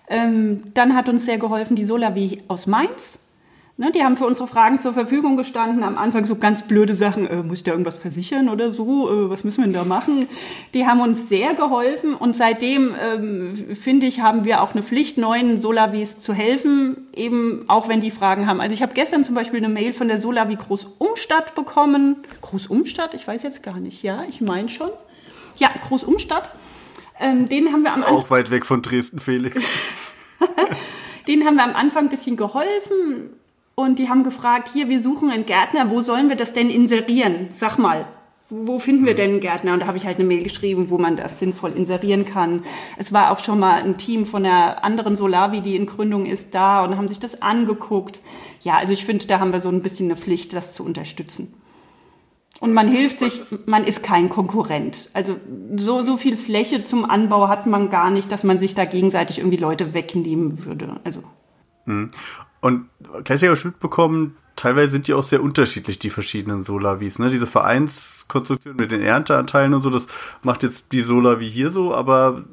Ähm, 0.08 0.62
dann 0.74 0.94
hat 0.94 1.08
uns 1.08 1.24
sehr 1.24 1.38
geholfen 1.38 1.74
die 1.74 1.84
Solavi 1.84 2.44
aus 2.46 2.68
Mainz. 2.68 3.18
Ne, 3.80 3.92
die 3.92 4.02
haben 4.02 4.16
für 4.16 4.26
unsere 4.26 4.48
Fragen 4.48 4.80
zur 4.80 4.92
Verfügung 4.92 5.36
gestanden. 5.36 5.84
Am 5.84 5.96
Anfang 5.96 6.24
so 6.24 6.34
ganz 6.34 6.62
blöde 6.62 6.96
Sachen, 6.96 7.28
äh, 7.28 7.44
muss 7.44 7.58
ich 7.58 7.62
da 7.62 7.70
irgendwas 7.70 7.96
versichern 7.96 8.48
oder 8.48 8.72
so? 8.72 9.08
Äh, 9.08 9.30
was 9.30 9.44
müssen 9.44 9.58
wir 9.58 9.64
denn 9.66 9.72
da 9.72 9.84
machen? 9.84 10.26
Die 10.74 10.84
haben 10.84 10.98
uns 10.98 11.28
sehr 11.28 11.54
geholfen 11.54 12.16
und 12.16 12.34
seitdem, 12.34 12.92
ähm, 13.00 13.76
finde 13.80 14.06
ich, 14.06 14.20
haben 14.20 14.44
wir 14.44 14.62
auch 14.62 14.72
eine 14.72 14.82
Pflicht, 14.82 15.16
neuen 15.16 15.60
Solavis 15.60 16.18
zu 16.18 16.32
helfen, 16.32 17.06
eben 17.14 17.66
auch 17.68 17.86
wenn 17.86 18.00
die 18.00 18.10
Fragen 18.10 18.48
haben. 18.48 18.60
Also 18.60 18.74
ich 18.74 18.82
habe 18.82 18.94
gestern 18.94 19.22
zum 19.22 19.36
Beispiel 19.36 19.58
eine 19.58 19.72
Mail 19.72 19.92
von 19.92 20.08
der 20.08 20.18
Solavi 20.18 20.56
Großumstadt 20.56 21.54
bekommen. 21.54 22.16
Großumstadt? 22.40 23.14
Ich 23.14 23.28
weiß 23.28 23.44
jetzt 23.44 23.62
gar 23.62 23.78
nicht. 23.78 24.02
Ja, 24.02 24.24
ich 24.28 24.40
meine 24.40 24.68
schon. 24.70 24.90
Ja, 25.56 25.68
Großumstadt 25.86 26.50
Ähm, 27.20 27.48
den 27.48 27.72
haben 27.72 27.82
wir 27.82 27.92
am 27.92 28.00
Ist 28.00 28.08
auch 28.08 28.28
weit 28.30 28.50
weg 28.50 28.66
von 28.66 28.82
Dresden, 28.82 29.20
Felix. 29.20 29.62
den 31.28 31.46
haben 31.46 31.54
wir 31.54 31.64
am 31.64 31.76
Anfang 31.76 32.06
ein 32.06 32.10
bisschen 32.10 32.36
geholfen 32.36 33.37
und 33.78 34.00
die 34.00 34.08
haben 34.08 34.24
gefragt, 34.24 34.68
hier, 34.72 34.88
wir 34.88 35.00
suchen 35.00 35.30
einen 35.30 35.46
Gärtner, 35.46 35.88
wo 35.88 36.02
sollen 36.02 36.28
wir 36.28 36.34
das 36.34 36.52
denn 36.52 36.68
inserieren? 36.68 37.46
Sag 37.50 37.78
mal, 37.78 38.06
wo 38.50 38.80
finden 38.80 39.06
wir 39.06 39.14
denn 39.14 39.30
einen 39.30 39.40
Gärtner? 39.40 39.72
Und 39.72 39.80
da 39.80 39.86
habe 39.86 39.96
ich 39.96 40.04
halt 40.04 40.18
eine 40.18 40.26
Mail 40.26 40.42
geschrieben, 40.42 40.90
wo 40.90 40.98
man 40.98 41.16
das 41.16 41.38
sinnvoll 41.38 41.70
inserieren 41.70 42.24
kann. 42.24 42.64
Es 42.96 43.12
war 43.12 43.30
auch 43.30 43.38
schon 43.38 43.60
mal 43.60 43.80
ein 43.80 43.96
Team 43.96 44.26
von 44.26 44.44
einer 44.44 44.82
anderen 44.82 45.16
Solavi, 45.16 45.60
die 45.60 45.76
in 45.76 45.86
Gründung 45.86 46.26
ist, 46.26 46.56
da 46.56 46.84
und 46.84 46.96
haben 46.96 47.06
sich 47.06 47.20
das 47.20 47.40
angeguckt. 47.40 48.18
Ja, 48.62 48.74
also 48.74 48.92
ich 48.92 49.04
finde, 49.04 49.28
da 49.28 49.38
haben 49.38 49.52
wir 49.52 49.60
so 49.60 49.68
ein 49.68 49.80
bisschen 49.80 50.06
eine 50.06 50.16
Pflicht, 50.16 50.54
das 50.54 50.74
zu 50.74 50.84
unterstützen. 50.84 51.54
Und 52.58 52.72
man 52.72 52.88
hilft 52.88 53.20
sich, 53.20 53.42
man 53.66 53.84
ist 53.84 54.02
kein 54.02 54.28
Konkurrent. 54.28 55.08
Also 55.12 55.36
so, 55.76 56.02
so 56.02 56.16
viel 56.16 56.36
Fläche 56.36 56.84
zum 56.84 57.08
Anbau 57.08 57.46
hat 57.46 57.66
man 57.66 57.90
gar 57.90 58.10
nicht, 58.10 58.32
dass 58.32 58.42
man 58.42 58.58
sich 58.58 58.74
da 58.74 58.84
gegenseitig 58.84 59.38
irgendwie 59.38 59.56
Leute 59.56 59.94
wegnehmen 59.94 60.64
würde. 60.64 60.96
Also. 61.04 61.22
Und 62.60 62.88
gleich 63.24 63.42
habe 63.44 63.54
ich 63.54 63.64
mitbekommen, 63.64 64.36
teilweise 64.56 64.90
sind 64.90 65.06
die 65.06 65.14
auch 65.14 65.22
sehr 65.22 65.42
unterschiedlich, 65.42 65.98
die 65.98 66.10
verschiedenen 66.10 66.62
Solavis. 66.62 67.18
Ne? 67.18 67.30
Diese 67.30 67.46
Vereinskonstruktion 67.46 68.76
mit 68.76 68.90
den 68.90 69.02
Ernteanteilen 69.02 69.74
und 69.74 69.82
so, 69.82 69.90
das 69.90 70.06
macht 70.42 70.62
jetzt 70.62 70.92
die 70.92 71.00
Solavi 71.00 71.50
hier 71.50 71.70
so, 71.70 71.94
aber 71.94 72.44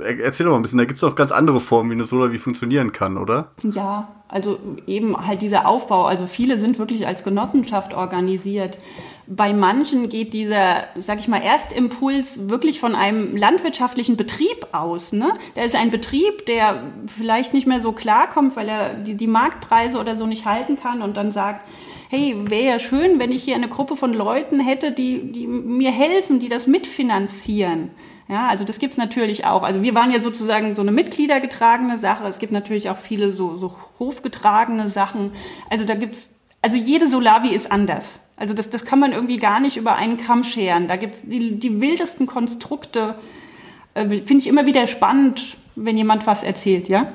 erzähl 0.00 0.44
doch 0.44 0.52
mal 0.52 0.58
ein 0.58 0.62
bisschen, 0.62 0.78
da 0.78 0.84
gibt 0.84 0.98
es 0.98 1.04
auch 1.04 1.16
ganz 1.16 1.32
andere 1.32 1.60
Formen, 1.60 1.90
wie 1.90 1.94
eine 1.94 2.06
Solavi 2.06 2.38
funktionieren 2.38 2.92
kann, 2.92 3.16
oder? 3.16 3.50
Ja, 3.62 4.08
also 4.34 4.58
eben 4.88 5.16
halt 5.28 5.42
dieser 5.42 5.68
Aufbau. 5.68 6.06
Also 6.06 6.26
viele 6.26 6.58
sind 6.58 6.80
wirklich 6.80 7.06
als 7.06 7.22
Genossenschaft 7.22 7.94
organisiert. 7.94 8.78
Bei 9.28 9.52
manchen 9.52 10.08
geht 10.08 10.32
dieser, 10.32 10.88
sag 11.00 11.20
ich 11.20 11.28
mal, 11.28 11.40
Erstimpuls 11.40 12.48
wirklich 12.48 12.80
von 12.80 12.96
einem 12.96 13.36
landwirtschaftlichen 13.36 14.16
Betrieb 14.16 14.66
aus. 14.72 15.12
Ne? 15.12 15.34
Da 15.54 15.62
ist 15.62 15.76
ein 15.76 15.92
Betrieb, 15.92 16.46
der 16.46 16.82
vielleicht 17.06 17.54
nicht 17.54 17.68
mehr 17.68 17.80
so 17.80 17.92
klarkommt, 17.92 18.56
weil 18.56 18.68
er 18.68 18.94
die, 18.94 19.14
die 19.14 19.28
Marktpreise 19.28 20.00
oder 20.00 20.16
so 20.16 20.26
nicht 20.26 20.46
halten 20.46 20.76
kann 20.76 21.00
und 21.00 21.16
dann 21.16 21.30
sagt, 21.30 21.64
hey, 22.10 22.34
wäre 22.48 22.72
ja 22.72 22.78
schön, 22.80 23.20
wenn 23.20 23.30
ich 23.30 23.44
hier 23.44 23.54
eine 23.54 23.68
Gruppe 23.68 23.96
von 23.96 24.12
Leuten 24.12 24.58
hätte, 24.58 24.90
die, 24.90 25.30
die 25.30 25.46
mir 25.46 25.92
helfen, 25.92 26.40
die 26.40 26.48
das 26.48 26.66
mitfinanzieren. 26.66 27.92
Ja, 28.28 28.48
also 28.48 28.64
das 28.64 28.78
gibt's 28.78 28.96
natürlich 28.96 29.44
auch. 29.44 29.62
Also 29.62 29.82
wir 29.82 29.94
waren 29.94 30.10
ja 30.10 30.20
sozusagen 30.20 30.74
so 30.74 30.82
eine 30.82 30.92
mitgliedergetragene 30.92 31.98
Sache. 31.98 32.24
Es 32.24 32.38
gibt 32.38 32.52
natürlich 32.52 32.88
auch 32.88 32.96
viele 32.96 33.32
so, 33.32 33.58
so 33.58 33.76
hofgetragene 33.98 34.88
Sachen. 34.88 35.32
Also 35.68 35.84
da 35.84 35.94
gibt's, 35.94 36.30
also 36.62 36.76
jede 36.76 37.08
Solavi 37.08 37.48
ist 37.48 37.70
anders. 37.70 38.20
Also 38.36 38.54
das, 38.54 38.70
das 38.70 38.86
kann 38.86 38.98
man 38.98 39.12
irgendwie 39.12 39.36
gar 39.36 39.60
nicht 39.60 39.76
über 39.76 39.94
einen 39.96 40.16
Kamm 40.16 40.42
scheren. 40.42 40.88
Da 40.88 40.96
gibt's 40.96 41.22
die, 41.22 41.58
die 41.58 41.80
wildesten 41.80 42.26
Konstrukte. 42.26 43.16
Äh, 43.92 44.08
Finde 44.08 44.38
ich 44.38 44.46
immer 44.46 44.64
wieder 44.64 44.86
spannend, 44.86 45.58
wenn 45.76 45.96
jemand 45.96 46.26
was 46.26 46.42
erzählt, 46.42 46.88
ja? 46.88 47.12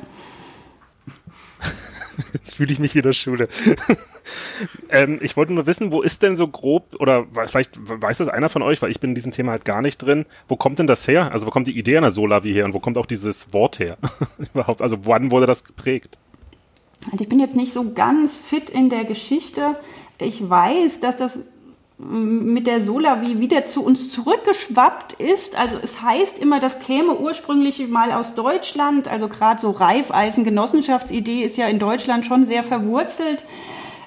Jetzt 2.34 2.55
fühle 2.55 2.71
ich 2.71 2.79
mich 2.79 2.95
wieder 2.95 3.13
Schule. 3.13 3.47
ähm, 4.89 5.19
ich 5.21 5.38
wollte 5.38 5.53
nur 5.53 5.65
wissen, 5.65 5.91
wo 5.91 6.01
ist 6.01 6.23
denn 6.23 6.36
so 6.36 6.47
grob, 6.47 6.95
oder 6.99 7.25
vielleicht 7.47 7.77
weiß 7.79 8.17
das 8.17 8.27
einer 8.27 8.49
von 8.49 8.62
euch, 8.62 8.82
weil 8.82 8.91
ich 8.91 8.99
bin 8.99 9.12
in 9.12 9.15
diesem 9.15 9.32
Thema 9.32 9.51
halt 9.51 9.65
gar 9.65 9.82
nicht 9.82 9.97
drin, 9.97 10.25
wo 10.47 10.55
kommt 10.55 10.79
denn 10.79 10.88
das 10.88 11.08
her? 11.08 11.32
Also 11.32 11.45
wo 11.45 11.51
kommt 11.51 11.67
die 11.67 11.77
Idee 11.77 11.97
einer 11.97 12.12
Solavi 12.12 12.53
her 12.53 12.65
und 12.65 12.73
wo 12.73 12.79
kommt 12.79 12.97
auch 12.97 13.05
dieses 13.05 13.53
Wort 13.53 13.79
her? 13.79 13.97
Überhaupt, 14.53 14.82
also 14.82 15.05
wann 15.05 15.32
wurde 15.32 15.45
das 15.45 15.63
geprägt? 15.63 16.17
Also 17.12 17.23
ich 17.23 17.29
bin 17.29 17.39
jetzt 17.39 17.55
nicht 17.55 17.73
so 17.73 17.93
ganz 17.93 18.38
fit 18.38 18.69
in 18.69 18.89
der 18.89 19.05
Geschichte. 19.05 19.75
Ich 20.17 20.49
weiß, 20.49 20.99
dass 20.99 21.17
das 21.17 21.39
mit 21.99 22.65
der 22.65 22.81
Solavi 22.81 23.41
wieder 23.41 23.65
zu 23.65 23.83
uns 23.83 24.09
zurückgeschwappt 24.09 25.13
ist. 25.13 25.57
Also 25.57 25.77
es 25.83 26.01
heißt 26.01 26.39
immer, 26.39 26.62
das 26.62 26.79
käme 26.79 27.17
ursprünglich 27.17 27.85
mal 27.89 28.13
aus 28.13 28.35
Deutschland. 28.35 29.09
Also 29.09 29.27
gerade 29.27 29.59
so 29.59 29.71
Reifeisen-Genossenschaftsidee 29.71 31.43
ist 31.43 31.57
ja 31.57 31.67
in 31.67 31.77
Deutschland 31.77 32.25
schon 32.25 32.45
sehr 32.45 32.63
verwurzelt. 32.63 33.43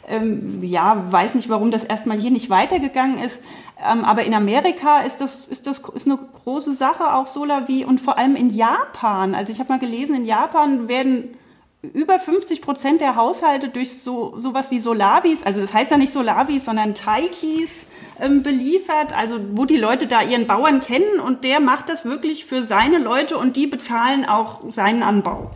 Ähm, 0.09 0.63
ja, 0.63 1.05
weiß 1.13 1.35
nicht, 1.35 1.51
warum 1.51 1.71
das 1.71 1.85
erstmal 1.85 2.19
hier 2.19 2.31
nicht 2.31 2.49
weitergegangen 2.49 3.19
ist. 3.19 3.43
Ähm, 3.79 4.05
aber 4.05 4.25
in 4.25 4.33
Amerika 4.33 5.01
ist 5.01 5.21
das, 5.21 5.47
ist 5.51 5.67
das 5.67 5.83
ist 5.95 6.07
eine 6.07 6.19
große 6.45 6.73
Sache, 6.73 7.13
auch 7.13 7.27
Solavi. 7.27 7.85
Und 7.85 8.01
vor 8.01 8.17
allem 8.17 8.37
in 8.37 8.49
Japan. 8.49 9.35
Also 9.35 9.53
ich 9.53 9.59
habe 9.59 9.71
mal 9.71 9.79
gelesen, 9.79 10.15
in 10.15 10.25
Japan 10.25 10.89
werden 10.89 11.37
über 11.83 12.21
50 12.21 12.63
Prozent 12.63 13.01
der 13.01 13.17
Haushalte 13.17 13.69
durch 13.69 14.03
so 14.03 14.39
sowas 14.39 14.71
wie 14.71 14.79
Solavis, 14.79 15.43
also 15.43 15.61
das 15.61 15.75
heißt 15.75 15.91
ja 15.91 15.97
nicht 15.97 16.13
Solavis, 16.13 16.65
sondern 16.65 16.95
Taikis 16.95 17.89
ähm, 18.21 18.45
beliefert, 18.45 19.17
also 19.17 19.41
wo 19.53 19.65
die 19.65 19.77
Leute 19.77 20.07
da 20.07 20.23
ihren 20.23 20.47
Bauern 20.47 20.81
kennen 20.81 21.19
und 21.19 21.43
der 21.43 21.59
macht 21.59 21.89
das 21.89 22.05
wirklich 22.05 22.45
für 22.45 22.65
seine 22.65 22.99
Leute 22.99 23.37
und 23.37 23.57
die 23.57 23.67
bezahlen 23.67 24.25
auch 24.25 24.61
seinen 24.71 25.03
Anbau. 25.03 25.51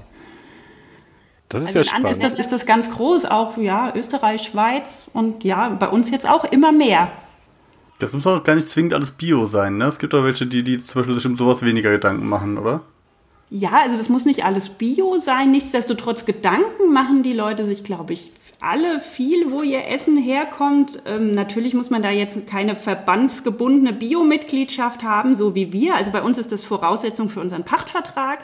Das 1.49 1.63
ist 1.63 1.69
also 1.69 1.79
ja 1.79 1.85
spannend. 1.85 2.11
Ist 2.11 2.25
das, 2.25 2.33
ist 2.35 2.51
das 2.51 2.67
ganz 2.67 2.91
groß, 2.91 3.25
auch 3.27 3.57
ja, 3.57 3.95
Österreich, 3.95 4.43
Schweiz 4.43 5.05
und 5.13 5.45
ja, 5.45 5.69
bei 5.69 5.89
uns 5.89 6.11
jetzt 6.11 6.29
auch 6.29 6.45
immer 6.45 6.73
mehr. 6.73 7.13
Das 8.01 8.13
muss 8.13 8.27
auch 8.27 8.43
gar 8.43 8.57
nicht 8.57 8.69
zwingend 8.69 8.95
alles 8.95 9.13
Bio 9.13 9.47
sein, 9.47 9.79
ne? 9.79 9.87
Es 9.87 10.01
gibt 10.01 10.13
auch 10.13 10.25
welche, 10.25 10.47
die, 10.47 10.65
die 10.65 10.85
zum 10.85 11.01
Beispiel 11.01 11.15
sich 11.15 11.27
um 11.27 11.37
sowas 11.37 11.63
weniger 11.63 11.93
Gedanken 11.93 12.29
machen, 12.29 12.59
oder? 12.59 12.83
Ja, 13.49 13.81
also 13.83 13.97
das 13.97 14.09
muss 14.09 14.25
nicht 14.25 14.45
alles 14.45 14.69
Bio 14.71 15.21
sein. 15.21 15.53
Nichtsdestotrotz 15.53 16.25
Gedanken 16.25 16.93
machen 16.93 17.23
die 17.23 17.33
Leute 17.33 17.65
sich, 17.65 17.85
glaube 17.85 18.13
ich, 18.13 18.33
alle 18.61 19.01
viel, 19.01 19.53
wo 19.53 19.63
ihr 19.63 19.87
Essen 19.87 20.17
herkommt. 20.17 21.01
Ähm, 21.07 21.33
natürlich 21.33 21.75
muss 21.75 21.91
man 21.91 22.03
da 22.03 22.11
jetzt 22.11 22.47
keine 22.47 22.75
verbandsgebundene 22.75 23.93
Bio-Mitgliedschaft 23.93 25.05
haben, 25.05 25.37
so 25.37 25.55
wie 25.55 25.73
wir. 25.73 25.95
Also 25.95 26.11
bei 26.11 26.23
uns 26.23 26.39
ist 26.39 26.51
das 26.51 26.65
Voraussetzung 26.65 27.29
für 27.29 27.41
unseren 27.41 27.65
Pachtvertrag. 27.65 28.41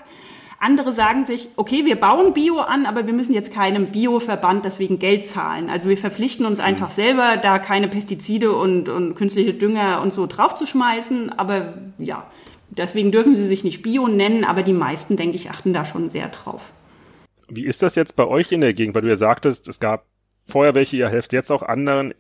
Andere 0.61 0.93
sagen 0.93 1.27
sich, 1.27 1.49
okay, 1.57 1.85
wir 1.85 1.97
bauen 1.97 2.35
Bio 2.35 2.61
an, 2.61 2.87
aber 2.87 3.09
wir 3.09 3.15
müssen 3.15 3.35
jetzt 3.35 3.53
keinem 3.53 3.87
Bio-Verband 3.87 4.65
deswegen 4.65 5.01
Geld 5.01 5.27
zahlen. 5.27 5.69
Also 5.69 5.89
wir 5.89 5.99
verpflichten 5.99 6.47
uns 6.47 6.61
einfach 6.61 6.91
selber, 6.91 7.37
da 7.37 7.59
keine 7.59 7.89
Pestizide 7.89 8.53
und, 8.53 8.89
und 8.89 9.17
künstliche 9.17 9.55
Dünger 9.55 10.01
und 10.03 10.15
so 10.15 10.27
draufzuschmeißen. 10.29 11.37
Aber 11.37 11.75
ja, 11.99 12.27
Deswegen 12.77 13.13
dürfen 13.13 13.37
sie 13.37 13.47
sich 13.47 13.65
nicht 13.65 13.83
Bio 13.83 14.09
nennen, 14.09 14.45
aber 14.45 14.63
die 14.63 14.73
meisten, 14.73 15.17
denke 15.17 15.37
ich, 15.37 15.51
achten 15.51 15.75
da 15.75 15.85
schon 15.85 16.09
sehr 16.09 16.29
drauf. 16.29 16.73
Wie 17.51 17.67
ist 17.67 17.83
das 17.83 17.97
jetzt 17.97 18.17
bei 18.17 18.27
euch 18.27 18.51
in 18.51 18.63
der 18.63 18.73
Gegend? 18.73 18.95
Weil 18.95 19.03
du 19.03 19.09
ja 19.09 19.17
sagtest, 19.17 19.69
es 19.69 19.79
gab 19.79 20.07
vorher 20.49 20.75
welche, 20.75 20.97
ihr 20.97 21.11
helft 21.11 21.35
jetzt 21.35 21.51
auch 21.51 21.63
anderen. 21.63 22.15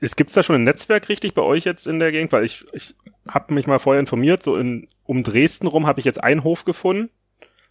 Es 0.00 0.14
gibt's 0.14 0.34
da 0.34 0.44
schon 0.44 0.54
ein 0.54 0.64
Netzwerk 0.64 1.08
richtig 1.08 1.34
bei 1.34 1.42
euch 1.42 1.64
jetzt 1.64 1.88
in 1.88 1.98
der 1.98 2.12
Gegend? 2.12 2.30
Weil 2.30 2.44
ich, 2.44 2.64
ich 2.72 2.94
habe 3.26 3.52
mich 3.52 3.66
mal 3.66 3.80
vorher 3.80 3.98
informiert, 3.98 4.44
so 4.44 4.56
in, 4.56 4.86
um 5.02 5.24
Dresden 5.24 5.66
rum 5.66 5.88
habe 5.88 5.98
ich 5.98 6.06
jetzt 6.06 6.22
einen 6.22 6.44
Hof 6.44 6.64
gefunden, 6.64 7.10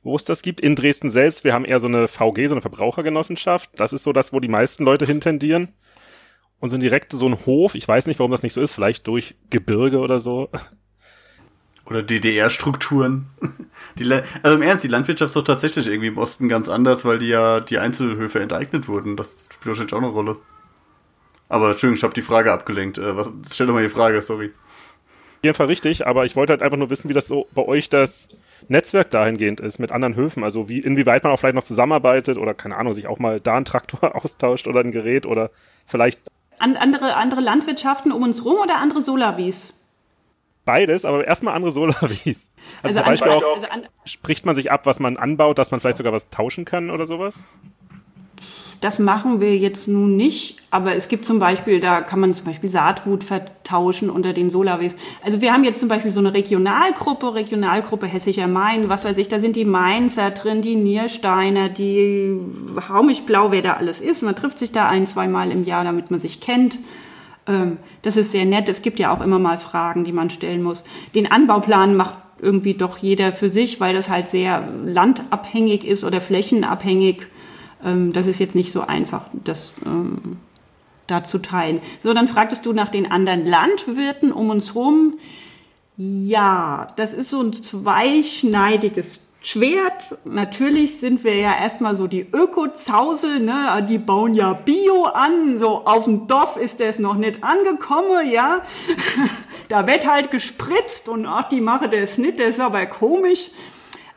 wo 0.04 0.18
es 0.18 0.26
das 0.26 0.42
gibt. 0.42 0.60
In 0.60 0.76
Dresden 0.76 1.10
selbst, 1.10 1.46
wir 1.46 1.54
haben 1.54 1.64
eher 1.64 1.80
so 1.80 1.88
eine 1.88 2.10
VG, 2.10 2.48
so 2.48 2.56
eine 2.56 2.62
Verbrauchergenossenschaft. 2.62 3.70
Das 3.78 3.94
ist 3.94 4.04
so 4.04 4.12
das, 4.12 4.34
wo 4.34 4.42
die 4.42 4.50
meisten 4.50 4.84
Leute 4.84 5.06
hintendieren. 5.06 5.70
Und 6.60 6.70
so 6.70 6.78
direkt 6.78 7.14
so 7.14 7.26
ein 7.26 7.46
Hof, 7.46 7.74
ich 7.74 7.88
weiß 7.88 8.06
nicht, 8.06 8.20
warum 8.20 8.32
das 8.32 8.44
nicht 8.44 8.54
so 8.54 8.62
ist, 8.62 8.76
vielleicht 8.76 9.08
durch 9.08 9.36
Gebirge 9.50 10.00
oder 10.00 10.20
so, 10.20 10.50
oder 11.86 12.04
DDR-Strukturen. 12.04 13.28
also 14.44 14.56
im 14.56 14.62
Ernst, 14.62 14.84
die 14.84 14.90
Landwirtschaft 14.90 15.30
ist 15.30 15.36
doch 15.36 15.44
tatsächlich 15.44 15.88
irgendwie 15.88 16.08
im 16.08 16.18
Osten 16.18 16.48
ganz 16.48 16.70
anders, 16.70 17.06
weil 17.06 17.20
die 17.20 17.28
ja 17.28 17.60
die 17.60 17.80
Einzelhöfe 17.80 18.40
enteignet 18.40 18.88
wurden. 18.88 19.18
Das 19.18 19.48
spielt 19.52 19.68
wahrscheinlich 19.68 19.94
auch 19.94 19.98
eine 19.98 20.08
Rolle. 20.08 20.38
Aber 21.50 21.72
Entschuldigung, 21.72 21.98
ich 21.98 22.04
habe 22.04 22.14
die 22.14 22.22
Frage 22.22 22.52
abgelenkt. 22.52 22.98
Äh, 22.98 23.18
was, 23.18 23.30
stell 23.52 23.68
doch 23.68 23.74
mal 23.74 23.84
die 23.84 23.90
Frage, 23.90 24.22
sorry. 24.22 24.52
Auf 25.42 25.44
jeden 25.44 25.56
Fall 25.56 25.68
richtig, 25.68 26.06
aber 26.06 26.26
ich 26.26 26.36
wollte 26.36 26.54
halt 26.54 26.62
einfach 26.62 26.78
nur 26.78 26.92
wissen, 26.92 27.10
wie 27.10 27.14
das 27.14 27.28
so 27.28 27.48
bei 27.54 27.64
euch 27.64 27.90
das 27.90 28.30
Netzwerk 28.68 29.10
dahingehend 29.10 29.60
ist 29.60 29.80
mit 29.80 29.92
anderen 29.92 30.16
Höfen. 30.16 30.44
Also 30.44 30.70
wie, 30.70 30.80
inwieweit 30.80 31.24
man 31.24 31.34
auch 31.34 31.40
vielleicht 31.40 31.56
noch 31.56 31.64
zusammenarbeitet 31.64 32.38
oder 32.38 32.54
keine 32.54 32.78
Ahnung, 32.78 32.94
sich 32.94 33.08
auch 33.08 33.20
mal 33.20 33.40
da 33.42 33.58
ein 33.58 33.66
Traktor 33.66 34.16
austauscht 34.24 34.68
oder 34.68 34.82
ein 34.82 34.92
Gerät 34.92 35.26
oder 35.26 35.50
vielleicht. 35.88 36.22
An, 36.60 36.78
andere, 36.78 37.16
andere 37.16 37.42
Landwirtschaften 37.42 38.12
um 38.12 38.22
uns 38.24 38.46
rum 38.46 38.58
oder 38.62 38.78
andere 38.78 39.02
Solavis? 39.02 39.74
Beides, 40.66 41.06
aber 41.06 41.26
erstmal 41.26 41.56
andere 41.56 41.72
Solavis. 41.72 42.48
Also, 42.84 43.00
also 43.00 43.00
zum 43.00 43.06
Beispiel 43.06 43.32
auch, 43.32 43.72
also 43.72 43.88
spricht 44.06 44.46
man 44.46 44.56
sich 44.56 44.72
ab, 44.72 44.86
was 44.86 45.00
man 45.00 45.18
anbaut, 45.18 45.58
dass 45.58 45.72
man 45.72 45.80
vielleicht 45.80 45.98
sogar 45.98 46.14
was 46.14 46.30
tauschen 46.30 46.64
kann 46.64 46.92
oder 46.92 47.08
sowas? 47.08 47.44
Das 48.82 48.98
machen 48.98 49.42
wir 49.42 49.56
jetzt 49.58 49.88
nun 49.88 50.16
nicht, 50.16 50.58
aber 50.72 50.96
es 50.96 51.08
gibt 51.08 51.24
zum 51.24 51.38
Beispiel, 51.38 51.80
da 51.80 52.02
kann 52.02 52.20
man 52.20 52.34
zum 52.34 52.46
Beispiel 52.46 52.70
Saatgut 52.70 53.24
vertauschen 53.24 54.10
unter 54.10 54.34
den 54.34 54.50
Solavis. 54.50 54.96
Also 55.24 55.40
wir 55.40 55.54
haben 55.54 55.64
jetzt 55.64 55.80
zum 55.80 55.88
Beispiel 55.88 56.12
so 56.12 56.20
eine 56.20 56.34
Regionalgruppe, 56.34 57.36
Regionalgruppe 57.36 58.08
Hessischer 58.08 58.48
Main, 58.48 58.90
was 58.90 59.06
weiß 59.06 59.20
ich, 59.20 59.30
da 59.30 59.40
sind 59.40 59.56
die 59.56 59.66
Mainzer 59.66 60.32
drin, 60.32 60.64
die 60.64 60.76
Niersteiner, 60.76 61.70
die 61.70 62.40
Haumich-Blau, 62.90 63.52
wer 63.52 63.62
da 63.62 63.74
alles 63.74 64.02
ist. 64.02 64.24
Man 64.24 64.36
trifft 64.36 64.58
sich 64.58 64.72
da 64.72 64.88
ein, 64.88 65.06
zweimal 65.06 65.52
im 65.52 65.64
Jahr, 65.64 65.84
damit 65.84 66.10
man 66.10 66.20
sich 66.20 66.42
kennt. 66.42 66.80
Ähm, 67.52 67.78
das 68.02 68.18
ist 68.18 68.32
sehr 68.32 68.46
nett. 68.46 68.70
Es 68.70 68.82
gibt 68.82 69.00
ja 69.00 69.14
auch 69.14 69.22
immer 69.22 69.40
mal 69.40 69.58
Fragen, 69.58 70.04
die 70.04 70.14
man 70.14 70.30
stellen 70.30 70.64
muss. 70.64 70.84
Den 71.14 71.30
Anbauplan 71.32 71.96
macht 71.96 72.16
irgendwie 72.42 72.74
doch 72.74 72.98
jeder 72.98 73.32
für 73.32 73.50
sich, 73.50 73.80
weil 73.80 73.94
das 73.94 74.10
halt 74.10 74.28
sehr 74.28 74.68
landabhängig 74.86 75.86
ist 75.86 76.04
oder 76.04 76.22
flächenabhängig. 76.22 77.28
Ähm, 77.84 78.14
das 78.14 78.28
ist 78.28 78.40
jetzt 78.40 78.56
nicht 78.56 78.72
so 78.72 78.82
einfach, 78.82 79.26
das 79.44 79.74
ähm, 79.86 80.38
da 81.08 81.24
zu 81.24 81.40
teilen. 81.40 81.82
So, 82.02 82.14
dann 82.14 82.28
fragtest 82.28 82.66
du 82.66 82.74
nach 82.74 82.90
den 82.90 83.12
anderen 83.12 83.46
Landwirten 83.46 84.32
um 84.32 84.50
uns 84.50 84.76
rum. 84.76 85.18
Ja, 85.98 86.88
das 86.96 87.14
ist 87.14 87.30
so 87.30 87.42
ein 87.42 87.54
zweischneidiges 87.54 89.20
Schwert. 89.44 90.18
Natürlich 90.24 91.00
sind 91.00 91.24
wir 91.24 91.36
ja 91.36 91.58
erstmal 91.58 91.96
so 91.96 92.06
die 92.06 92.28
Öko-Zausel, 92.32 93.40
ne? 93.40 93.86
Die 93.90 93.98
bauen 93.98 94.36
ja 94.36 94.54
Bio 94.54 95.06
an. 95.06 95.58
So 95.58 95.86
auf 95.86 96.06
dem 96.06 96.28
Dorf 96.28 96.58
ist 96.58 96.80
das 96.80 97.00
noch 97.00 97.16
nicht 97.16 97.44
angekommen, 97.44 98.32
ja. 98.32 98.62
da 99.68 99.88
wird 99.88 100.08
halt 100.08 100.30
gespritzt 100.30 101.10
und 101.10 101.26
ach, 101.26 101.50
die 101.50 101.60
mache 101.60 101.90
das 101.90 102.20
nicht, 102.20 102.40
das 102.40 102.50
ist 102.50 102.60
aber 102.60 102.86
komisch. 102.86 103.50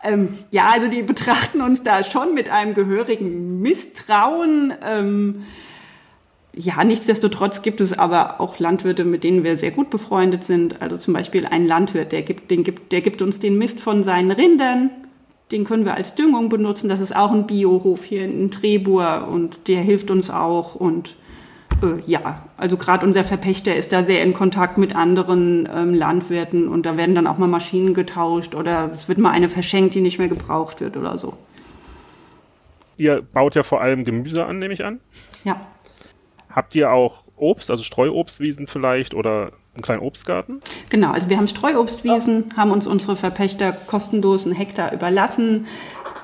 Ähm, 0.03 0.39
ja, 0.51 0.69
also 0.71 0.89
die 0.89 1.03
betrachten 1.03 1.63
uns 1.63 1.83
da 1.83 2.05
schon 2.05 2.35
mit 2.35 2.51
einem 2.51 2.75
gehörigen 2.75 3.63
Misstrauen. 3.63 4.75
Ähm, 4.85 5.45
ja, 6.55 6.85
nichtsdestotrotz 6.85 7.63
gibt 7.63 7.81
es 7.81 7.99
aber 7.99 8.43
auch 8.43 8.59
Landwirte, 8.59 9.05
mit 9.05 9.25
denen 9.25 9.43
wir 9.43 9.57
sehr 9.57 9.71
gut 9.71 9.89
befreundet 9.89 10.45
sind. 10.45 10.83
Also 10.83 10.99
zum 10.99 11.15
Beispiel 11.15 11.47
ein 11.47 11.67
Landwirt, 11.67 12.13
der 12.13 12.21
gibt, 12.21 12.51
den 12.51 12.63
gibt, 12.63 12.93
der 12.93 13.01
gibt 13.01 13.23
uns 13.23 13.41
den 13.41 13.57
Mist 13.57 13.81
von 13.81 14.05
seinen 14.05 14.31
Rindern. 14.31 14.91
Den 15.55 15.63
können 15.63 15.85
wir 15.85 15.95
als 15.95 16.17
Düngung 16.17 16.49
benutzen. 16.49 16.89
Das 16.89 17.01
ist 17.01 17.15
auch 17.15 17.31
ein 17.31 17.47
Biohof 17.47 18.03
hier 18.03 18.25
in 18.25 18.51
Trebur 18.51 19.29
und 19.31 19.69
der 19.69 19.83
hilft 19.83 20.11
uns 20.11 20.29
auch. 20.29 20.75
Und 20.75 21.15
äh, 21.81 22.03
ja, 22.09 22.43
also 22.57 22.77
gerade 22.77 23.07
unser 23.07 23.23
Verpächter 23.23 23.77
ist 23.77 23.93
da 23.93 24.03
sehr 24.03 24.25
in 24.25 24.35
Kontakt 24.35 24.79
mit 24.79 24.97
anderen 24.97 25.69
ähm, 25.73 25.95
Landwirten 25.95 26.67
und 26.67 26.87
da 26.87 26.97
werden 26.97 27.15
dann 27.15 27.29
auch 27.29 27.39
mal 27.39 27.47
Maschinen 27.47 27.95
getauscht 27.95 28.57
oder 28.57 28.91
es 28.95 29.09
wird 29.09 29.19
mal 29.19 29.31
eine 29.31 29.49
verschenkt, 29.49 29.95
die 29.95 30.01
nicht 30.01 30.19
mehr 30.19 30.27
gebraucht 30.27 30.81
wird 30.81 30.97
oder 30.97 31.21
so. 31.21 31.35
Ihr 32.97 33.23
baut 33.23 33.55
ja 33.55 33.63
vor 33.63 33.81
allem 33.81 34.05
Gemüse 34.05 34.45
an, 34.45 34.59
nehme 34.59 34.75
ich 34.75 34.85
an. 34.85 34.99
Ja. 35.45 35.61
Habt 36.51 36.75
ihr 36.75 36.91
auch 36.91 37.23
Obst, 37.37 37.71
also 37.71 37.85
Streuobstwiesen 37.85 38.67
vielleicht 38.67 39.15
oder 39.15 39.53
einen 39.75 39.83
kleinen 39.83 40.03
Obstgarten? 40.03 40.61
Genau, 40.89 41.11
also 41.11 41.29
wir 41.29 41.37
haben 41.37 41.49
Streuobstwiesen, 41.49 42.45
haben 42.57 42.71
uns 42.71 42.87
unsere 42.87 43.17
Verpächter 43.17 43.73
kostenlos 43.73 44.45
einen 44.45 44.55
Hektar 44.55 44.93
überlassen. 44.93 45.67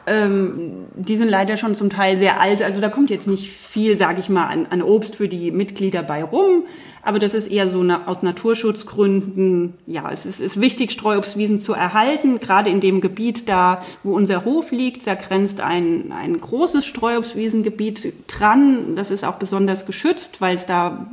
Ähm, 0.06 0.86
die 0.94 1.16
sind 1.16 1.28
leider 1.28 1.56
schon 1.56 1.74
zum 1.74 1.90
Teil 1.90 2.16
sehr 2.16 2.40
alt, 2.40 2.62
also 2.62 2.80
da 2.80 2.88
kommt 2.88 3.10
jetzt 3.10 3.26
nicht 3.26 3.50
viel, 3.50 3.96
sage 3.96 4.20
ich 4.20 4.28
mal, 4.28 4.46
an, 4.46 4.66
an, 4.70 4.82
Obst 4.82 5.16
für 5.16 5.28
die 5.28 5.50
Mitglieder 5.50 6.02
bei 6.02 6.24
rum. 6.24 6.64
Aber 7.02 7.18
das 7.18 7.32
ist 7.34 7.48
eher 7.48 7.68
so 7.68 7.80
eine, 7.80 8.08
aus 8.08 8.22
Naturschutzgründen. 8.22 9.74
Ja, 9.86 10.10
es 10.10 10.26
ist, 10.26 10.40
ist 10.40 10.60
wichtig, 10.60 10.90
Streuobstwiesen 10.90 11.60
zu 11.60 11.72
erhalten. 11.72 12.40
Gerade 12.40 12.68
in 12.70 12.80
dem 12.80 13.00
Gebiet 13.00 13.48
da, 13.48 13.82
wo 14.02 14.12
unser 14.12 14.44
Hof 14.44 14.70
liegt, 14.70 15.06
da 15.06 15.14
grenzt 15.14 15.60
ein, 15.60 16.12
ein 16.12 16.38
großes 16.38 16.84
Streuobstwiesengebiet 16.84 18.12
dran. 18.26 18.96
Das 18.96 19.10
ist 19.10 19.24
auch 19.24 19.36
besonders 19.36 19.86
geschützt, 19.86 20.40
weil 20.40 20.56
es 20.56 20.66
da 20.66 21.06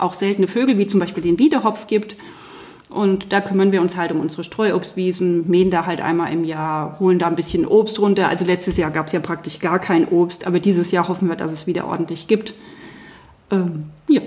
auch 0.00 0.14
seltene 0.14 0.46
Vögel 0.46 0.78
wie 0.78 0.86
zum 0.86 1.00
Beispiel 1.00 1.22
den 1.22 1.38
Wiedehopf 1.38 1.86
gibt. 1.86 2.16
Und 2.88 3.32
da 3.32 3.40
kümmern 3.40 3.70
wir 3.70 3.80
uns 3.80 3.96
halt 3.96 4.10
um 4.10 4.20
unsere 4.20 4.42
Streuobstwiesen, 4.42 5.48
mähen 5.48 5.70
da 5.70 5.86
halt 5.86 6.00
einmal 6.00 6.32
im 6.32 6.44
Jahr, 6.44 6.98
holen 6.98 7.20
da 7.20 7.28
ein 7.28 7.36
bisschen 7.36 7.64
Obst 7.64 8.00
runter. 8.00 8.28
Also 8.28 8.44
letztes 8.44 8.76
Jahr 8.76 8.90
gab 8.90 9.06
es 9.06 9.12
ja 9.12 9.20
praktisch 9.20 9.60
gar 9.60 9.78
kein 9.78 10.08
Obst, 10.08 10.46
aber 10.46 10.58
dieses 10.58 10.90
Jahr 10.90 11.06
hoffen 11.06 11.28
wir, 11.28 11.36
dass 11.36 11.52
es 11.52 11.68
wieder 11.68 11.86
ordentlich 11.86 12.26
gibt. 12.26 12.54
Ähm, 13.50 13.84
ja. 14.08 14.22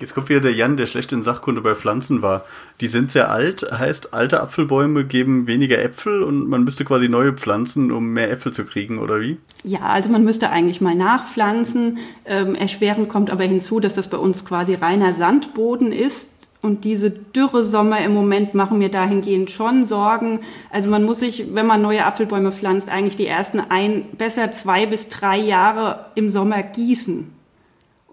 Jetzt 0.00 0.14
kommt 0.14 0.30
wieder 0.30 0.40
der 0.40 0.54
Jan, 0.54 0.78
der 0.78 0.86
schlecht 0.86 1.12
in 1.12 1.20
Sachkunde 1.22 1.60
bei 1.60 1.74
Pflanzen 1.74 2.22
war. 2.22 2.44
Die 2.80 2.86
sind 2.86 3.12
sehr 3.12 3.30
alt, 3.30 3.66
heißt, 3.70 4.14
alte 4.14 4.40
Apfelbäume 4.40 5.04
geben 5.04 5.46
weniger 5.46 5.78
Äpfel 5.78 6.22
und 6.22 6.48
man 6.48 6.64
müsste 6.64 6.86
quasi 6.86 7.10
neue 7.10 7.34
pflanzen, 7.34 7.92
um 7.92 8.06
mehr 8.14 8.30
Äpfel 8.30 8.52
zu 8.52 8.64
kriegen, 8.64 8.98
oder 8.98 9.20
wie? 9.20 9.36
Ja, 9.62 9.80
also 9.80 10.08
man 10.08 10.24
müsste 10.24 10.48
eigentlich 10.48 10.80
mal 10.80 10.94
nachpflanzen. 10.94 11.98
Ähm, 12.24 12.54
erschwerend 12.54 13.10
kommt 13.10 13.30
aber 13.30 13.44
hinzu, 13.44 13.78
dass 13.78 13.92
das 13.92 14.08
bei 14.08 14.16
uns 14.16 14.46
quasi 14.46 14.74
reiner 14.74 15.12
Sandboden 15.12 15.92
ist. 15.92 16.30
Und 16.62 16.84
diese 16.84 17.10
dürre 17.10 17.64
Sommer 17.64 18.02
im 18.02 18.12
Moment 18.12 18.54
machen 18.54 18.78
mir 18.78 18.90
dahingehend 18.90 19.50
schon 19.50 19.84
Sorgen. 19.84 20.40
Also 20.70 20.90
man 20.90 21.04
muss 21.04 21.20
sich, 21.20 21.54
wenn 21.54 21.66
man 21.66 21.82
neue 21.82 22.04
Apfelbäume 22.04 22.52
pflanzt, 22.52 22.88
eigentlich 22.88 23.16
die 23.16 23.26
ersten 23.26 23.60
ein, 23.60 24.04
besser 24.16 24.50
zwei 24.50 24.86
bis 24.86 25.08
drei 25.08 25.38
Jahre 25.38 26.06
im 26.14 26.30
Sommer 26.30 26.62
gießen 26.62 27.39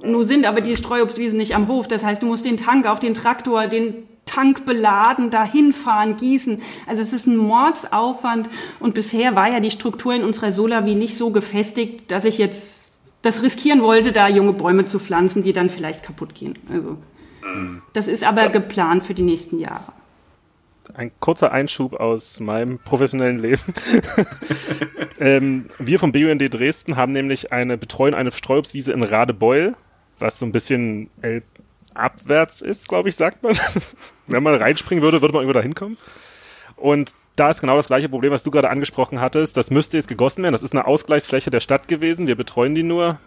nun 0.02 0.26
sind 0.26 0.46
aber 0.46 0.62
die 0.62 0.78
Streuobstwiesen 0.78 1.38
nicht 1.38 1.56
am 1.56 1.68
Hof. 1.68 1.88
Das 1.88 2.04
heißt, 2.04 2.22
du 2.22 2.28
musst 2.28 2.46
den 2.46 2.58
Tank 2.58 2.86
auf 2.86 3.00
den 3.00 3.14
Traktor, 3.14 3.68
den 3.68 4.04
Tank 4.26 4.66
beladen, 4.66 5.30
dahin 5.30 5.74
fahren, 5.74 6.18
gießen. 6.18 6.62
Also 6.86 7.02
es 7.02 7.14
ist 7.14 7.26
ein 7.26 7.38
Mordsaufwand. 7.38 8.50
Und 8.80 8.94
bisher 8.94 9.36
war 9.36 9.50
ja 9.50 9.60
die 9.60 9.72
Struktur 9.72 10.14
in 10.14 10.24
unserer 10.24 10.52
Solavi 10.52 10.96
nicht 10.96 11.18
so 11.18 11.32
gefestigt, 11.32 12.12
dass 12.12 12.26
ich 12.26 12.38
jetzt 12.38 13.00
das 13.22 13.42
riskieren 13.42 13.82
wollte, 13.82 14.12
da 14.12 14.28
junge 14.28 14.54
Bäume 14.54 14.86
zu 14.86 15.00
pflanzen, 15.00 15.44
die 15.44 15.54
dann 15.54 15.70
vielleicht 15.70 16.04
kaputt 16.04 16.36
gehen. 16.36 16.54
Also 16.72 16.98
das 17.94 18.08
ist 18.08 18.24
aber 18.24 18.50
geplant 18.50 19.04
für 19.04 19.14
die 19.14 19.24
nächsten 19.24 19.60
Jahre. 19.60 19.94
Ein 20.94 21.12
kurzer 21.20 21.52
Einschub 21.52 21.94
aus 21.94 22.40
meinem 22.40 22.80
professionellen 22.80 23.40
Leben. 23.40 23.62
ähm, 25.20 25.66
wir 25.80 26.00
vom 26.00 26.12
BUND 26.12 26.54
Dresden 26.54 26.96
haben 26.96 27.12
nämlich 27.12 27.52
eine 27.52 27.78
betreuen 27.78 28.14
eine 28.14 28.32
Streuobstwiese 28.32 28.94
in 28.94 29.04
Radebeul 29.04 29.76
was 30.20 30.40
so 30.40 30.46
ein 30.46 30.52
bisschen 30.52 31.10
abwärts 31.94 32.62
ist, 32.62 32.88
glaube 32.88 33.10
ich, 33.10 33.16
sagt 33.16 33.44
man. 33.44 33.58
Wenn 34.28 34.44
man 34.44 34.56
reinspringen 34.56 35.04
würde, 35.04 35.22
würde 35.22 35.34
man 35.34 35.42
irgendwo 35.42 35.58
da 35.58 35.64
hinkommen. 35.64 35.98
Und 36.76 37.14
da 37.36 37.50
ist 37.50 37.62
genau 37.62 37.78
das 37.78 37.88
gleiche 37.88 38.10
Problem, 38.10 38.32
was 38.32 38.44
du 38.44 38.52
gerade 38.52 38.70
angesprochen 38.70 39.22
hattest. 39.22 39.58
Das 39.58 39.72
müsste 39.72 39.98
jetzt 39.98 40.08
gegossen 40.08 40.44
werden. 40.44 40.54
Das 40.54 40.64
ist 40.64 40.74
eine 40.74 40.86
Ausgleichsfläche 40.86 41.52
der 41.52 41.60
Stadt 41.60 41.88
gewesen. 41.88 42.28
Wir 42.28 42.36
betreuen 42.36 42.76
die 42.76 42.84
nur. 42.84 43.20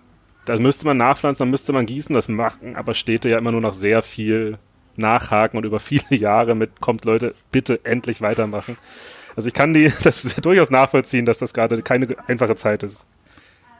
Da 0.46 0.56
müsste 0.56 0.86
man 0.86 0.96
nachpflanzen, 0.96 1.44
dann 1.44 1.50
müsste 1.50 1.72
man 1.72 1.86
gießen. 1.86 2.14
Das 2.14 2.28
machen 2.28 2.76
aber 2.76 2.94
Städte 2.94 3.28
ja 3.28 3.38
immer 3.38 3.52
nur 3.52 3.60
noch 3.60 3.74
sehr 3.74 4.02
viel 4.02 4.58
nachhaken 4.96 5.58
und 5.58 5.64
über 5.64 5.80
viele 5.80 6.16
Jahre 6.16 6.54
mit, 6.54 6.80
kommt 6.80 7.04
Leute, 7.04 7.34
bitte 7.50 7.80
endlich 7.84 8.20
weitermachen. 8.20 8.76
Also 9.36 9.48
ich 9.48 9.54
kann 9.54 9.74
die, 9.74 9.92
das 10.02 10.24
ist 10.24 10.44
durchaus 10.44 10.70
nachvollziehen, 10.70 11.24
dass 11.24 11.38
das 11.38 11.54
gerade 11.54 11.80
keine 11.82 12.16
einfache 12.26 12.56
Zeit 12.56 12.82
ist. 12.82 13.06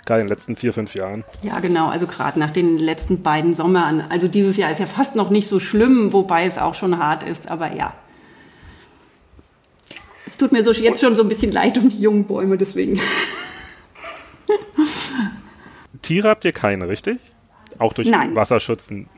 Gerade 0.07 0.23
in 0.23 0.27
den 0.27 0.33
letzten 0.33 0.57
vier, 0.57 0.73
fünf 0.73 0.95
Jahren. 0.95 1.25
Ja, 1.43 1.61
genau. 1.61 1.89
Also 1.89 2.07
gerade 2.07 2.39
nach 2.39 2.51
den 2.51 2.79
letzten 2.79 3.23
beiden 3.23 3.55
Sommern. 3.55 4.05
Also 4.09 4.29
dieses 4.29 4.57
Jahr 4.57 4.71
ist 4.71 4.79
ja 4.79 4.87
fast 4.87 5.15
noch 5.15 5.31
nicht 5.31 5.49
so 5.49 5.61
schlimm, 5.61 6.13
wobei 6.13 6.47
es 6.47 6.59
auch 6.59 6.75
schon 6.75 6.99
hart 6.99 7.23
ist. 7.23 7.51
Aber 7.51 7.75
ja. 7.75 7.95
Es 10.27 10.37
tut 10.37 10.53
mir 10.53 10.63
so 10.63 10.73
jetzt 10.73 11.01
schon 11.01 11.17
so 11.17 11.23
ein 11.23 11.29
bisschen 11.29 11.53
leid 11.53 11.77
um 11.79 11.89
die 11.89 12.01
jungen 12.01 12.25
Bäume, 12.25 12.57
deswegen. 12.57 13.01
Tiere 16.03 16.29
habt 16.29 16.45
ihr 16.45 16.53
keine, 16.53 16.89
richtig? 16.89 17.19
Auch 17.79 17.93
durch 17.93 18.09
Nein. 18.09 18.35
Wasserschützen. 18.35 19.09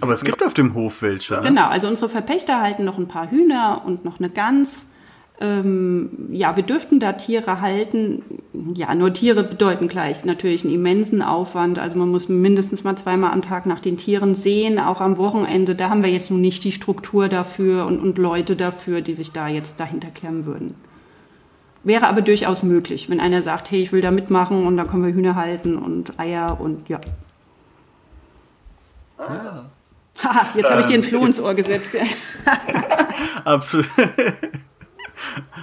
Aber 0.00 0.14
es 0.14 0.24
gibt 0.24 0.44
auf 0.44 0.54
dem 0.54 0.74
Hof 0.74 1.02
welche. 1.02 1.40
Genau, 1.40 1.68
also 1.68 1.86
unsere 1.86 2.08
Verpächter 2.08 2.60
halten 2.60 2.84
noch 2.84 2.98
ein 2.98 3.08
paar 3.08 3.30
Hühner 3.30 3.82
und 3.84 4.04
noch 4.04 4.18
eine 4.18 4.30
Gans. 4.30 4.86
Ähm, 5.40 6.28
ja, 6.30 6.54
wir 6.54 6.62
dürften 6.62 7.00
da 7.00 7.14
Tiere 7.14 7.60
halten. 7.60 8.22
Ja, 8.74 8.94
nur 8.94 9.12
Tiere 9.12 9.42
bedeuten 9.42 9.88
gleich 9.88 10.24
natürlich 10.24 10.64
einen 10.64 10.74
immensen 10.74 11.22
Aufwand. 11.22 11.78
Also 11.78 11.98
man 11.98 12.08
muss 12.08 12.28
mindestens 12.28 12.84
mal 12.84 12.96
zweimal 12.96 13.32
am 13.32 13.42
Tag 13.42 13.66
nach 13.66 13.80
den 13.80 13.96
Tieren 13.96 14.36
sehen, 14.36 14.78
auch 14.78 15.00
am 15.00 15.16
Wochenende. 15.16 15.74
Da 15.74 15.90
haben 15.90 16.04
wir 16.04 16.10
jetzt 16.10 16.30
nun 16.30 16.40
nicht 16.40 16.62
die 16.62 16.70
Struktur 16.70 17.28
dafür 17.28 17.86
und, 17.86 17.98
und 17.98 18.16
Leute 18.16 18.54
dafür, 18.54 19.00
die 19.00 19.14
sich 19.14 19.32
da 19.32 19.48
jetzt 19.48 19.80
dahinter 19.80 20.08
klemmen 20.08 20.46
würden. 20.46 20.76
Wäre 21.82 22.06
aber 22.06 22.22
durchaus 22.22 22.62
möglich, 22.62 23.10
wenn 23.10 23.20
einer 23.20 23.42
sagt, 23.42 23.70
hey, 23.70 23.82
ich 23.82 23.92
will 23.92 24.00
da 24.00 24.12
mitmachen 24.12 24.66
und 24.66 24.76
dann 24.76 24.86
können 24.86 25.04
wir 25.04 25.12
Hühner 25.12 25.34
halten 25.34 25.76
und 25.76 26.18
Eier 26.18 26.60
und 26.60 26.88
ja. 26.88 27.00
Ah. 29.18 29.64
Haha, 30.22 30.46
jetzt 30.54 30.70
habe 30.70 30.80
ich 30.80 30.86
dir 30.86 30.94
ein 30.94 31.02
Floh 31.02 31.26
ins 31.26 31.40
Ohr 31.40 31.54
gesetzt. 31.54 31.88
Absolut. 33.44 33.86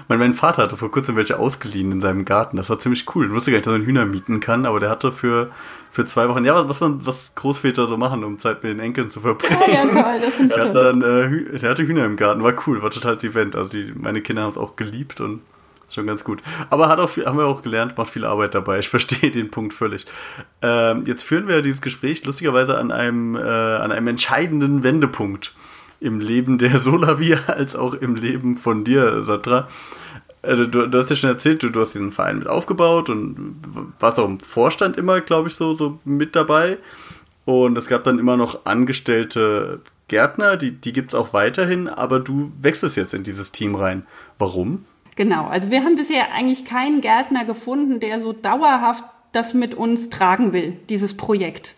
Mein, 0.08 0.20
mein 0.20 0.34
Vater 0.34 0.64
hatte 0.64 0.78
vor 0.78 0.92
kurzem 0.92 1.16
welche 1.16 1.38
ausgeliehen 1.38 1.92
in 1.92 2.02
seinem 2.02 2.26
Garten. 2.26 2.58
Das 2.58 2.70
war 2.70 2.80
ziemlich 2.80 3.06
cool. 3.16 3.26
Ich 3.26 3.32
wusste 3.32 3.52
gar 3.52 3.58
nicht, 3.58 3.66
dass 3.66 3.74
man 3.74 3.84
Hühner 3.84 4.06
mieten 4.06 4.40
kann, 4.40 4.66
aber 4.66 4.80
der 4.80 4.90
hatte 4.90 5.12
für, 5.12 5.52
für 5.90 6.06
zwei 6.06 6.30
Wochen, 6.30 6.44
ja, 6.44 6.68
was 6.68 6.80
man, 6.80 7.06
was 7.06 7.34
Großväter 7.36 7.88
so 7.88 7.98
machen, 7.98 8.24
um 8.24 8.40
Zeit 8.40 8.64
mit 8.64 8.74
den 8.74 8.80
Enkeln 8.80 9.10
zu 9.12 9.22
verbringen. 9.22 9.58
Ja, 9.68 9.86
ja 9.86 9.88
toll, 9.88 10.22
das 10.22 10.34
finde 10.36 10.56
ich 10.56 10.62
der, 10.62 10.74
dann, 10.74 11.02
äh, 11.02 11.60
der 11.60 11.70
hatte 11.70 11.84
Hühner 11.84 12.06
im 12.06 12.16
Garten, 12.16 12.44
war 12.44 12.54
cool, 12.68 12.82
war 12.82 12.92
total 12.92 13.16
das 13.16 13.24
Event. 13.24 13.56
Also 13.56 13.72
die, 13.72 13.94
meine 13.96 14.22
Kinder 14.22 14.44
haben 14.44 14.52
es 14.52 14.58
auch 14.58 14.76
geliebt 14.76 15.22
und 15.22 15.42
schon 15.94 16.08
ganz 16.08 16.24
gut. 16.24 16.42
Aber 16.70 16.88
hat 16.90 17.00
auch 17.00 17.10
viel, 17.10 17.26
haben 17.26 17.38
wir 17.38 17.46
auch 17.46 17.64
gelernt, 17.64 17.98
macht 17.98 18.10
viel 18.10 18.26
Arbeit 18.26 18.56
dabei. 18.56 18.80
Ich 18.80 18.90
verstehe 18.90 19.32
den 19.32 19.52
Punkt 19.52 19.74
völlig. 19.74 20.06
Ähm, 20.62 21.04
jetzt 21.06 21.24
führen 21.24 21.48
wir 21.48 21.62
dieses 21.62 21.82
Gespräch 21.82 22.24
lustigerweise 22.26 22.78
an 22.78 22.92
einem, 22.92 23.36
äh, 23.36 23.40
an 23.40 23.92
einem 23.92 24.08
entscheidenden 24.08 24.84
Wendepunkt 24.84 25.54
im 26.02 26.20
Leben 26.20 26.58
der 26.58 26.80
Solavia 26.80 27.38
als 27.48 27.76
auch 27.76 27.94
im 27.94 28.16
Leben 28.16 28.58
von 28.58 28.84
dir, 28.84 29.24
Satra. 29.24 29.70
Also, 30.42 30.66
du, 30.66 30.88
du, 30.88 30.98
hast 30.98 31.12
ja 31.12 31.16
schon 31.16 31.30
erzählt, 31.30 31.62
du, 31.62 31.70
du, 31.70 31.80
hast 31.80 31.94
diesen 31.94 32.12
Verein 32.12 32.40
mit 32.40 32.48
aufgebaut 32.48 33.10
und 33.10 33.56
warst 34.00 34.20
auch 34.20 34.28
im 34.28 34.40
Vorstand 34.40 34.98
immer, 34.98 35.22
glaube 35.22 35.50
ich, 35.50 35.56
so, 35.56 35.76
so 35.76 36.00
mit 36.04 36.36
dabei. 36.36 36.78
Und 37.46 37.78
es 37.78 37.88
gab 37.88 38.04
dann 38.04 38.18
immer 38.18 38.38
noch 38.38 38.66
angestellte 38.66 39.82
Gärtner, 40.08 40.58
die, 40.58 40.72
die 40.72 40.94
gibt 40.94 41.14
es 41.14 41.20
auch 41.20 41.34
weiterhin, 41.34 41.88
aber 41.88 42.20
du 42.20 42.52
wechselst 42.60 42.98
jetzt 42.98 43.14
in 43.14 43.24
dieses 43.24 43.52
Team 43.52 43.76
rein. 43.76 44.06
Warum? 44.40 44.86
Genau, 45.16 45.48
also 45.48 45.70
wir 45.70 45.84
haben 45.84 45.96
bisher 45.96 46.34
eigentlich 46.34 46.66
keinen 46.66 47.02
Gärtner 47.02 47.46
gefunden, 47.46 48.00
der 48.00 48.22
so 48.22 48.34
dauerhaft 48.34 49.04
das 49.32 49.54
mit 49.54 49.76
uns 49.76 50.10
tragen 50.10 50.54
will, 50.54 50.78
dieses 50.90 51.16
Projekt. 51.16 51.76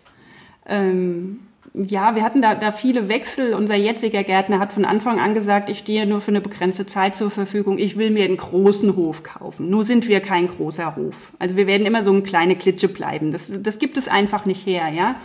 Ähm, 0.66 1.40
ja, 1.76 2.14
wir 2.14 2.22
hatten 2.22 2.40
da, 2.40 2.54
da 2.54 2.70
viele 2.70 3.08
Wechsel. 3.08 3.52
Unser 3.52 3.74
jetziger 3.74 4.22
Gärtner 4.22 4.60
hat 4.60 4.72
von 4.72 4.84
Anfang 4.84 5.18
an 5.18 5.34
gesagt, 5.34 5.68
ich 5.68 5.78
stehe 5.78 6.06
nur 6.06 6.20
für 6.20 6.30
eine 6.30 6.40
begrenzte 6.40 6.86
Zeit 6.86 7.16
zur 7.16 7.32
Verfügung. 7.32 7.78
Ich 7.78 7.98
will 7.98 8.10
mir 8.10 8.24
einen 8.24 8.36
großen 8.36 8.94
Hof 8.94 9.24
kaufen. 9.24 9.70
Nur 9.70 9.84
sind 9.84 10.06
wir 10.06 10.20
kein 10.20 10.46
großer 10.46 10.94
Hof. 10.94 11.32
Also 11.40 11.56
wir 11.56 11.66
werden 11.66 11.84
immer 11.84 12.04
so 12.04 12.12
eine 12.12 12.22
kleine 12.22 12.54
Klitsche 12.54 12.86
bleiben. 12.86 13.32
Das, 13.32 13.50
das 13.52 13.80
gibt 13.80 13.96
es 13.96 14.06
einfach 14.06 14.46
nicht 14.46 14.64
her, 14.66 14.88
ja. 14.88 15.16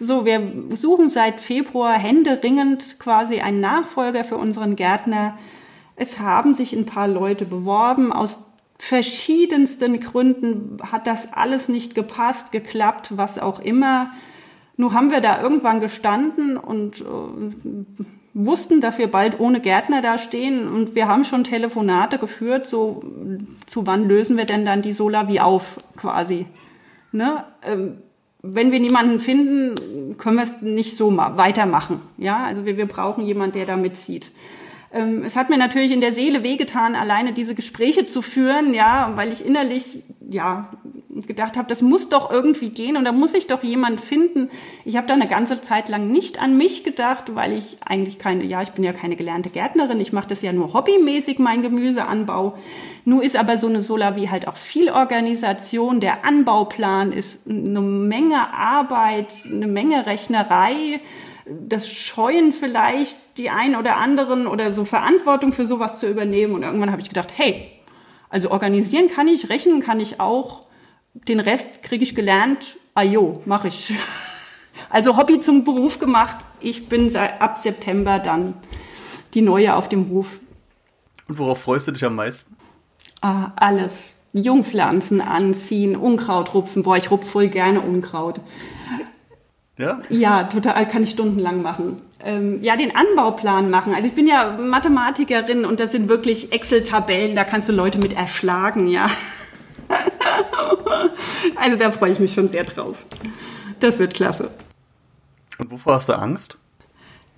So, 0.00 0.24
wir 0.24 0.50
suchen 0.74 1.10
seit 1.10 1.42
Februar 1.42 1.98
händeringend 1.98 2.98
quasi 2.98 3.40
einen 3.40 3.60
Nachfolger 3.60 4.24
für 4.24 4.36
unseren 4.38 4.76
Gärtner. 4.76 5.38
Es 5.94 6.18
haben 6.18 6.54
sich 6.54 6.72
ein 6.72 6.86
paar 6.86 7.08
Leute 7.08 7.44
beworben. 7.44 8.12
Aus 8.12 8.40
verschiedensten 8.78 10.00
Gründen 10.00 10.78
hat 10.90 11.06
das 11.06 11.34
alles 11.34 11.68
nicht 11.68 11.94
gepasst, 11.94 12.50
geklappt, 12.50 13.12
was 13.16 13.38
auch 13.38 13.60
immer. 13.60 14.10
Nun 14.76 14.92
haben 14.92 15.10
wir 15.10 15.20
da 15.20 15.42
irgendwann 15.42 15.80
gestanden 15.80 16.56
und 16.56 17.00
äh, 17.00 17.04
wussten, 18.34 18.80
dass 18.82 18.98
wir 18.98 19.10
bald 19.10 19.40
ohne 19.40 19.60
Gärtner 19.60 20.02
da 20.02 20.18
stehen 20.18 20.68
und 20.68 20.94
wir 20.94 21.08
haben 21.08 21.24
schon 21.24 21.44
Telefonate 21.44 22.18
geführt, 22.18 22.66
so 22.66 23.02
zu 23.64 23.86
wann 23.86 24.06
lösen 24.06 24.36
wir 24.36 24.44
denn 24.44 24.66
dann 24.66 24.82
die 24.82 24.92
Solavi 24.92 25.40
auf 25.40 25.78
quasi. 25.96 26.46
Ne? 27.12 27.44
Ähm, 27.62 27.98
wenn 28.42 28.70
wir 28.70 28.80
niemanden 28.80 29.18
finden, 29.18 30.16
können 30.18 30.36
wir 30.36 30.42
es 30.44 30.60
nicht 30.60 30.96
so 30.96 31.16
weitermachen. 31.16 32.00
Ja, 32.18 32.44
also 32.44 32.66
wir, 32.66 32.76
wir 32.76 32.86
brauchen 32.86 33.24
jemanden, 33.24 33.54
der 33.54 33.66
da 33.66 33.76
mitzieht. 33.76 34.30
Ähm, 34.96 35.22
es 35.24 35.36
hat 35.36 35.50
mir 35.50 35.58
natürlich 35.58 35.92
in 35.92 36.00
der 36.00 36.12
Seele 36.12 36.42
wehgetan, 36.42 36.94
alleine 36.94 37.32
diese 37.32 37.54
Gespräche 37.54 38.06
zu 38.06 38.22
führen, 38.22 38.72
ja, 38.72 39.12
weil 39.14 39.32
ich 39.32 39.44
innerlich, 39.44 40.02
ja, 40.28 40.70
gedacht 41.26 41.56
habe, 41.56 41.68
das 41.68 41.80
muss 41.80 42.10
doch 42.10 42.30
irgendwie 42.30 42.68
gehen 42.68 42.96
und 42.96 43.04
da 43.06 43.12
muss 43.12 43.32
ich 43.32 43.46
doch 43.46 43.62
jemand 43.62 44.02
finden. 44.02 44.50
Ich 44.84 44.96
habe 44.96 45.06
da 45.06 45.14
eine 45.14 45.26
ganze 45.26 45.60
Zeit 45.62 45.88
lang 45.88 46.10
nicht 46.10 46.42
an 46.42 46.58
mich 46.58 46.84
gedacht, 46.84 47.34
weil 47.34 47.52
ich 47.54 47.78
eigentlich 47.84 48.18
keine, 48.18 48.44
ja, 48.44 48.60
ich 48.60 48.72
bin 48.72 48.84
ja 48.84 48.92
keine 48.92 49.16
gelernte 49.16 49.48
Gärtnerin, 49.48 50.00
ich 50.00 50.12
mache 50.12 50.28
das 50.28 50.42
ja 50.42 50.52
nur 50.52 50.74
hobbymäßig, 50.74 51.38
mein 51.38 51.62
Gemüseanbau. 51.62 52.58
Nur 53.04 53.22
ist 53.22 53.36
aber 53.36 53.56
so 53.56 53.66
eine 53.66 53.82
Solavi 53.82 54.26
halt 54.26 54.46
auch 54.46 54.56
viel 54.56 54.90
Organisation, 54.90 56.00
der 56.00 56.24
Anbauplan 56.24 57.12
ist 57.12 57.48
eine 57.48 57.80
Menge 57.80 58.52
Arbeit, 58.52 59.32
eine 59.46 59.68
Menge 59.68 60.04
Rechnerei 60.06 61.00
das 61.48 61.88
Scheuen 61.88 62.52
vielleicht 62.52 63.16
die 63.38 63.50
einen 63.50 63.76
oder 63.76 63.96
anderen 63.96 64.46
oder 64.46 64.72
so 64.72 64.84
Verantwortung 64.84 65.52
für 65.52 65.66
sowas 65.66 66.00
zu 66.00 66.08
übernehmen. 66.08 66.54
Und 66.54 66.62
irgendwann 66.62 66.90
habe 66.90 67.02
ich 67.02 67.08
gedacht, 67.08 67.28
hey, 67.34 67.70
also 68.28 68.50
organisieren 68.50 69.08
kann 69.08 69.28
ich, 69.28 69.48
rechnen 69.48 69.80
kann 69.80 70.00
ich 70.00 70.20
auch, 70.20 70.66
den 71.14 71.40
Rest 71.40 71.82
kriege 71.82 72.02
ich 72.02 72.14
gelernt, 72.14 72.76
ajo, 72.94 73.42
mache 73.44 73.68
ich. 73.68 73.94
Also 74.88 75.16
Hobby 75.16 75.40
zum 75.40 75.64
Beruf 75.64 75.98
gemacht. 75.98 76.36
Ich 76.60 76.88
bin 76.88 77.14
ab 77.16 77.58
September 77.58 78.18
dann 78.18 78.54
die 79.34 79.40
Neue 79.40 79.74
auf 79.74 79.88
dem 79.88 80.10
Hof. 80.10 80.38
Und 81.26 81.38
worauf 81.38 81.62
freust 81.62 81.88
du 81.88 81.92
dich 81.92 82.04
am 82.04 82.14
meisten? 82.14 82.54
Ah, 83.20 83.52
alles. 83.56 84.16
Jungpflanzen 84.32 85.20
anziehen, 85.20 85.96
Unkraut 85.96 86.54
rupfen. 86.54 86.82
Boah, 86.82 86.96
ich 86.96 87.10
rupfe 87.10 87.26
voll 87.26 87.48
gerne 87.48 87.80
Unkraut. 87.80 88.40
Ja? 89.78 90.00
Ja, 90.08 90.44
total, 90.44 90.88
kann 90.88 91.02
ich 91.02 91.10
stundenlang 91.10 91.62
machen. 91.62 92.00
Ähm, 92.24 92.62
ja, 92.62 92.76
den 92.76 92.96
Anbauplan 92.96 93.70
machen. 93.70 93.94
Also 93.94 94.08
ich 94.08 94.14
bin 94.14 94.26
ja 94.26 94.56
Mathematikerin 94.58 95.64
und 95.64 95.80
das 95.80 95.92
sind 95.92 96.08
wirklich 96.08 96.52
Excel-Tabellen, 96.52 97.36
da 97.36 97.44
kannst 97.44 97.68
du 97.68 97.72
Leute 97.72 97.98
mit 97.98 98.14
erschlagen, 98.14 98.86
ja. 98.86 99.10
also 101.56 101.76
da 101.76 101.92
freue 101.92 102.10
ich 102.10 102.18
mich 102.18 102.32
schon 102.32 102.48
sehr 102.48 102.64
drauf. 102.64 103.04
Das 103.80 103.98
wird 103.98 104.14
klasse. 104.14 104.50
Und 105.58 105.70
wovor 105.70 105.94
hast 105.94 106.08
du 106.08 106.14
Angst? 106.14 106.56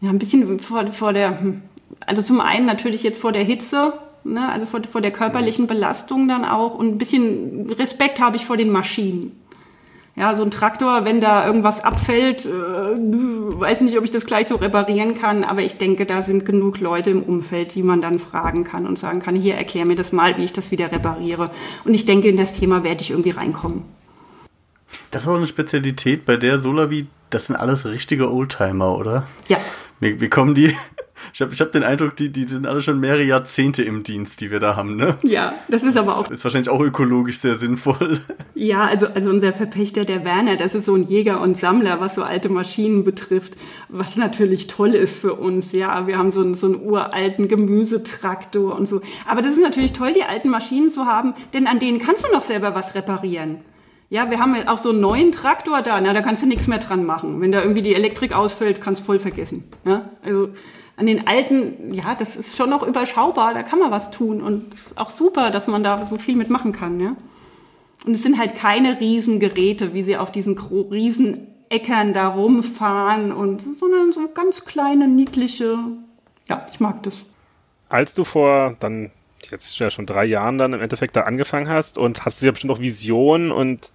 Ja, 0.01 0.11
ein 0.11 0.19
bisschen 0.19 0.61
vor, 0.61 0.87
vor 0.89 1.13
der, 1.13 1.41
hm, 1.41 1.63
also 2.07 2.23
zum 2.23 2.41
einen 2.41 2.67
natürlich 2.67 3.03
jetzt 3.03 3.21
vor 3.21 3.33
der 3.33 3.43
Hitze, 3.43 3.95
ne, 4.23 4.51
also 4.51 4.65
vor, 4.67 4.81
vor 4.91 5.01
der 5.01 5.11
körperlichen 5.11 5.67
Belastung 5.67 6.29
dann 6.29 6.45
auch 6.45 6.75
und 6.75 6.87
ein 6.87 6.99
bisschen 6.99 7.71
Respekt 7.73 8.21
habe 8.21 8.37
ich 8.37 8.47
vor 8.47 8.57
den 8.57 8.71
Maschinen. 8.71 9.33
Ja, 10.19 10.35
so 10.35 10.43
ein 10.43 10.51
Traktor, 10.51 11.05
wenn 11.05 11.21
da 11.21 11.47
irgendwas 11.47 11.85
abfällt, 11.85 12.45
äh, 12.45 12.49
weiß 12.49 13.83
nicht, 13.83 13.97
ob 13.97 14.03
ich 14.03 14.11
das 14.11 14.27
gleich 14.27 14.49
so 14.49 14.57
reparieren 14.57 15.15
kann, 15.17 15.45
aber 15.45 15.63
ich 15.63 15.79
denke, 15.79 16.07
da 16.07 16.23
sind 16.23 16.45
genug 16.45 16.81
Leute 16.81 17.11
im 17.11 17.23
Umfeld, 17.23 17.77
die 17.77 17.85
man 17.85 18.03
dann 18.03 18.19
fragen 18.19 18.65
kann 18.65 18.87
und 18.87 18.99
sagen 18.99 19.21
kann, 19.21 19.37
hier 19.37 19.55
erklär 19.55 19.85
mir 19.85 19.95
das 19.95 20.11
mal, 20.11 20.37
wie 20.37 20.45
ich 20.45 20.53
das 20.53 20.73
wieder 20.73 20.91
repariere. 20.91 21.53
Und 21.85 21.95
ich 21.95 22.05
denke, 22.05 22.29
in 22.29 22.37
das 22.37 22.53
Thema 22.53 22.83
werde 22.83 23.03
ich 23.03 23.11
irgendwie 23.11 23.31
reinkommen. 23.31 23.85
Das 25.13 25.23
ist 25.23 25.29
auch 25.29 25.37
eine 25.37 25.47
Spezialität 25.47 26.25
bei 26.25 26.37
der 26.37 26.59
Solavi, 26.59 27.07
das 27.31 27.47
sind 27.47 27.55
alles 27.55 27.85
richtige 27.85 28.33
Oldtimer, 28.33 28.97
oder? 28.97 29.27
Ja. 29.47 29.59
Wie, 30.01 30.21
wie 30.21 30.29
kommen 30.29 30.57
die, 30.57 30.75
ich 31.33 31.41
habe 31.41 31.53
ich 31.53 31.61
hab 31.61 31.73
den 31.73 31.83
Eindruck, 31.83 32.17
die, 32.17 32.31
die 32.31 32.45
sind 32.45 32.67
alle 32.67 32.81
schon 32.81 33.01
mehrere 33.01 33.23
Jahrzehnte 33.23 33.83
im 33.83 34.03
Dienst, 34.03 34.41
die 34.41 34.51
wir 34.51 34.61
da 34.61 34.77
haben, 34.77 34.97
ne? 34.97 35.17
Ja, 35.23 35.55
das 35.69 35.83
ist 35.83 35.97
aber 35.97 36.17
auch. 36.17 36.31
Ist 36.31 36.45
wahrscheinlich 36.45 36.71
auch 36.71 36.81
ökologisch 36.81 37.39
sehr 37.39 37.57
sinnvoll. 37.57 38.21
Ja, 38.55 38.87
also, 38.87 39.07
also 39.09 39.31
unser 39.31 39.53
Verpächter, 39.53 40.05
der 40.05 40.25
Werner, 40.25 40.57
das 40.57 40.75
ist 40.75 40.87
so 40.87 40.95
ein 40.95 41.05
Jäger 41.05 41.41
und 41.41 41.57
Sammler, 41.57 42.01
was 42.01 42.15
so 42.15 42.23
alte 42.23 42.49
Maschinen 42.49 43.05
betrifft, 43.05 43.57
was 43.89 44.17
natürlich 44.17 44.67
toll 44.67 44.95
ist 44.95 45.19
für 45.19 45.35
uns. 45.35 45.73
Ja, 45.73 46.07
wir 46.07 46.19
haben 46.19 46.33
so 46.33 46.41
einen, 46.41 46.55
so 46.55 46.67
einen 46.67 46.83
uralten 46.83 47.49
Gemüsetraktor 47.49 48.77
und 48.77 48.87
so. 48.87 49.01
Aber 49.27 49.43
das 49.43 49.53
ist 49.53 49.63
natürlich 49.63 49.93
toll, 49.93 50.13
die 50.13 50.25
alten 50.25 50.49
Maschinen 50.49 50.91
zu 50.91 51.07
haben, 51.07 51.35
denn 51.53 51.67
an 51.67 51.79
denen 51.79 51.99
kannst 51.99 52.25
du 52.25 52.33
noch 52.33 52.43
selber 52.43 52.75
was 52.75 52.95
reparieren. 52.95 53.59
Ja, 54.11 54.31
wir 54.31 54.39
haben 54.39 54.57
auch 54.69 54.79
so 54.79 54.91
einen 54.91 55.01
neuen 55.01 55.33
Traktor 55.33 55.83
da, 55.83 56.01
na, 56.01 56.15
da 56.15 56.23
kannst 56.23 56.43
du 56.43 56.47
nichts 56.47 56.67
mehr 56.67 56.79
dran 56.79 57.05
machen. 57.05 57.41
Wenn 57.43 57.53
da 57.53 57.61
irgendwie 57.61 57.83
die 57.83 57.95
Elektrik 57.95 58.33
ausfällt, 58.33 58.81
kannst 58.81 59.03
du 59.03 59.05
voll 59.05 59.19
vergessen. 59.19 59.65
Ja? 59.85 60.09
Also 60.23 60.49
an 60.99 61.07
den 61.07 61.29
alten, 61.29 61.95
ja, 61.95 62.17
das 62.17 62.35
ist 62.35 62.57
schon 62.57 62.71
noch 62.71 62.83
überschaubar, 62.83 63.55
da 63.55 63.63
kann 63.63 63.79
man 63.79 63.93
was 63.93 64.11
tun 64.11 64.43
und 64.43 64.75
es 64.75 64.89
ist 64.89 64.99
auch 64.99 65.11
super, 65.11 65.51
dass 65.53 65.69
man 65.69 65.85
da 65.85 66.05
so 66.05 66.17
viel 66.17 66.35
mitmachen 66.35 66.73
kann, 66.73 66.99
ja. 66.99 67.15
Und 68.05 68.15
es 68.15 68.23
sind 68.23 68.37
halt 68.37 68.57
keine 68.57 69.01
Riesengeräte, 69.01 69.95
wie 69.95 70.03
sie 70.03 70.17
auf 70.17 70.33
diesen 70.33 70.59
Riesenäckern 70.59 72.15
da 72.15 72.29
rumfahren 72.29 73.31
und, 73.31 73.63
sondern 73.79 74.11
so 74.11 74.29
ganz 74.35 74.65
kleine, 74.65 75.07
niedliche, 75.07 75.79
ja, 76.49 76.67
ich 76.73 76.81
mag 76.81 77.03
das. 77.05 77.25
Als 77.89 78.15
du 78.15 78.25
vor 78.25 78.77
dann 78.81 79.13
jetzt 79.51 79.79
ja 79.79 79.91
schon 79.91 80.05
drei 80.05 80.25
Jahren 80.25 80.59
dann 80.59 80.73
im 80.73 80.81
Endeffekt 80.81 81.15
da 81.15 81.23
angefangen 81.23 81.69
hast 81.69 81.97
und 81.97 82.25
hast 82.25 82.43
du 82.43 82.47
ja 82.47 82.53
bestimmt 82.53 82.73
auch 82.73 82.81
Visionen 82.81 83.53
und 83.53 83.93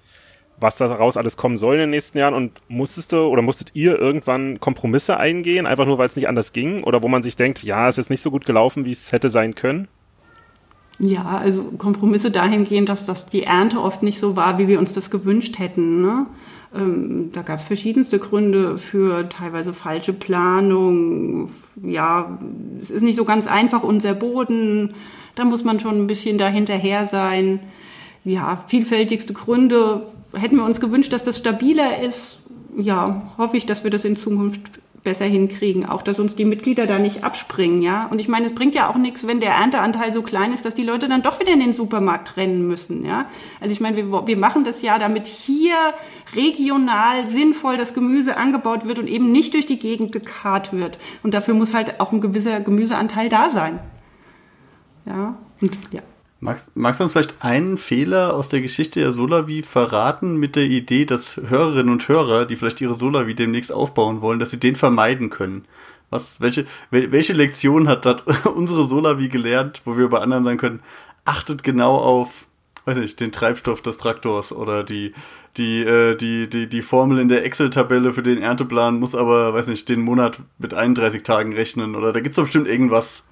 was 0.60 0.78
daraus 0.78 1.18
alles 1.18 1.38
kommen 1.38 1.58
soll 1.58 1.76
in 1.76 1.82
den 1.82 1.90
nächsten 1.90 2.18
Jahren 2.18 2.34
und 2.34 2.52
musstest 2.68 3.12
du 3.12 3.26
oder 3.26 3.42
musstet 3.42 3.72
ihr 3.74 4.00
irgendwann 4.00 4.60
Kompromisse 4.60 5.18
eingehen, 5.18 5.66
einfach 5.66 5.86
nur 5.86 5.98
weil 5.98 6.08
es 6.08 6.16
nicht 6.16 6.28
anders 6.28 6.54
ging 6.54 6.84
oder 6.84 7.04
wo 7.04 7.08
man 7.08 7.24
sich 7.24 7.36
denkt, 7.36 7.64
ja, 7.64 7.88
es 7.88 7.98
ist 7.98 8.10
nicht 8.10 8.22
so 8.22 8.32
gut 8.32 8.46
gelaufen, 8.46 8.86
wie 8.86 8.92
es 8.92 9.12
hätte 9.12 9.30
sein 9.30 9.56
können? 9.56 9.88
Ja, 11.00 11.38
also 11.38 11.64
Kompromisse 11.78 12.32
dahingehend, 12.32 12.88
dass 12.88 13.06
das 13.06 13.26
die 13.26 13.44
Ernte 13.44 13.82
oft 13.82 14.04
nicht 14.04 14.20
so 14.20 14.36
war, 14.36 14.60
wie 14.60 14.68
wir 14.68 14.80
uns 14.80 14.94
das 14.94 15.10
gewünscht 15.10 15.58
hätten. 15.58 16.02
Ne? 16.02 16.28
Ähm, 16.76 17.32
da 17.34 17.42
gab 17.42 17.60
es 17.60 17.66
verschiedenste 17.66 18.20
Gründe 18.20 18.78
für 18.78 19.28
teilweise 19.28 19.74
falsche 19.74 20.14
Planung. 20.14 21.50
Ja, 21.84 22.40
es 22.80 22.92
ist 22.92 23.02
nicht 23.02 23.16
so 23.16 23.26
ganz 23.26 23.48
einfach, 23.48 23.84
unser 23.84 24.14
Boden. 24.14 24.94
Da 25.36 25.46
muss 25.46 25.64
man 25.64 25.80
schon 25.80 25.98
ein 25.98 26.08
bisschen 26.08 26.38
dahinterher 26.38 27.08
sein 27.08 27.60
ja, 28.24 28.64
vielfältigste 28.68 29.34
Gründe. 29.34 30.08
Hätten 30.34 30.56
wir 30.56 30.66
uns 30.66 30.80
gewünscht, 30.80 31.14
dass 31.14 31.24
das 31.24 31.38
stabiler 31.38 32.00
ist. 32.00 32.40
Ja, 32.78 33.34
hoffe 33.38 33.58
ich, 33.58 33.66
dass 33.66 33.84
wir 33.84 33.92
das 33.92 34.06
in 34.06 34.16
Zukunft 34.16 34.62
besser 35.04 35.26
hinkriegen. 35.26 35.86
Auch, 35.86 36.02
dass 36.02 36.20
uns 36.20 36.36
die 36.36 36.46
Mitglieder 36.46 36.88
da 36.88 36.98
nicht 36.98 37.24
abspringen, 37.24 37.82
ja. 37.82 38.08
Und 38.08 38.20
ich 38.20 38.28
meine, 38.28 38.48
es 38.48 38.56
bringt 38.56 38.74
ja 38.74 38.90
auch 38.90 38.96
nichts, 38.96 39.28
wenn 39.28 39.40
der 39.40 39.52
Ernteanteil 39.52 40.14
so 40.14 40.22
klein 40.22 40.54
ist, 40.54 40.66
dass 40.66 40.76
die 40.76 40.84
Leute 40.84 41.08
dann 41.08 41.22
doch 41.22 41.40
wieder 41.40 41.52
in 41.52 41.60
den 41.60 41.74
Supermarkt 41.74 42.38
rennen 42.38 42.68
müssen, 42.68 43.06
ja. 43.06 43.26
Also 43.60 43.74
ich 43.74 43.82
meine, 43.82 43.98
wir, 43.98 44.28
wir 44.28 44.38
machen 44.38 44.64
das 44.64 44.82
ja, 44.82 44.98
damit 44.98 45.28
hier 45.28 45.76
regional 46.36 47.28
sinnvoll 47.28 47.78
das 47.78 47.94
Gemüse 47.94 48.38
angebaut 48.38 48.86
wird 48.88 49.00
und 49.00 49.08
eben 49.08 49.32
nicht 49.32 49.54
durch 49.54 49.66
die 49.66 49.80
Gegend 49.80 50.12
gekarrt 50.12 50.72
wird. 50.72 50.98
Und 51.22 51.34
dafür 51.34 51.54
muss 51.54 51.74
halt 51.74 52.00
auch 52.00 52.12
ein 52.12 52.22
gewisser 52.22 52.62
Gemüseanteil 52.62 53.30
da 53.30 53.50
sein. 53.50 53.80
Ja, 55.06 55.38
und 55.62 55.78
ja. 55.92 56.02
Magst, 56.44 56.70
magst 56.76 57.00
du 57.00 57.06
uns 57.06 57.14
vielleicht 57.14 57.36
einen 57.40 57.78
Fehler 57.78 58.34
aus 58.34 58.50
der 58.50 58.60
Geschichte 58.60 59.00
der 59.00 59.14
Solavi 59.14 59.64
verraten 59.64 60.36
mit 60.36 60.58
der 60.58 60.66
Idee, 60.66 61.06
dass 61.06 61.38
Hörerinnen 61.38 61.90
und 61.90 62.10
Hörer, 62.10 62.44
die 62.44 62.58
vielleicht 62.58 62.82
ihre 62.82 62.96
Solavi 62.96 63.34
demnächst 63.34 63.72
aufbauen 63.72 64.22
wollen, 64.22 64.40
dass 64.40 64.52
sie 64.52 64.60
den 64.60 64.76
vermeiden 64.76 65.30
können? 65.30 65.64
Was, 66.10 66.42
welche, 66.42 66.66
welche 66.92 67.32
Lektion 67.32 67.88
hat, 67.88 68.06
hat 68.06 68.26
unsere 68.56 68.90
Solavi 68.90 69.30
gelernt, 69.30 69.82
wo 69.86 69.98
wir 69.98 70.10
bei 70.10 70.20
anderen 70.20 70.44
sagen 70.44 70.58
können, 70.58 70.80
achtet 71.24 71.64
genau 71.64 71.96
auf, 71.96 72.46
weiß 72.84 72.98
nicht, 72.98 73.22
den 73.22 73.32
Treibstoff 73.32 73.82
des 73.82 73.98
Traktors 73.98 74.52
oder 74.52 74.84
die, 74.84 75.14
die, 75.56 75.80
äh, 75.80 76.18
die, 76.18 76.50
die, 76.50 76.68
die 76.68 76.82
Formel 76.82 77.20
in 77.20 77.30
der 77.30 77.46
Excel-Tabelle 77.46 78.12
für 78.12 78.22
den 78.22 78.42
Ernteplan 78.42 79.00
muss 79.00 79.16
aber, 79.16 79.54
weiß 79.54 79.68
nicht, 79.68 79.88
den 79.88 80.02
Monat 80.02 80.40
mit 80.58 80.74
31 80.74 81.24
Tagen 81.24 81.54
rechnen 81.54 81.96
oder 81.96 82.12
da 82.12 82.20
gibt's 82.20 82.36
doch 82.36 82.44
bestimmt 82.44 82.68
irgendwas, 82.68 83.24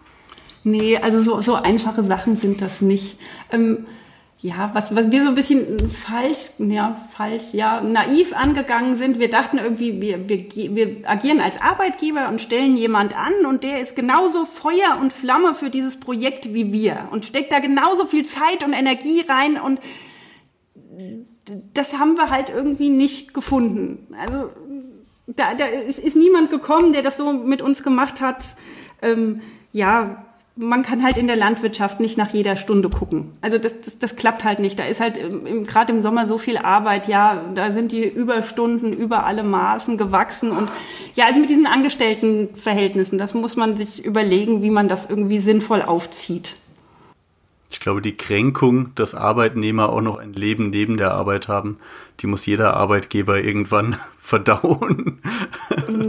Nee, 0.64 0.98
also 0.98 1.22
so, 1.22 1.42
so 1.42 1.56
einfache 1.56 2.04
Sachen 2.04 2.36
sind 2.36 2.62
das 2.62 2.82
nicht. 2.82 3.18
Ähm, 3.52 3.86
ja, 4.42 4.72
was, 4.74 4.96
was 4.96 5.12
wir 5.12 5.24
so 5.24 5.30
ein 5.30 5.36
bisschen 5.36 5.78
falsch, 5.90 6.50
ja, 6.58 7.00
falsch, 7.12 7.54
ja, 7.54 7.80
naiv 7.82 8.34
angegangen 8.34 8.96
sind. 8.96 9.20
Wir 9.20 9.30
dachten 9.30 9.60
irgendwie, 9.60 10.02
wir, 10.02 10.28
wir, 10.28 10.50
wir 10.76 11.10
agieren 11.10 11.42
als 11.42 11.62
Arbeitgeber 11.62 12.28
und 12.28 12.42
stellen 12.42 12.76
jemand 12.76 13.16
an 13.16 13.46
und 13.46 13.64
der 13.64 13.82
ist 13.82 13.96
genauso 13.96 14.46
Feuer 14.46 14.98
und 15.00 15.14
Flamme 15.14 15.54
für 15.54 15.70
dieses 15.70 16.00
Projekt 16.00 16.56
wie 16.56 16.74
wir 16.74 17.10
und 17.12 17.26
steckt 17.26 17.52
da 17.52 17.60
genauso 17.60 18.06
viel 18.08 18.26
Zeit 18.26 18.64
und 18.64 18.74
Energie 18.74 19.24
rein 19.30 19.62
und 19.62 19.80
das 21.74 22.00
haben 22.00 22.16
wir 22.16 22.32
halt 22.32 22.50
irgendwie 22.50 22.90
nicht 22.90 23.36
gefunden. 23.36 24.08
Also 24.20 24.50
da, 25.28 25.54
da 25.54 25.66
ist, 25.66 26.00
ist 26.00 26.16
niemand 26.16 26.50
gekommen, 26.50 26.94
der 26.94 27.04
das 27.04 27.18
so 27.18 27.32
mit 27.32 27.62
uns 27.62 27.84
gemacht 27.84 28.22
hat. 28.22 28.56
Ähm, 29.04 29.42
ja, 29.72 30.26
man 30.56 30.84
kann 30.84 31.04
halt 31.04 31.18
in 31.18 31.28
der 31.28 31.38
Landwirtschaft 31.38 32.00
nicht 32.00 32.18
nach 32.18 32.30
jeder 32.30 32.58
Stunde 32.58 32.90
gucken. 32.90 33.32
Also 33.42 33.58
das, 33.58 33.80
das, 33.82 33.98
das 33.98 34.16
klappt 34.16 34.44
halt 34.44 34.60
nicht. 34.60 34.78
Da 34.78 34.84
ist 34.84 35.00
halt 35.00 35.20
gerade 35.66 35.94
im 35.94 36.02
Sommer 36.02 36.26
so 36.26 36.38
viel 36.38 36.58
Arbeit. 36.58 37.08
Ja, 37.08 37.42
da 37.56 37.72
sind 37.72 37.92
die 37.92 38.04
Überstunden 38.04 38.92
über 38.92 39.26
alle 39.26 39.44
Maßen 39.44 39.98
gewachsen. 39.98 40.52
Und 40.52 40.70
ja, 41.16 41.26
also 41.26 41.40
mit 41.40 41.50
diesen 41.50 41.68
Angestelltenverhältnissen, 41.68 43.18
das 43.18 43.34
muss 43.34 43.56
man 43.56 43.78
sich 43.78 44.04
überlegen, 44.04 44.62
wie 44.62 44.72
man 44.72 44.88
das 44.88 45.10
irgendwie 45.10 45.40
sinnvoll 45.40 45.82
aufzieht. 45.82 46.56
Ich 47.72 47.80
glaube, 47.80 48.02
die 48.02 48.18
Kränkung, 48.18 48.94
dass 48.96 49.16
Arbeitnehmer 49.16 49.90
auch 49.90 50.02
noch 50.02 50.18
ein 50.18 50.34
Leben 50.34 50.70
neben 50.70 50.98
der 50.98 51.14
Arbeit 51.14 51.48
haben, 51.48 51.78
die 52.20 52.28
muss 52.28 52.46
jeder 52.46 52.76
Arbeitgeber 52.76 53.42
irgendwann 53.42 53.96
verdauen. 54.20 55.22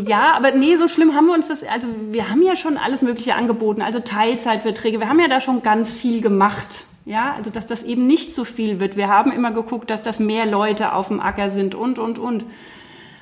Ja, 0.05 0.35
aber 0.35 0.51
nee, 0.51 0.77
so 0.77 0.89
schlimm 0.89 1.15
haben 1.15 1.27
wir 1.27 1.35
uns 1.35 1.49
das, 1.49 1.63
also 1.63 1.87
wir 2.11 2.29
haben 2.29 2.43
ja 2.43 2.57
schon 2.57 2.77
alles 2.77 3.01
Mögliche 3.01 3.37
angeboten, 3.37 3.81
also 3.81 4.01
Teilzeitverträge, 4.01 4.99
wir 4.99 5.09
haben 5.09 5.21
ja 5.21 5.29
da 5.29 5.41
schon 5.41 5.63
ganz 5.63 5.93
viel 5.93 6.21
gemacht. 6.21 6.85
Ja, 7.05 7.35
also 7.35 7.51
dass 7.51 7.67
das 7.67 7.83
eben 7.83 8.07
nicht 8.07 8.33
so 8.33 8.45
viel 8.45 8.79
wird. 8.79 8.97
Wir 8.97 9.09
haben 9.09 9.33
immer 9.33 9.51
geguckt, 9.51 9.91
dass 9.91 10.03
das 10.03 10.21
mehr 10.21 10.47
Leute 10.47 10.93
auf 10.93 11.09
dem 11.09 11.19
Acker 11.21 11.51
sind 11.51 11.75
und, 11.75 11.99
und, 11.99 12.19
und. 12.19 12.45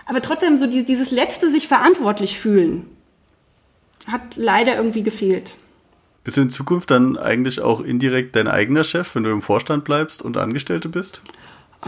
Aber 0.04 0.20
trotzdem 0.20 0.58
so 0.58 0.66
dieses 0.66 1.10
letzte 1.10 1.50
sich 1.50 1.66
verantwortlich 1.66 2.38
fühlen, 2.38 2.86
hat 4.06 4.36
leider 4.36 4.76
irgendwie 4.76 5.02
gefehlt. 5.02 5.54
Bist 6.30 6.36
du 6.36 6.42
in 6.42 6.50
Zukunft 6.50 6.92
dann 6.92 7.16
eigentlich 7.16 7.60
auch 7.60 7.80
indirekt 7.80 8.36
dein 8.36 8.46
eigener 8.46 8.84
Chef, 8.84 9.16
wenn 9.16 9.24
du 9.24 9.30
im 9.30 9.42
Vorstand 9.42 9.82
bleibst 9.82 10.22
und 10.22 10.36
Angestellte 10.36 10.88
bist? 10.88 11.22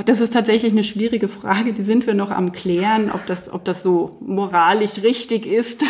Das 0.04 0.20
ist 0.20 0.32
tatsächlich 0.32 0.72
eine 0.72 0.82
schwierige 0.82 1.28
Frage, 1.28 1.72
die 1.72 1.84
sind 1.84 2.08
wir 2.08 2.14
noch 2.14 2.32
am 2.32 2.50
klären, 2.50 3.12
ob 3.12 3.24
das, 3.26 3.52
ob 3.52 3.64
das 3.64 3.84
so 3.84 4.16
moralisch 4.20 5.00
richtig 5.04 5.46
ist. 5.46 5.84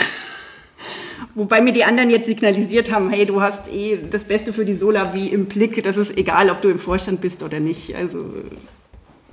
Wobei 1.34 1.62
mir 1.62 1.72
die 1.72 1.84
anderen 1.84 2.10
jetzt 2.10 2.26
signalisiert 2.26 2.92
haben, 2.92 3.08
hey, 3.08 3.24
du 3.24 3.40
hast 3.40 3.72
eh 3.72 3.96
das 4.10 4.24
Beste 4.24 4.52
für 4.52 4.66
die 4.66 4.74
Sola 4.74 5.14
wie 5.14 5.28
im 5.28 5.46
Blick, 5.46 5.82
das 5.82 5.96
ist 5.96 6.18
egal, 6.18 6.50
ob 6.50 6.60
du 6.60 6.68
im 6.68 6.78
Vorstand 6.78 7.22
bist 7.22 7.42
oder 7.42 7.58
nicht. 7.58 7.96
Also 7.96 8.34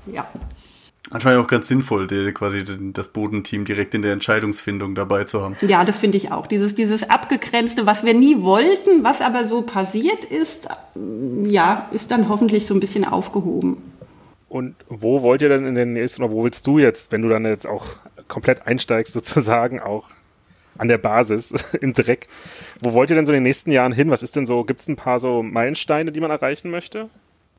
ja. 0.05 0.29
Anscheinend 1.11 1.43
auch 1.43 1.47
ganz 1.47 1.67
sinnvoll, 1.67 2.07
quasi 2.33 2.63
das 2.93 3.07
Bodenteam 3.07 3.65
direkt 3.65 3.95
in 3.95 4.03
der 4.03 4.13
Entscheidungsfindung 4.13 4.93
dabei 4.93 5.23
zu 5.23 5.41
haben. 5.41 5.55
Ja, 5.61 5.83
das 5.83 5.97
finde 5.97 6.17
ich 6.17 6.31
auch. 6.31 6.45
Dieses, 6.45 6.75
dieses 6.75 7.09
abgegrenzte, 7.09 7.87
was 7.87 8.05
wir 8.05 8.13
nie 8.13 8.41
wollten, 8.41 9.03
was 9.03 9.21
aber 9.21 9.45
so 9.45 9.63
passiert 9.63 10.23
ist, 10.25 10.69
ja, 11.45 11.89
ist 11.91 12.11
dann 12.11 12.29
hoffentlich 12.29 12.67
so 12.67 12.75
ein 12.75 12.79
bisschen 12.79 13.05
aufgehoben. 13.05 13.77
Und 14.49 14.75
wo 14.87 15.21
wollt 15.21 15.41
ihr 15.41 15.49
denn 15.49 15.65
in 15.65 15.75
den 15.75 15.93
nächsten, 15.93 16.23
oder 16.23 16.31
wo 16.33 16.43
willst 16.43 16.65
du 16.67 16.79
jetzt, 16.79 17.11
wenn 17.11 17.21
du 17.21 17.29
dann 17.29 17.45
jetzt 17.45 17.67
auch 17.67 17.85
komplett 18.27 18.67
einsteigst, 18.67 19.13
sozusagen 19.13 19.79
auch 19.79 20.09
an 20.77 20.87
der 20.87 20.99
Basis, 20.99 21.53
im 21.81 21.93
Dreck, 21.93 22.27
wo 22.81 22.93
wollt 22.93 23.09
ihr 23.09 23.15
denn 23.15 23.25
so 23.25 23.31
in 23.31 23.37
den 23.37 23.43
nächsten 23.43 23.71
Jahren 23.71 23.93
hin? 23.93 24.11
Was 24.11 24.21
ist 24.21 24.35
denn 24.35 24.45
so, 24.45 24.63
gibt 24.63 24.81
es 24.81 24.87
ein 24.87 24.95
paar 24.95 25.19
so 25.19 25.41
Meilensteine, 25.41 26.11
die 26.11 26.19
man 26.19 26.31
erreichen 26.31 26.69
möchte? 26.69 27.09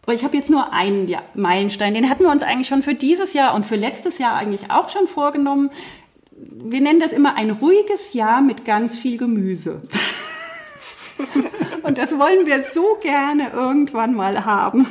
Aber 0.03 0.15
ich 0.15 0.25
habe 0.25 0.37
jetzt 0.37 0.51
nur 0.51 0.73
einen 0.73 1.09
ja, 1.09 1.23
Meilenstein. 1.35 1.95
Den 1.95 2.09
hatten 2.09 2.25
wir 2.25 2.31
uns 2.31 2.43
eigentlich 2.43 2.69
schon 2.69 2.83
für 2.83 2.95
dieses 2.95 3.33
Jahr 3.33 3.55
und 3.55 3.67
für 3.67 3.77
letztes 3.77 4.19
Jahr 4.19 4.35
eigentlich 4.35 4.71
auch 4.71 4.89
schon 4.89 5.07
vorgenommen. 5.07 5.71
Wir 6.33 6.81
nennen 6.81 7.01
das 7.01 7.13
immer 7.13 7.37
ein 7.37 7.51
ruhiges 7.51 8.15
Jahr 8.15 8.41
mit 8.41 8.65
ganz 8.65 8.99
viel 8.99 9.19
Gemüse. 9.19 9.83
und 11.83 11.99
das 11.99 12.13
wollen 12.13 12.47
wir 12.47 12.63
so 12.63 12.99
gerne 13.03 13.51
irgendwann 13.51 14.15
mal 14.15 14.45
haben. 14.45 14.87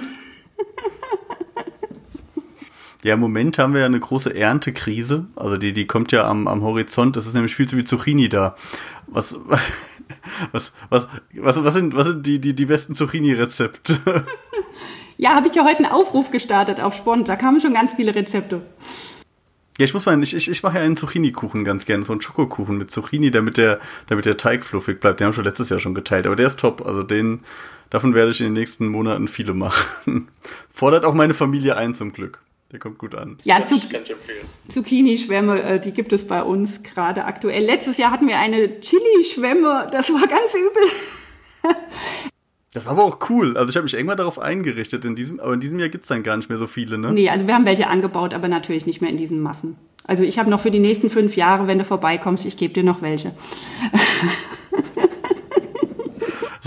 Ja, 3.03 3.14
im 3.14 3.22
Moment 3.22 3.57
haben 3.57 3.74
wir 3.74 3.82
ja 3.82 3.86
eine 3.86 3.99
große 3.99 4.36
Erntekrise. 4.36 5.28
Also 5.36 5.57
die, 5.57 5.72
die 5.72 5.88
kommt 5.88 6.12
ja 6.12 6.28
am, 6.28 6.47
am 6.47 6.64
Horizont. 6.64 7.16
Es 7.16 7.28
ist 7.28 7.34
nämlich 7.34 7.55
viel 7.55 7.68
zu 7.68 7.78
viel 7.78 7.86
Zucchini 7.86 8.28
da. 8.28 8.57
Was, 9.07 9.36
was, 10.51 10.74
was, 10.89 11.07
was, 11.34 11.64
was 11.64 11.74
sind, 11.74 11.95
was 11.95 12.07
sind 12.07 12.28
die, 12.28 12.39
die, 12.39 12.53
die 12.53 12.66
besten 12.66 12.95
Zucchini-Rezepte? 12.95 13.99
Ja, 15.20 15.32
habe 15.32 15.50
ich 15.50 15.56
ja 15.56 15.66
heute 15.66 15.80
einen 15.80 15.92
Aufruf 15.92 16.32
gestartet 16.32 16.80
auf 16.80 16.96
Spont. 16.96 17.28
Da 17.28 17.36
kamen 17.36 17.60
schon 17.60 17.74
ganz 17.74 17.94
viele 17.94 18.16
Rezepte. 18.16 18.62
Ja, 19.78 19.84
ich 19.84 19.94
muss 19.94 20.06
mal, 20.06 20.24
ich, 20.24 20.34
ich, 20.34 20.50
ich 20.50 20.64
mache 20.64 20.78
ja 20.78 20.84
einen 20.86 20.96
Zucchini-Kuchen 20.96 21.66
ganz 21.66 21.86
gerne, 21.86 22.06
so 22.06 22.14
einen 22.14 22.22
Schokokuchen 22.22 22.78
mit 22.78 22.90
Zucchini, 22.90 23.30
damit 23.30 23.58
der, 23.58 23.80
damit 24.08 24.24
der 24.26 24.38
Teig 24.38 24.64
fluffig 24.64 25.02
bleibt. 25.02 25.20
Den 25.20 25.26
haben 25.26 25.32
wir 25.32 25.36
schon 25.36 25.44
letztes 25.44 25.68
Jahr 25.68 25.82
schon 25.82 25.94
geteilt, 25.94 26.26
aber 26.26 26.38
der 26.38 26.48
ist 26.48 26.58
top. 26.58 26.86
Also 26.86 27.04
den, 27.04 27.42
davon 27.90 28.14
werde 28.14 28.32
ich 28.32 28.40
in 28.40 28.46
den 28.46 28.54
nächsten 28.54 28.88
Monaten 28.88 29.28
viele 29.28 29.54
machen. 29.54 30.30
Fordert 30.70 31.04
auch 31.04 31.14
meine 31.14 31.34
Familie 31.34 31.76
ein 31.76 31.96
zum 31.96 32.14
Glück. 32.14 32.40
Der 32.72 32.80
kommt 32.80 32.98
gut 32.98 33.14
an. 33.14 33.40
Ja, 33.44 33.66
Zuc 33.66 33.82
Zucchini-Schwämme, 34.70 35.64
äh, 35.64 35.80
die 35.82 35.92
gibt 35.92 36.14
es 36.14 36.26
bei 36.26 36.44
uns 36.44 36.82
gerade 36.82 37.26
aktuell. 37.26 37.66
Letztes 37.66 37.98
Jahr 37.98 38.12
hatten 38.12 38.30
wir 38.30 38.40
eine 38.40 38.80
Chili-Schwämme, 38.80 39.90
das 39.92 40.14
war 40.14 40.26
ganz 40.28 40.54
übel. 40.54 41.76
Das 42.74 42.86
war 42.86 42.94
aber 42.94 43.04
auch 43.04 43.18
cool. 43.30 43.58
Also 43.58 43.70
ich 43.70 43.76
habe 43.76 43.84
mich 43.84 43.96
irgendwann 43.96 44.18
darauf 44.18 44.38
eingerichtet. 44.38 45.04
In 45.04 45.16
diesem, 45.16 45.40
aber 45.40 45.54
in 45.54 45.60
diesem 45.60 45.80
Jahr 45.80 45.90
gibt 45.90 46.04
es 46.04 46.10
dann 46.10 46.22
gar 46.22 46.38
nicht 46.38 46.50
mehr 46.50 46.60
so 46.60 46.68
viele, 46.68 46.98
ne? 46.98 47.12
Nee, 47.12 47.30
also 47.30 47.48
wir 47.48 47.56
haben 47.56 47.66
welche 47.66 47.88
angebaut, 47.88 48.34
aber 48.34 48.48
natürlich 48.48 48.86
nicht 48.86 49.02
mehr 49.02 49.10
in 49.10 49.18
diesen 49.18 49.42
Massen. 49.42 49.76
Also 50.06 50.24
ich 50.24 50.40
habe 50.40 50.50
noch 50.50 50.62
für 50.62 50.72
die 50.72 50.80
nächsten 50.80 51.10
fünf 51.10 51.36
Jahre, 51.36 51.68
wenn 51.68 51.80
du 51.80 51.86
vorbeikommst, 51.86 52.46
ich 52.46 52.58
gebe 52.58 52.74
dir 52.74 52.84
noch 52.84 53.02
welche. 53.02 53.34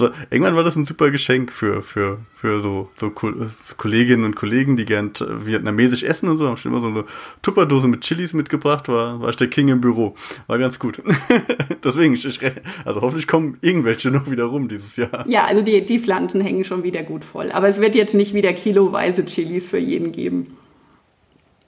So, 0.03 0.11
irgendwann 0.31 0.57
war 0.57 0.65
das 0.65 0.75
ein 0.75 0.85
super 0.85 1.13
Geschenk 1.13 1.53
für, 1.53 1.81
für, 1.81 2.19
für 2.35 2.61
so, 2.61 2.91
so 2.97 3.11
Kolleginnen 3.11 4.25
und 4.25 4.35
Kollegen, 4.35 4.77
die 4.77 4.85
gern 4.85 5.13
vietnamesisch 5.15 6.03
essen 6.03 6.29
und 6.29 6.39
so, 6.39 6.49
haben 6.49 6.57
schon 6.57 6.73
immer 6.73 6.81
so 6.81 6.89
eine 6.89 7.05
Tupperdose 7.41 7.87
mit 7.87 8.01
Chilis 8.01 8.33
mitgebracht, 8.33 8.89
war, 8.89 9.21
war 9.21 9.31
ich 9.31 9.37
der 9.37 9.47
King 9.47 9.69
im 9.69 9.81
Büro. 9.81 10.17
War 10.49 10.59
ganz 10.59 10.81
gut. 10.81 11.01
Deswegen, 11.85 12.15
ich, 12.15 12.41
also 12.85 13.01
hoffentlich 13.01 13.29
kommen 13.29 13.59
irgendwelche 13.61 14.11
noch 14.11 14.29
wieder 14.29 14.47
rum 14.47 14.67
dieses 14.67 14.97
Jahr. 14.97 15.25
Ja, 15.29 15.45
also 15.45 15.63
die, 15.63 15.85
die 15.85 16.01
Pflanzen 16.01 16.41
hängen 16.41 16.65
schon 16.65 16.83
wieder 16.83 17.05
gut 17.05 17.25
voll. 17.25 17.53
Aber 17.53 17.69
es 17.69 17.81
wird 17.81 17.95
jetzt 17.95 18.15
nicht 18.15 18.35
wieder 18.35 18.53
kiloweise 18.55 19.25
Chilis 19.25 19.69
für 19.69 19.79
jeden 19.79 20.11
geben. 20.11 20.57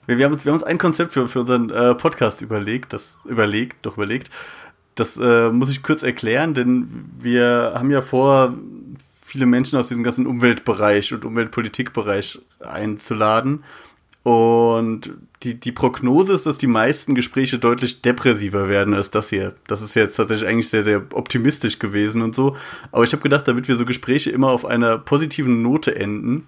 Wir, 0.07 0.17
wir, 0.17 0.25
haben, 0.25 0.33
uns, 0.33 0.43
wir 0.43 0.51
haben 0.51 0.59
uns 0.59 0.67
ein 0.67 0.77
Konzept 0.77 1.13
für, 1.13 1.29
für 1.29 1.39
unseren 1.39 1.69
äh, 1.69 1.95
Podcast 1.95 2.41
überlegt, 2.41 2.91
das 2.91 3.17
überlegt, 3.23 3.85
doch 3.85 3.95
überlegt. 3.95 4.29
Das 4.95 5.17
äh, 5.17 5.51
muss 5.51 5.71
ich 5.71 5.83
kurz 5.83 6.03
erklären, 6.03 6.53
denn 6.53 7.05
wir 7.19 7.73
haben 7.75 7.91
ja 7.91 8.01
vor, 8.01 8.53
viele 9.21 9.45
Menschen 9.45 9.77
aus 9.77 9.89
diesem 9.89 10.03
ganzen 10.03 10.25
Umweltbereich 10.25 11.13
und 11.13 11.25
Umweltpolitikbereich 11.25 12.39
einzuladen. 12.61 13.63
Und 14.23 15.11
die, 15.43 15.59
die 15.59 15.71
Prognose 15.71 16.33
ist, 16.33 16.45
dass 16.45 16.57
die 16.57 16.67
meisten 16.67 17.13
Gespräche 17.13 17.59
deutlich 17.59 18.01
depressiver 18.01 18.69
werden 18.69 18.93
als 18.93 19.11
das 19.11 19.29
hier. 19.29 19.53
Das 19.67 19.81
ist 19.81 19.93
jetzt 19.93 20.15
tatsächlich 20.15 20.49
eigentlich 20.49 20.69
sehr, 20.69 20.83
sehr 20.83 21.03
optimistisch 21.13 21.77
gewesen 21.77 22.21
und 22.21 22.33
so. 22.33 22.55
Aber 22.91 23.03
ich 23.03 23.11
habe 23.11 23.21
gedacht, 23.21 23.47
damit 23.47 23.67
wir 23.67 23.75
so 23.75 23.85
Gespräche 23.85 24.31
immer 24.31 24.49
auf 24.49 24.65
einer 24.65 24.97
positiven 24.97 25.61
Note 25.61 25.95
enden, 25.95 26.47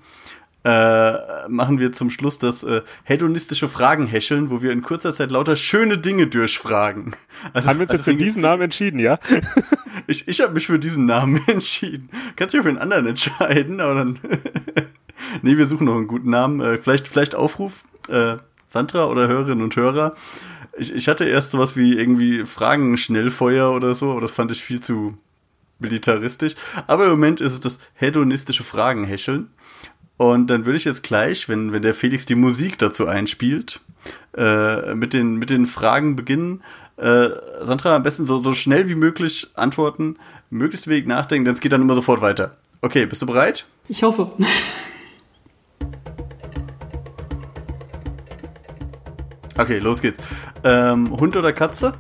äh, 0.67 1.47
machen 1.47 1.79
wir 1.79 1.93
zum 1.93 2.09
Schluss 2.09 2.39
das 2.39 2.61
äh, 2.63 2.81
hedonistische 3.05 3.69
Fragen 3.69 4.05
häscheln, 4.05 4.49
wo 4.49 4.61
wir 4.61 4.73
in 4.73 4.81
kurzer 4.81 5.15
Zeit 5.15 5.31
lauter 5.31 5.55
schöne 5.55 5.97
Dinge 5.97 6.27
durchfragen. 6.27 7.15
Also, 7.53 7.69
Haben 7.69 7.79
wir 7.79 7.83
uns 7.83 7.91
also, 7.91 8.03
jetzt 8.03 8.17
für 8.17 8.21
diesen 8.21 8.41
Namen 8.41 8.63
entschieden, 8.63 8.99
ja? 8.99 9.17
ich 10.07 10.27
ich 10.27 10.41
habe 10.41 10.53
mich 10.53 10.67
für 10.67 10.77
diesen 10.77 11.05
Namen 11.05 11.41
entschieden. 11.47 12.09
Kannst 12.35 12.53
dich 12.53 12.59
auch 12.59 12.63
für 12.63 12.69
einen 12.69 12.79
anderen 12.79 13.07
entscheiden, 13.07 13.79
aber 13.79 13.95
dann. 13.95 14.19
nee, 15.41 15.57
wir 15.57 15.67
suchen 15.67 15.85
noch 15.85 15.95
einen 15.95 16.07
guten 16.07 16.31
Namen. 16.31 16.59
Äh, 16.59 16.79
vielleicht, 16.79 17.07
vielleicht 17.07 17.33
Aufruf, 17.33 17.85
äh, 18.09 18.35
Sandra 18.67 19.05
oder 19.05 19.29
Hörerinnen 19.29 19.63
und 19.63 19.73
Hörer. 19.77 20.15
Ich, 20.77 20.93
ich 20.93 21.07
hatte 21.07 21.23
erst 21.23 21.51
sowas 21.51 21.77
wie 21.77 21.97
irgendwie 21.97 22.45
Fragen 22.45 22.97
Schnellfeuer 22.97 23.71
oder 23.71 23.95
so, 23.95 24.11
aber 24.11 24.19
das 24.19 24.31
fand 24.31 24.51
ich 24.51 24.61
viel 24.61 24.81
zu 24.81 25.17
militaristisch. 25.79 26.55
Aber 26.87 27.05
im 27.05 27.11
Moment 27.11 27.39
ist 27.39 27.53
es 27.53 27.61
das 27.61 27.79
hedonistische 27.93 28.65
Fragen 28.65 29.05
häscheln. 29.05 29.49
Und 30.17 30.47
dann 30.47 30.65
würde 30.65 30.77
ich 30.77 30.85
jetzt 30.85 31.03
gleich, 31.03 31.47
wenn, 31.47 31.71
wenn 31.71 31.83
der 31.83 31.93
Felix 31.93 32.25
die 32.25 32.35
Musik 32.35 32.77
dazu 32.77 33.07
einspielt, 33.07 33.79
äh, 34.35 34.95
mit, 34.95 35.13
den, 35.13 35.35
mit 35.35 35.49
den 35.49 35.65
Fragen 35.65 36.15
beginnen. 36.15 36.63
Äh, 36.97 37.29
Sandra, 37.63 37.95
am 37.95 38.03
besten 38.03 38.25
so, 38.25 38.39
so 38.39 38.53
schnell 38.53 38.89
wie 38.89 38.95
möglich 38.95 39.47
antworten, 39.53 40.17
möglichst 40.49 40.87
wenig 40.87 41.05
nachdenken, 41.05 41.45
denn 41.45 41.53
es 41.53 41.61
geht 41.61 41.71
dann 41.71 41.81
immer 41.81 41.95
sofort 41.95 42.21
weiter. 42.21 42.57
Okay, 42.81 43.05
bist 43.05 43.21
du 43.21 43.25
bereit? 43.25 43.65
Ich 43.87 44.03
hoffe. 44.03 44.31
Okay, 49.57 49.79
los 49.79 50.01
geht's. 50.01 50.23
Ähm, 50.63 51.09
Hund 51.19 51.35
oder 51.35 51.51
Katze? 51.51 51.93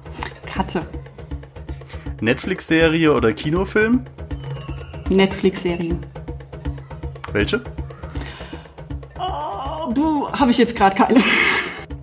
Katze. 0.45 0.85
Netflix-Serie 2.21 3.11
oder 3.11 3.33
Kinofilm? 3.33 4.05
Netflix-Serie. 5.09 5.97
Welche? 7.31 7.63
Du, 9.93 10.29
habe 10.31 10.51
ich 10.51 10.57
jetzt 10.57 10.75
gerade 10.75 10.95
keine. 10.95 11.21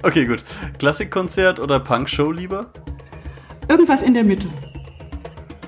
Okay, 0.03 0.27
gut. 0.27 0.45
Klassikkonzert 0.79 1.59
oder 1.61 1.81
Punkshow 1.81 2.31
lieber? 2.31 2.67
Irgendwas 3.69 4.03
in 4.03 4.13
der 4.13 4.23
Mitte. 4.23 4.49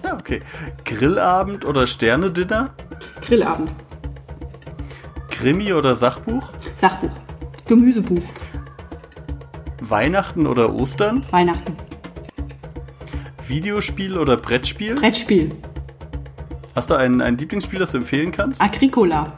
Ja, 0.04 0.12
okay. 0.12 0.42
Grillabend 0.84 1.64
oder 1.64 1.86
Sternedinner? 1.86 2.74
Grillabend. 3.22 3.70
Krimi 5.30 5.72
oder 5.72 5.96
Sachbuch? 5.96 6.52
Sachbuch. 6.76 7.08
Gemüsebuch. 7.66 8.22
Weihnachten 9.80 10.46
oder 10.46 10.74
Ostern? 10.74 11.24
Weihnachten. 11.30 11.74
Videospiel 13.48 14.18
oder 14.18 14.36
Brettspiel? 14.36 14.96
Brettspiel. 14.96 15.50
Hast 16.74 16.90
du 16.90 16.94
ein, 16.94 17.22
ein 17.22 17.38
Lieblingsspiel, 17.38 17.78
das 17.78 17.92
du 17.92 17.98
empfehlen 17.98 18.32
kannst? 18.32 18.60
Agricola. 18.60 19.32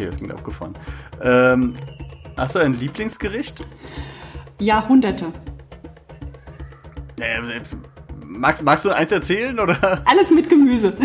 Okay, 0.00 0.08
das 0.08 0.16
klingt 0.16 0.32
abgefahren. 0.32 0.72
Ähm, 1.22 1.74
hast 2.34 2.54
du 2.54 2.60
ein 2.60 2.72
Lieblingsgericht? 2.72 3.66
Jahrhunderte. 4.58 5.26
Äh, 7.20 7.36
äh, 7.36 7.60
magst, 8.24 8.62
magst 8.62 8.86
du 8.86 8.90
eins 8.90 9.12
erzählen 9.12 9.60
oder? 9.60 9.76
Alles 10.06 10.30
mit 10.30 10.48
Gemüse. 10.48 10.94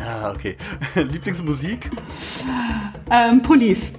Ah, 0.00 0.30
okay. 0.30 0.56
Lieblingsmusik? 0.94 1.90
ähm, 3.10 3.42
Police. 3.42 3.92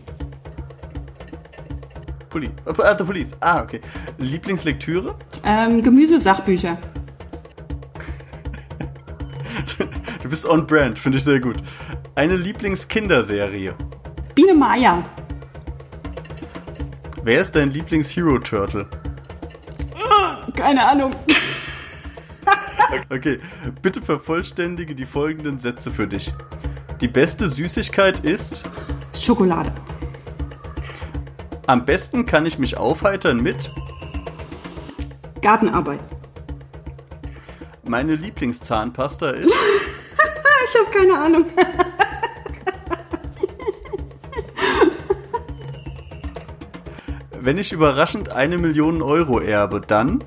Poli 2.29 2.45
äh, 2.45 2.97
the 2.97 3.03
Police. 3.03 3.31
Ah, 3.39 3.63
okay. 3.63 3.81
Lieblingslektüre? 4.17 5.15
Ähm, 5.43 5.81
Gemüsesachbücher. 5.83 6.77
Du 10.29 10.29
bist 10.29 10.45
on 10.45 10.67
brand, 10.67 10.99
finde 10.99 11.17
ich 11.17 11.23
sehr 11.23 11.39
gut. 11.39 11.57
Eine 12.19 12.35
Lieblingskinderserie? 12.35 13.73
Biene 14.35 14.53
Maya. 14.53 15.05
Wer 17.23 17.39
ist 17.39 17.55
dein 17.55 17.71
Lieblings-Hero-Turtle? 17.71 18.89
Keine 20.53 20.85
Ahnung. 20.85 21.15
Okay, 23.09 23.39
bitte 23.81 24.01
vervollständige 24.01 24.95
die 24.95 25.05
folgenden 25.05 25.61
Sätze 25.61 25.91
für 25.91 26.07
dich. 26.07 26.33
Die 26.99 27.07
beste 27.07 27.47
Süßigkeit 27.47 28.19
ist. 28.19 28.65
Schokolade. 29.17 29.71
Am 31.67 31.85
besten 31.85 32.25
kann 32.25 32.45
ich 32.45 32.59
mich 32.59 32.75
aufheitern 32.75 33.39
mit. 33.39 33.71
Gartenarbeit. 35.41 36.01
Meine 37.85 38.15
Lieblingszahnpasta 38.15 39.29
ist. 39.29 39.53
Ich 40.71 40.79
habe 40.79 40.91
keine 40.91 41.17
Ahnung. 41.17 41.45
Wenn 47.49 47.57
ich 47.57 47.71
überraschend 47.71 48.31
eine 48.31 48.59
Million 48.59 49.01
Euro 49.01 49.39
erbe, 49.39 49.81
dann. 49.81 50.23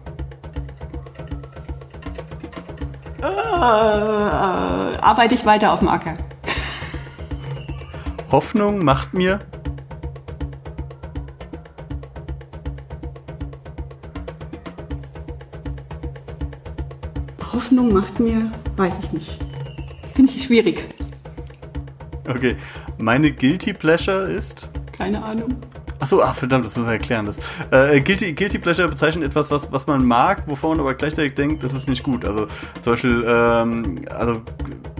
Äh, 3.20 3.25
arbeite 3.25 5.37
ich 5.37 5.47
weiter 5.47 5.73
auf 5.73 5.79
dem 5.79 5.87
Acker. 5.87 6.14
Hoffnung 8.33 8.85
macht 8.85 9.14
mir. 9.14 9.39
Hoffnung 17.53 17.93
macht 17.93 18.18
mir, 18.18 18.51
weiß 18.77 18.95
ich 19.01 19.12
nicht. 19.12 19.39
Finde 20.12 20.33
ich 20.33 20.43
schwierig. 20.43 20.89
Okay. 22.29 22.57
Meine 22.99 23.31
Guilty 23.31 23.75
Pleasure 23.75 24.25
ist. 24.25 24.68
Keine 24.91 25.23
Ahnung. 25.23 25.57
Achso, 26.03 26.21
ah, 26.21 26.35
verdammt, 26.35 26.65
das 26.65 26.75
müssen 26.75 26.89
wir 26.89 26.95
erklären. 26.95 27.27
Das. 27.27 27.37
Äh, 27.71 28.01
Guilty, 28.01 28.33
Guilty 28.33 28.59
Pleasure 28.59 28.89
bezeichnet 28.89 29.25
etwas, 29.25 29.53
was, 29.53 29.71
was 29.71 29.87
man 29.87 30.05
mag, 30.05 30.43
wovon 30.49 30.71
man 30.71 30.81
aber 30.81 30.95
gleichzeitig 30.95 31.35
denkt, 31.35 31.63
das 31.63 31.75
ist 31.75 31.89
nicht 31.89 32.03
gut. 32.03 32.25
Also 32.25 32.49
zum 32.81 32.95
Beispiel, 32.95 33.25
ähm, 33.25 34.05
also 34.11 34.43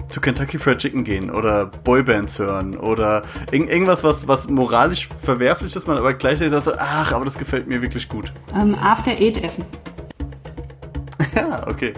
zu 0.07 0.21
Kentucky 0.21 0.57
Fried 0.57 0.77
Chicken 0.77 1.03
gehen 1.03 1.29
oder 1.29 1.65
Boybands 1.65 2.39
hören 2.39 2.77
oder 2.77 3.23
irg 3.51 3.69
irgendwas, 3.69 4.01
was, 4.05 4.29
was 4.29 4.47
moralisch 4.47 5.09
verwerflich 5.21 5.75
ist, 5.75 5.87
man 5.87 5.97
aber 5.97 6.13
gleichzeitig 6.13 6.53
sagt, 6.53 6.67
so, 6.67 6.73
ach, 6.77 7.11
aber 7.11 7.25
das 7.25 7.37
gefällt 7.37 7.67
mir 7.67 7.81
wirklich 7.81 8.07
gut. 8.07 8.31
Ähm, 8.55 8.73
After 8.75 9.11
Eight 9.11 9.43
essen. 9.43 9.65
Ja, 11.35 11.67
okay. 11.67 11.93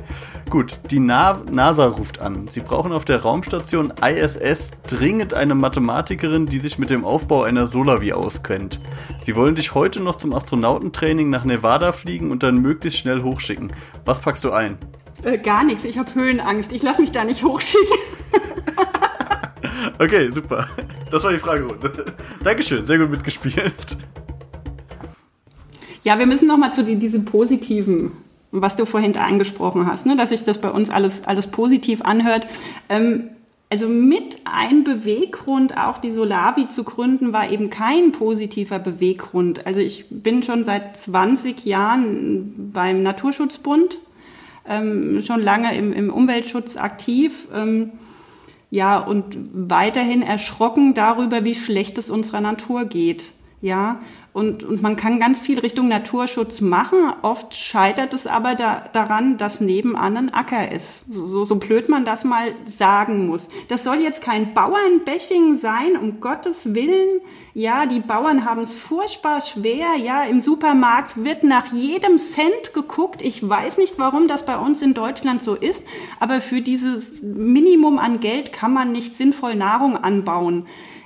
Gut, 0.55 0.79
die 0.89 1.01
Na 1.01 1.41
NASA 1.51 1.85
ruft 1.85 2.21
an. 2.21 2.47
Sie 2.47 2.61
brauchen 2.61 2.93
auf 2.93 3.03
der 3.03 3.23
Raumstation 3.23 3.91
ISS 4.01 4.71
dringend 4.87 5.33
eine 5.33 5.53
Mathematikerin, 5.53 6.45
die 6.45 6.59
sich 6.59 6.79
mit 6.79 6.89
dem 6.89 7.03
Aufbau 7.03 7.43
einer 7.43 7.67
Solavi 7.67 8.13
auskennt. 8.13 8.79
Sie 9.21 9.35
wollen 9.35 9.55
dich 9.55 9.75
heute 9.75 9.99
noch 9.99 10.15
zum 10.15 10.33
Astronautentraining 10.33 11.29
nach 11.29 11.43
Nevada 11.43 11.91
fliegen 11.91 12.31
und 12.31 12.41
dann 12.41 12.61
möglichst 12.61 12.99
schnell 12.99 13.21
hochschicken. 13.21 13.73
Was 14.05 14.21
packst 14.21 14.45
du 14.45 14.51
ein? 14.51 14.77
Äh, 15.25 15.39
gar 15.39 15.65
nichts. 15.65 15.83
Ich 15.83 15.97
habe 15.97 16.15
Höhenangst. 16.15 16.71
Ich 16.71 16.81
lasse 16.81 17.01
mich 17.01 17.11
da 17.11 17.25
nicht 17.25 17.43
hochschicken. 17.43 17.97
Okay, 19.99 20.31
super. 20.31 20.67
Das 21.11 21.21
war 21.23 21.33
die 21.33 21.37
Fragerunde. 21.37 22.05
Dankeschön, 22.43 22.87
sehr 22.87 22.97
gut 22.97 23.11
mitgespielt. 23.11 23.97
Ja, 26.03 26.17
wir 26.17 26.25
müssen 26.25 26.47
noch 26.47 26.57
mal 26.57 26.73
zu 26.73 26.83
die, 26.83 26.95
diesen 26.95 27.25
positiven, 27.25 28.11
was 28.61 28.75
du 28.75 28.85
vorhin 28.85 29.15
angesprochen 29.17 29.85
hast, 29.85 30.05
ne? 30.05 30.15
dass 30.15 30.29
sich 30.29 30.43
das 30.43 30.59
bei 30.59 30.71
uns 30.71 30.89
alles, 30.89 31.25
alles 31.25 31.47
positiv 31.47 32.01
anhört. 32.01 32.47
Ähm, 32.89 33.29
also 33.69 33.87
mit 33.87 34.37
ein 34.45 34.83
Beweggrund, 34.83 35.75
auch 35.77 35.97
die 35.97 36.11
Solavi 36.11 36.69
zu 36.69 36.83
gründen, 36.83 37.33
war 37.33 37.49
eben 37.49 37.69
kein 37.69 38.11
positiver 38.11 38.79
Beweggrund. 38.79 39.65
Also 39.65 39.81
ich 39.81 40.05
bin 40.09 40.43
schon 40.43 40.63
seit 40.63 40.95
20 40.97 41.65
Jahren 41.65 42.71
beim 42.71 43.01
Naturschutzbund, 43.01 43.99
ähm, 44.67 45.21
schon 45.23 45.41
lange 45.41 45.75
im, 45.75 45.93
im 45.93 46.13
Umweltschutz 46.13 46.77
aktiv. 46.77 47.47
Ähm, 47.53 47.91
ja, 48.69 48.97
und 48.99 49.37
weiterhin 49.53 50.21
erschrocken 50.21 50.93
darüber, 50.93 51.43
wie 51.43 51.55
schlecht 51.55 51.97
es 51.97 52.09
unserer 52.09 52.41
Natur 52.41 52.85
geht. 52.85 53.31
Ja, 53.61 53.99
und, 54.35 54.65
und 54.65 54.81
man 54.81 54.97
kann 54.97 55.17
ganz 55.17 55.39
viel 55.39 55.59
Richtung 55.59 55.87
Naturschutz 55.87 56.59
machen. 56.59 57.13
Oft 57.21 57.55
scheitert 57.55 58.13
es 58.13 58.27
aber 58.27 58.53
da, 58.53 58.83
daran, 58.91 59.37
dass 59.37 59.61
nebenan 59.61 60.17
ein 60.17 60.33
Acker 60.33 60.73
ist. 60.73 61.05
So, 61.09 61.25
so, 61.27 61.45
so 61.45 61.55
blöd 61.55 61.87
man 61.87 62.03
das 62.03 62.25
mal 62.25 62.53
sagen 62.65 63.27
muss. 63.27 63.47
Das 63.69 63.85
soll 63.85 64.01
jetzt 64.01 64.21
kein 64.21 64.53
Bauernbashing 64.53 65.55
sein, 65.55 65.95
um 65.95 66.19
Gottes 66.19 66.75
Willen. 66.75 67.21
Ja, 67.53 67.85
die 67.85 68.01
Bauern 68.01 68.43
haben 68.43 68.59
es 68.59 68.75
furchtbar 68.75 69.39
schwer. 69.39 69.95
Ja, 70.03 70.23
im 70.23 70.41
Supermarkt 70.41 71.23
wird 71.23 71.45
nach 71.45 71.67
jedem 71.71 72.19
Cent 72.19 72.73
geguckt. 72.73 73.21
Ich 73.21 73.47
weiß 73.47 73.77
nicht, 73.77 73.97
warum 73.97 74.27
das 74.27 74.45
bei 74.45 74.57
uns 74.57 74.81
in 74.81 74.93
Deutschland 74.93 75.43
so 75.43 75.55
ist, 75.55 75.85
aber 76.19 76.41
für 76.41 76.59
dieses 76.59 77.21
Minimum 77.21 77.99
an 77.99 78.19
Geld 78.19 78.51
kann 78.51 78.73
man 78.73 78.91
nicht 78.91 79.15
sinnvoll 79.15 79.55
Nahrung 79.55 79.95
anbauen. 79.95 80.65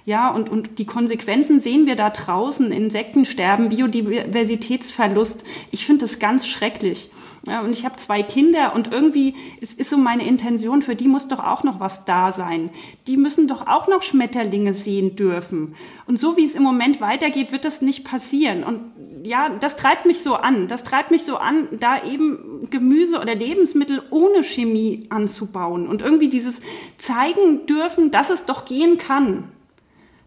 Ja, 0.10 0.32
und, 0.32 0.50
und 0.50 0.80
die 0.80 0.88
Konsequenzen 0.88 1.60
sehen 1.60 1.86
wir 1.86 1.96
da 1.96 2.10
draußen. 2.10 2.72
Insektensterben, 2.72 3.70
Biodiversitätsverlust. 3.70 5.44
Ich 5.70 5.86
finde 5.86 6.06
das 6.06 6.18
ganz 6.18 6.48
schrecklich. 6.48 7.12
Ja, 7.46 7.62
und 7.62 7.74
ich 7.74 7.86
habe 7.86 7.96
zwei 7.98 8.24
Kinder 8.24 8.74
und 8.74 8.92
irgendwie 8.92 9.36
es 9.62 9.72
ist 9.72 9.92
so 9.92 9.98
meine 9.98 10.26
Intention, 10.26 10.82
für 10.82 10.96
die 10.96 11.08
muss 11.08 11.28
doch 11.28 11.38
auch 11.38 11.64
noch 11.64 11.80
was 11.80 12.06
da 12.06 12.32
sein. 12.32 12.72
Die 13.06 13.18
müssen 13.18 13.48
doch 13.48 13.68
auch 13.68 13.88
noch 13.88 14.02
Schmetterlinge 14.02 14.74
sehen 14.74 15.16
dürfen. 15.16 15.76
Und 16.08 16.20
so 16.20 16.38
wie 16.38 16.44
es 16.44 16.56
im 16.56 16.64
Moment 16.64 17.02
weitergeht, 17.02 17.52
wird 17.52 17.64
das 17.64 17.84
nicht 17.84 18.04
passieren. 18.04 18.64
Und 18.64 18.82
ja, 19.24 19.50
das 19.60 19.76
treibt 19.76 20.08
mich 20.08 20.22
so 20.22 20.34
an. 20.34 20.68
Das 20.68 20.82
treibt 20.84 21.12
mich 21.12 21.24
so 21.24 21.38
an, 21.38 21.68
da 21.80 22.04
eben 22.04 22.68
Gemüse 22.72 23.20
oder 23.20 23.36
Lebensmittel 23.36 24.02
ohne 24.10 24.44
Chemie 24.44 25.06
anzubauen 25.12 25.88
und 25.88 26.02
irgendwie 26.02 26.30
dieses 26.30 26.62
zeigen 26.98 27.68
dürfen, 27.68 28.10
dass 28.10 28.32
es 28.32 28.46
doch 28.46 28.66
gehen 28.66 28.98
kann. 28.98 29.50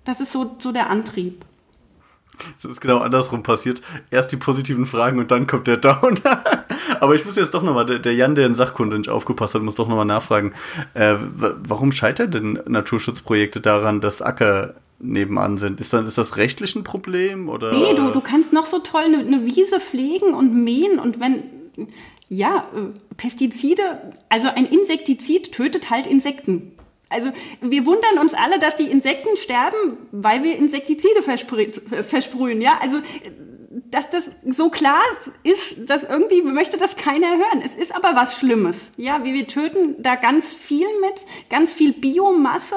Das 0.05 0.21
ist 0.21 0.33
so, 0.33 0.57
so 0.61 0.73
der 0.73 0.91
Antrieb. 0.91 1.45
Das 2.61 2.71
ist 2.71 2.81
genau 2.81 2.99
andersrum 2.99 3.43
passiert. 3.43 3.83
Erst 4.11 4.33
die 4.33 4.37
positiven 4.37 4.87
Fragen 4.87 5.19
und 5.19 5.31
dann 5.31 5.47
kommt 5.47 5.67
der 5.67 5.77
Down. 5.77 6.19
Aber 7.01 7.15
ich 7.15 7.25
muss 7.25 7.37
jetzt 7.37 7.55
doch 7.55 7.63
nochmal, 7.63 7.87
der, 7.87 7.99
der 7.99 8.15
Jan, 8.15 8.35
der 8.35 8.47
in 8.47 8.55
Sachkunde 8.55 8.97
nicht 8.97 9.11
aufgepasst 9.11 9.55
hat, 9.55 9.63
muss 9.63 9.75
doch 9.75 9.89
nochmal 9.89 10.07
nachfragen. 10.07 10.53
Äh, 10.95 11.17
warum 11.19 11.93
scheitern 11.93 12.31
denn 12.31 12.61
Naturschutzprojekte 12.67 13.61
daran, 13.61 14.01
dass 14.01 14.23
Acker 14.23 14.75
nebenan 14.99 15.59
sind? 15.59 15.81
Ist, 15.81 15.93
dann, 15.93 16.07
ist 16.07 16.19
das 16.19 16.37
rechtlich 16.37 16.75
ein 16.75 16.85
Problem? 16.85 17.49
Oder? 17.49 17.73
Nee, 17.73 17.95
du, 17.95 18.11
du 18.11 18.21
kannst 18.21 18.53
noch 18.53 18.67
so 18.67 18.79
toll 18.79 19.05
eine, 19.05 19.19
eine 19.19 19.45
Wiese 19.45 19.79
pflegen 19.79 20.35
und 20.35 20.55
mähen 20.55 20.99
und 20.99 21.21
wenn, 21.21 21.43
ja, 22.29 22.67
äh, 22.75 23.15
Pestizide, 23.17 23.83
also 24.29 24.49
ein 24.49 24.67
Insektizid 24.67 25.53
tötet 25.53 25.91
halt 25.91 26.07
Insekten. 26.07 26.73
Also 27.13 27.31
wir 27.61 27.87
wundern 27.87 28.19
uns 28.19 28.35
alle, 28.35 28.59
dass 28.59 28.77
die 28.77 28.91
Insekten 28.91 29.37
sterben, 29.37 29.99
weil 30.11 30.43
wir 30.43 30.57
Insektizide 30.57 31.23
versprühen. 31.23 32.61
Ja, 32.61 32.79
also 32.81 32.99
dass 33.91 34.11
das 34.11 34.31
so 34.47 34.69
klar 34.69 35.01
ist, 35.43 35.89
dass 35.89 36.05
irgendwie 36.05 36.43
möchte 36.43 36.77
das 36.77 36.97
keiner 36.97 37.31
hören. 37.31 37.63
Es 37.65 37.75
ist 37.75 37.95
aber 37.95 38.15
was 38.15 38.39
Schlimmes. 38.39 38.93
Ja, 38.97 39.25
wir, 39.25 39.33
wir 39.33 39.47
töten 39.47 39.97
da 40.03 40.15
ganz 40.15 40.53
viel 40.53 40.87
mit, 41.01 41.25
ganz 41.49 41.73
viel 41.73 41.93
Biomasse, 41.93 42.77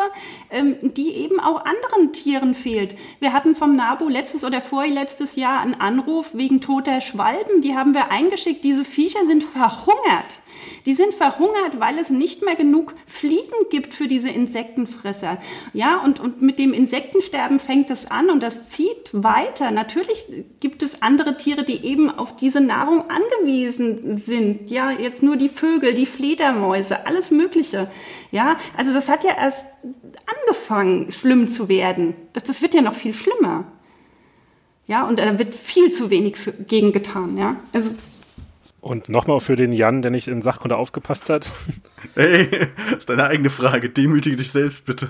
ähm, 0.49 0.77
die 0.81 1.11
eben 1.15 1.39
auch 1.39 1.65
anderen 1.65 2.13
Tieren 2.13 2.55
fehlt. 2.55 2.95
Wir 3.19 3.33
hatten 3.33 3.55
vom 3.55 3.75
NABU 3.75 4.07
letztes 4.07 4.43
oder 4.43 4.61
vorletztes 4.61 5.35
Jahr 5.35 5.61
einen 5.61 5.75
Anruf 5.75 6.33
wegen 6.33 6.61
toter 6.61 7.01
Schwalben. 7.01 7.61
Die 7.61 7.75
haben 7.75 7.93
wir 7.93 8.11
eingeschickt. 8.11 8.63
Diese 8.63 8.85
Viecher 8.85 9.25
sind 9.25 9.43
verhungert. 9.43 10.41
Die 10.85 10.93
sind 10.93 11.13
verhungert, 11.13 11.79
weil 11.79 11.97
es 11.97 12.09
nicht 12.09 12.43
mehr 12.43 12.55
genug 12.55 12.93
Fliegen 13.07 13.53
gibt 13.69 13.93
für 13.93 14.07
diese 14.07 14.29
Insektenfresser. 14.29 15.39
Ja, 15.73 15.97
und, 15.97 16.19
und 16.19 16.41
mit 16.41 16.59
dem 16.59 16.73
Insektensterben 16.73 17.59
fängt 17.59 17.89
es 17.89 18.09
an 18.09 18.29
und 18.29 18.43
das 18.43 18.69
zieht 18.69 19.09
weiter. 19.11 19.71
Natürlich 19.71 20.25
gibt 20.59 20.83
es 20.83 20.84
andere 21.01 21.37
Tiere, 21.37 21.63
die 21.63 21.85
eben 21.85 22.09
auf 22.09 22.35
diese 22.35 22.61
Nahrung 22.61 23.03
angewiesen 23.09 24.17
sind. 24.17 24.69
Ja, 24.69 24.91
jetzt 24.91 25.23
nur 25.23 25.35
die 25.37 25.49
Vögel, 25.49 25.93
die 25.93 26.05
Fledermäuse, 26.05 27.05
alles 27.05 27.31
Mögliche. 27.31 27.89
Ja, 28.31 28.57
also 28.77 28.93
das 28.93 29.09
hat 29.09 29.23
ja 29.23 29.35
erst 29.35 29.65
angefangen, 30.43 31.11
schlimm 31.11 31.47
zu 31.47 31.67
werden. 31.69 32.15
Das, 32.33 32.43
das 32.43 32.61
wird 32.61 32.73
ja 32.73 32.81
noch 32.81 32.95
viel 32.95 33.13
schlimmer. 33.13 33.65
Ja, 34.87 35.07
und 35.07 35.17
da 35.17 35.39
wird 35.39 35.55
viel 35.55 35.91
zu 35.91 36.09
wenig 36.09 36.37
für, 36.37 36.53
gegen 36.53 36.91
getan. 36.91 37.37
Ja, 37.37 37.57
also 37.73 37.91
und 38.85 39.09
nochmal 39.09 39.39
für 39.39 39.55
den 39.55 39.73
Jan, 39.73 40.03
der 40.03 40.11
nicht 40.11 40.27
in 40.27 40.43
Sachkunde 40.43 40.77
aufgepasst 40.77 41.27
hat. 41.31 41.49
Ey, 42.15 42.47
das 42.91 42.99
ist 42.99 43.09
deine 43.09 43.23
eigene 43.23 43.49
Frage. 43.49 43.89
Demütige 43.89 44.35
dich 44.35 44.51
selbst, 44.51 44.85
bitte. 44.85 45.09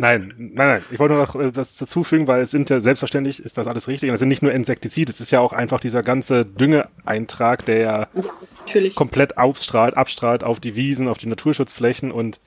Nein, 0.00 0.32
nein, 0.38 0.52
nein. 0.54 0.82
Ich 0.90 0.98
wollte 0.98 1.14
nur 1.14 1.24
noch 1.24 1.34
äh, 1.36 1.52
das 1.52 1.76
dazufügen, 1.76 2.26
weil 2.26 2.42
es 2.42 2.50
sind 2.50 2.70
ja 2.70 2.80
selbstverständlich, 2.80 3.42
ist 3.42 3.58
das 3.58 3.66
alles 3.66 3.88
richtig. 3.88 4.08
Und 4.08 4.14
es 4.14 4.20
sind 4.20 4.28
nicht 4.28 4.42
nur 4.42 4.52
Insektizide, 4.52 5.10
es 5.10 5.20
ist 5.20 5.30
ja 5.30 5.40
auch 5.40 5.52
einfach 5.52 5.80
dieser 5.80 6.02
ganze 6.02 6.44
Düngeeintrag, 6.44 7.64
der 7.64 7.78
ja, 7.78 8.08
ja 8.66 8.90
komplett 8.94 9.38
abstrahlt, 9.38 9.96
abstrahlt 9.96 10.44
auf 10.44 10.60
die 10.60 10.76
Wiesen, 10.76 11.08
auf 11.08 11.18
die 11.18 11.28
Naturschutzflächen. 11.28 12.10
Und 12.12 12.40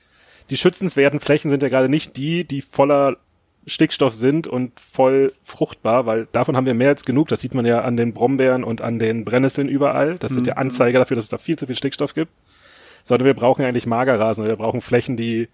die 0.50 0.56
schützenswerten 0.56 1.20
Flächen 1.20 1.50
sind 1.50 1.62
ja 1.62 1.68
gerade 1.68 1.88
nicht 1.88 2.16
die, 2.16 2.44
die 2.44 2.62
voller 2.62 3.16
Stickstoff 3.66 4.12
sind 4.12 4.46
und 4.46 4.72
voll 4.80 5.32
fruchtbar, 5.44 6.06
weil 6.06 6.26
davon 6.32 6.56
haben 6.56 6.66
wir 6.66 6.74
mehr 6.74 6.88
als 6.88 7.04
genug. 7.04 7.28
Das 7.28 7.40
sieht 7.40 7.54
man 7.54 7.64
ja 7.64 7.82
an 7.82 7.96
den 7.96 8.12
Brombeeren 8.12 8.64
und 8.64 8.82
an 8.82 8.98
den 8.98 9.24
Brennnesseln 9.24 9.68
überall. 9.68 10.18
Das 10.18 10.32
sind 10.32 10.46
ja 10.46 10.54
mhm. 10.54 10.62
Anzeiger 10.62 10.98
dafür, 10.98 11.14
dass 11.14 11.26
es 11.26 11.30
da 11.30 11.38
viel 11.38 11.56
zu 11.56 11.66
viel 11.66 11.76
Stickstoff 11.76 12.14
gibt. 12.14 12.32
Sondern 13.04 13.26
wir 13.26 13.34
brauchen 13.34 13.64
eigentlich 13.64 13.86
Magerrasen, 13.86 14.44
wir 14.44 14.56
brauchen 14.56 14.80
Flächen, 14.80 15.16
die 15.16 15.48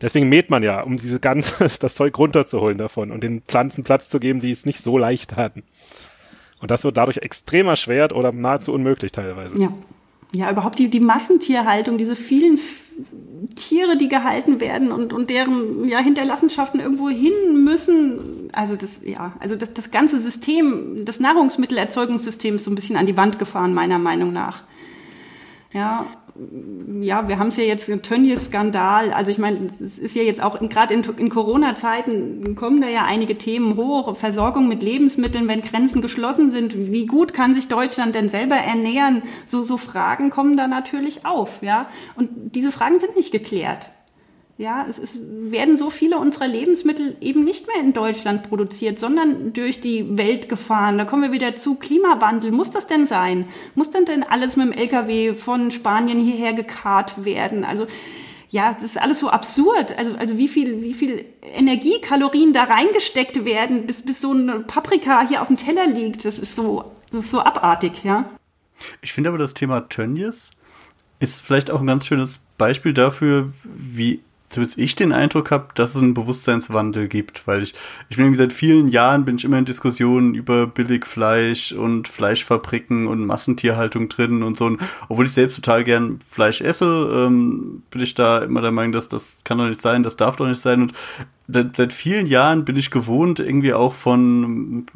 Deswegen 0.00 0.28
mäht 0.28 0.50
man 0.50 0.62
ja, 0.62 0.82
um 0.82 0.96
diese 0.96 1.20
ganze, 1.20 1.68
das 1.80 1.94
Zeug 1.94 2.16
runterzuholen 2.18 2.78
davon 2.78 3.10
und 3.10 3.22
den 3.22 3.42
Pflanzen 3.42 3.84
Platz 3.84 4.08
zu 4.08 4.20
geben, 4.20 4.40
die 4.40 4.50
es 4.50 4.66
nicht 4.66 4.80
so 4.80 4.98
leicht 4.98 5.36
hatten. 5.36 5.62
Und 6.60 6.70
das 6.70 6.84
wird 6.84 6.96
dadurch 6.96 7.18
extrem 7.18 7.68
erschwert 7.68 8.12
oder 8.12 8.32
nahezu 8.32 8.72
unmöglich 8.72 9.12
teilweise. 9.12 9.58
Ja. 9.58 9.72
Ja, 10.32 10.48
überhaupt 10.48 10.78
die, 10.78 10.88
die 10.88 11.00
Massentierhaltung, 11.00 11.98
diese 11.98 12.14
vielen 12.14 12.56
Tiere, 13.56 13.96
die 13.96 14.08
gehalten 14.08 14.60
werden 14.60 14.92
und, 14.92 15.12
und 15.12 15.28
deren 15.28 15.88
ja, 15.88 15.98
Hinterlassenschaften 15.98 16.78
irgendwo 16.78 17.08
hin 17.08 17.64
müssen. 17.64 18.48
Also 18.52 18.76
das, 18.76 19.00
ja, 19.04 19.32
also 19.40 19.56
das, 19.56 19.74
das 19.74 19.90
ganze 19.90 20.20
System, 20.20 21.04
das 21.04 21.18
Nahrungsmittelerzeugungssystem 21.18 22.56
ist 22.56 22.64
so 22.64 22.70
ein 22.70 22.76
bisschen 22.76 22.96
an 22.96 23.06
die 23.06 23.16
Wand 23.16 23.38
gefahren, 23.38 23.74
meiner 23.74 23.98
Meinung 23.98 24.32
nach. 24.32 24.62
Ja, 25.72 26.06
ja, 27.00 27.28
wir 27.28 27.38
haben 27.38 27.48
es 27.48 27.56
ja 27.56 27.64
jetzt, 27.64 27.90
Tönnies-Skandal, 28.02 29.12
also 29.12 29.30
ich 29.30 29.38
meine, 29.38 29.66
es 29.80 29.98
ist 29.98 30.14
ja 30.14 30.22
jetzt 30.22 30.42
auch, 30.42 30.58
gerade 30.68 30.94
in, 30.94 31.02
in 31.18 31.28
Corona-Zeiten 31.28 32.54
kommen 32.54 32.80
da 32.80 32.88
ja 32.88 33.04
einige 33.04 33.36
Themen 33.36 33.76
hoch, 33.76 34.16
Versorgung 34.16 34.68
mit 34.68 34.82
Lebensmitteln, 34.82 35.48
wenn 35.48 35.60
Grenzen 35.60 36.00
geschlossen 36.02 36.50
sind, 36.50 36.76
wie 36.76 37.06
gut 37.06 37.34
kann 37.34 37.54
sich 37.54 37.68
Deutschland 37.68 38.14
denn 38.14 38.28
selber 38.28 38.56
ernähren? 38.56 39.22
So, 39.46 39.62
so 39.62 39.76
Fragen 39.76 40.30
kommen 40.30 40.56
da 40.56 40.66
natürlich 40.66 41.26
auf, 41.26 41.62
ja, 41.62 41.88
und 42.16 42.54
diese 42.54 42.72
Fragen 42.72 42.98
sind 42.98 43.16
nicht 43.16 43.32
geklärt. 43.32 43.90
Ja, 44.60 44.84
es, 44.86 44.98
es 44.98 45.14
werden 45.16 45.78
so 45.78 45.88
viele 45.88 46.18
unserer 46.18 46.46
Lebensmittel 46.46 47.16
eben 47.22 47.44
nicht 47.44 47.66
mehr 47.66 47.82
in 47.82 47.94
Deutschland 47.94 48.42
produziert, 48.42 48.98
sondern 48.98 49.54
durch 49.54 49.80
die 49.80 50.18
Welt 50.18 50.50
gefahren. 50.50 50.98
Da 50.98 51.06
kommen 51.06 51.22
wir 51.22 51.32
wieder 51.32 51.56
zu 51.56 51.76
Klimawandel. 51.76 52.52
Muss 52.52 52.70
das 52.70 52.86
denn 52.86 53.06
sein? 53.06 53.48
Muss 53.74 53.88
denn 53.88 54.04
denn 54.04 54.22
alles 54.22 54.56
mit 54.56 54.66
dem 54.66 54.72
LKW 54.72 55.32
von 55.32 55.70
Spanien 55.70 56.18
hierher 56.18 56.52
gekarrt 56.52 57.24
werden? 57.24 57.64
Also, 57.64 57.86
ja, 58.50 58.74
das 58.74 58.82
ist 58.82 59.00
alles 59.00 59.20
so 59.20 59.30
absurd. 59.30 59.96
Also, 59.96 60.14
also 60.16 60.36
wie 60.36 60.48
viel, 60.48 60.82
wie 60.82 60.92
viel 60.92 61.24
Energiekalorien 61.40 62.52
da 62.52 62.64
reingesteckt 62.64 63.46
werden, 63.46 63.86
bis, 63.86 64.02
bis 64.02 64.20
so 64.20 64.32
eine 64.32 64.60
Paprika 64.60 65.26
hier 65.26 65.40
auf 65.40 65.48
dem 65.48 65.56
Teller 65.56 65.86
liegt. 65.86 66.26
Das 66.26 66.38
ist 66.38 66.54
so, 66.54 66.92
das 67.10 67.24
ist 67.24 67.30
so 67.30 67.40
abartig, 67.40 68.04
ja. 68.04 68.28
Ich 69.00 69.14
finde 69.14 69.30
aber 69.30 69.38
das 69.38 69.54
Thema 69.54 69.88
Tönnies 69.88 70.50
ist 71.18 71.40
vielleicht 71.40 71.70
auch 71.70 71.80
ein 71.80 71.86
ganz 71.86 72.04
schönes 72.04 72.40
Beispiel 72.58 72.92
dafür, 72.92 73.54
wie 73.64 74.20
zumindest 74.50 74.78
ich 74.78 74.96
den 74.96 75.12
Eindruck 75.12 75.50
habe, 75.50 75.68
dass 75.74 75.94
es 75.94 76.02
einen 76.02 76.12
Bewusstseinswandel 76.12 77.08
gibt, 77.08 77.46
weil 77.46 77.62
ich, 77.62 77.74
ich 78.08 78.16
bin 78.16 78.34
seit 78.34 78.52
vielen 78.52 78.88
Jahren 78.88 79.24
bin 79.24 79.36
ich 79.36 79.44
immer 79.44 79.58
in 79.58 79.64
Diskussionen 79.64 80.34
über 80.34 80.66
Billigfleisch 80.66 81.72
und 81.72 82.08
Fleischfabriken 82.08 83.06
und 83.06 83.24
Massentierhaltung 83.24 84.08
drin 84.08 84.42
und 84.42 84.58
so. 84.58 84.66
Und 84.66 84.80
obwohl 85.08 85.26
ich 85.26 85.32
selbst 85.32 85.56
total 85.56 85.84
gern 85.84 86.18
Fleisch 86.28 86.60
esse, 86.60 87.26
ähm, 87.26 87.82
bin 87.90 88.02
ich 88.02 88.14
da 88.14 88.38
immer 88.38 88.60
der 88.60 88.72
Meinung, 88.72 88.92
dass 88.92 89.08
das 89.08 89.38
kann 89.44 89.58
doch 89.58 89.68
nicht 89.68 89.80
sein, 89.80 90.02
das 90.02 90.16
darf 90.16 90.36
doch 90.36 90.48
nicht 90.48 90.60
sein. 90.60 90.82
Und 90.82 90.92
seit, 91.52 91.76
seit 91.76 91.92
vielen 91.92 92.26
Jahren 92.26 92.64
bin 92.64 92.76
ich 92.76 92.90
gewohnt, 92.90 93.38
irgendwie 93.38 93.72
auch 93.72 93.94
von 93.94 94.86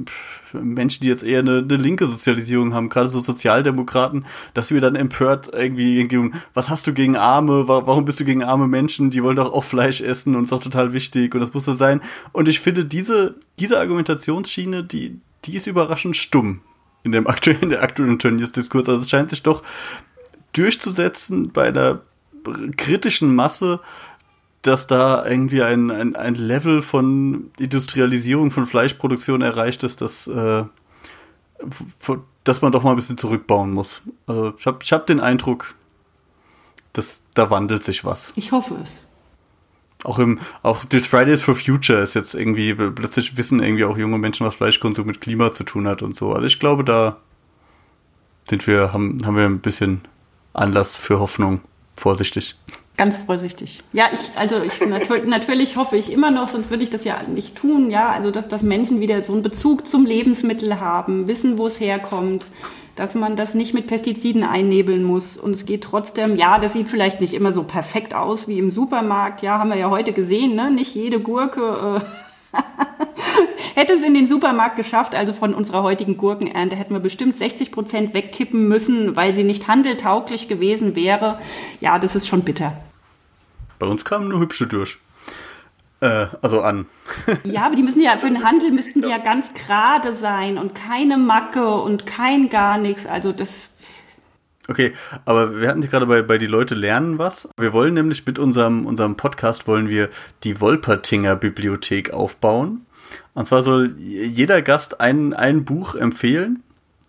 Menschen, 0.52 1.02
die 1.02 1.08
jetzt 1.08 1.22
eher 1.22 1.40
eine, 1.40 1.58
eine 1.58 1.76
linke 1.76 2.06
Sozialisierung 2.06 2.74
haben, 2.74 2.88
gerade 2.88 3.08
so 3.08 3.20
Sozialdemokraten, 3.20 4.26
dass 4.54 4.70
wir 4.70 4.80
dann 4.80 4.94
empört 4.96 5.50
irgendwie, 5.52 6.32
was 6.52 6.68
hast 6.68 6.86
du 6.86 6.92
gegen 6.92 7.16
Arme, 7.16 7.68
warum 7.68 8.04
bist 8.04 8.20
du 8.20 8.24
gegen 8.24 8.42
arme 8.42 8.68
Menschen, 8.68 9.10
die 9.10 9.22
wollen 9.22 9.36
doch 9.36 9.52
auch 9.52 9.64
Fleisch 9.64 10.00
essen 10.00 10.36
und 10.36 10.44
ist 10.44 10.52
auch 10.52 10.62
total 10.62 10.92
wichtig 10.92 11.34
und 11.34 11.40
das 11.40 11.54
muss 11.54 11.64
so 11.64 11.74
sein. 11.74 12.00
Und 12.32 12.48
ich 12.48 12.60
finde, 12.60 12.84
diese, 12.84 13.36
diese 13.58 13.78
Argumentationsschiene, 13.78 14.84
die, 14.84 15.18
die 15.44 15.56
ist 15.56 15.66
überraschend 15.66 16.16
stumm 16.16 16.60
in 17.02 17.12
dem 17.12 17.26
aktuellen, 17.28 17.70
der 17.70 17.82
aktuellen 17.82 18.18
Tönnies-Diskurs. 18.18 18.88
Also 18.88 19.02
es 19.02 19.10
scheint 19.10 19.30
sich 19.30 19.42
doch 19.42 19.62
durchzusetzen 20.52 21.50
bei 21.52 21.68
einer 21.68 22.00
kritischen 22.76 23.34
Masse, 23.34 23.80
dass 24.66 24.86
da 24.86 25.26
irgendwie 25.26 25.62
ein, 25.62 25.90
ein, 25.90 26.16
ein 26.16 26.34
Level 26.34 26.80
von 26.80 27.50
Industrialisierung 27.58 28.50
von 28.50 28.64
Fleischproduktion 28.64 29.42
erreicht 29.42 29.84
ist, 29.84 30.00
dass, 30.00 30.26
äh, 30.26 30.64
dass 32.44 32.62
man 32.62 32.72
doch 32.72 32.82
mal 32.82 32.90
ein 32.90 32.96
bisschen 32.96 33.18
zurückbauen 33.18 33.72
muss. 33.72 34.02
Also 34.26 34.54
ich 34.58 34.66
habe 34.66 34.78
ich 34.82 34.92
hab 34.92 35.06
den 35.06 35.20
Eindruck, 35.20 35.74
dass 36.94 37.22
da 37.34 37.50
wandelt 37.50 37.84
sich 37.84 38.04
was. 38.04 38.32
Ich 38.36 38.52
hoffe 38.52 38.76
es. 38.82 38.90
Auch 40.02 40.18
im, 40.18 40.38
auch 40.62 40.84
durch 40.84 41.08
Fridays 41.08 41.42
for 41.42 41.54
Future 41.54 42.00
ist 42.00 42.14
jetzt 42.14 42.34
irgendwie, 42.34 42.74
plötzlich 42.74 43.36
wissen 43.36 43.62
irgendwie 43.62 43.84
auch 43.84 43.98
junge 43.98 44.18
Menschen, 44.18 44.46
was 44.46 44.54
Fleischkonsum 44.54 45.06
mit 45.06 45.20
Klima 45.20 45.52
zu 45.52 45.64
tun 45.64 45.86
hat 45.86 46.02
und 46.02 46.16
so. 46.16 46.32
Also 46.32 46.46
ich 46.46 46.58
glaube, 46.58 46.84
da 46.84 47.18
sind 48.48 48.66
wir, 48.66 48.94
haben, 48.94 49.24
haben 49.26 49.36
wir 49.36 49.44
ein 49.44 49.60
bisschen 49.60 50.02
Anlass 50.54 50.96
für 50.96 51.20
Hoffnung. 51.20 51.60
Vorsichtig. 51.96 52.56
Ganz 52.96 53.16
vorsichtig. 53.16 53.82
Ja, 53.92 54.04
ich, 54.12 54.38
also 54.38 54.62
ich 54.62 54.86
natürlich, 54.86 55.24
natürlich 55.26 55.76
hoffe 55.76 55.96
ich 55.96 56.12
immer 56.12 56.30
noch, 56.30 56.46
sonst 56.46 56.70
würde 56.70 56.84
ich 56.84 56.90
das 56.90 57.04
ja 57.04 57.22
nicht 57.24 57.56
tun, 57.56 57.90
ja. 57.90 58.10
Also 58.10 58.30
dass, 58.30 58.48
dass 58.48 58.62
Menschen 58.62 59.00
wieder 59.00 59.24
so 59.24 59.32
einen 59.32 59.42
Bezug 59.42 59.86
zum 59.86 60.06
Lebensmittel 60.06 60.78
haben, 60.80 61.26
wissen, 61.26 61.58
wo 61.58 61.66
es 61.66 61.80
herkommt, 61.80 62.46
dass 62.94 63.16
man 63.16 63.34
das 63.34 63.54
nicht 63.54 63.74
mit 63.74 63.88
Pestiziden 63.88 64.44
einnebeln 64.44 65.02
muss. 65.02 65.36
Und 65.36 65.54
es 65.54 65.66
geht 65.66 65.82
trotzdem, 65.82 66.36
ja, 66.36 66.60
das 66.60 66.74
sieht 66.74 66.88
vielleicht 66.88 67.20
nicht 67.20 67.34
immer 67.34 67.52
so 67.52 67.64
perfekt 67.64 68.14
aus 68.14 68.46
wie 68.46 68.60
im 68.60 68.70
Supermarkt, 68.70 69.42
ja, 69.42 69.58
haben 69.58 69.70
wir 69.70 69.76
ja 69.76 69.90
heute 69.90 70.12
gesehen, 70.12 70.54
ne? 70.54 70.70
Nicht 70.70 70.94
jede 70.94 71.18
Gurke. 71.18 72.00
Äh 72.00 72.60
hätte 73.74 73.94
es 73.94 74.04
in 74.04 74.14
den 74.14 74.28
Supermarkt 74.28 74.76
geschafft, 74.76 75.14
also 75.14 75.32
von 75.32 75.54
unserer 75.54 75.82
heutigen 75.82 76.16
Gurkenernte 76.16 76.76
hätten 76.76 76.94
wir 76.94 77.00
bestimmt 77.00 77.36
60 77.36 77.72
Prozent 77.72 78.14
wegkippen 78.14 78.68
müssen, 78.68 79.16
weil 79.16 79.34
sie 79.34 79.44
nicht 79.44 79.66
handeltauglich 79.66 80.48
gewesen 80.48 80.94
wäre. 80.94 81.38
Ja, 81.80 81.98
das 81.98 82.14
ist 82.14 82.28
schon 82.28 82.42
bitter. 82.42 82.83
Bei 83.78 83.86
uns 83.86 84.04
kamen 84.04 84.28
nur 84.28 84.40
hübsche 84.40 84.66
durch. 84.66 84.98
Äh, 86.00 86.26
also 86.42 86.60
an. 86.60 86.86
ja, 87.44 87.66
aber 87.66 87.76
die 87.76 87.82
müssen 87.82 88.02
ja, 88.02 88.18
für 88.18 88.28
den 88.28 88.44
Handel 88.44 88.70
müssten 88.70 89.02
die 89.02 89.08
ja 89.08 89.18
ganz 89.18 89.54
gerade 89.54 90.12
sein 90.12 90.58
und 90.58 90.74
keine 90.74 91.16
Macke 91.18 91.66
und 91.66 92.06
kein 92.06 92.48
gar 92.48 92.78
nichts. 92.78 93.06
Also 93.06 93.32
das 93.32 93.70
Okay, 94.66 94.94
aber 95.26 95.60
wir 95.60 95.68
hatten 95.68 95.82
dich 95.82 95.90
gerade 95.90 96.06
bei, 96.06 96.22
bei 96.22 96.38
die 96.38 96.46
Leute 96.46 96.74
lernen 96.74 97.18
was. 97.18 97.46
Wir 97.58 97.74
wollen 97.74 97.92
nämlich 97.92 98.24
mit 98.24 98.38
unserem, 98.38 98.86
unserem 98.86 99.14
Podcast 99.16 99.66
wollen 99.66 99.90
wir 99.90 100.08
die 100.42 100.58
Wolpertinger 100.58 101.36
Bibliothek 101.36 102.14
aufbauen. 102.14 102.86
Und 103.34 103.46
zwar 103.46 103.62
soll 103.62 103.94
jeder 103.98 104.62
Gast 104.62 105.02
ein, 105.02 105.34
ein 105.34 105.66
Buch 105.66 105.94
empfehlen, 105.94 106.62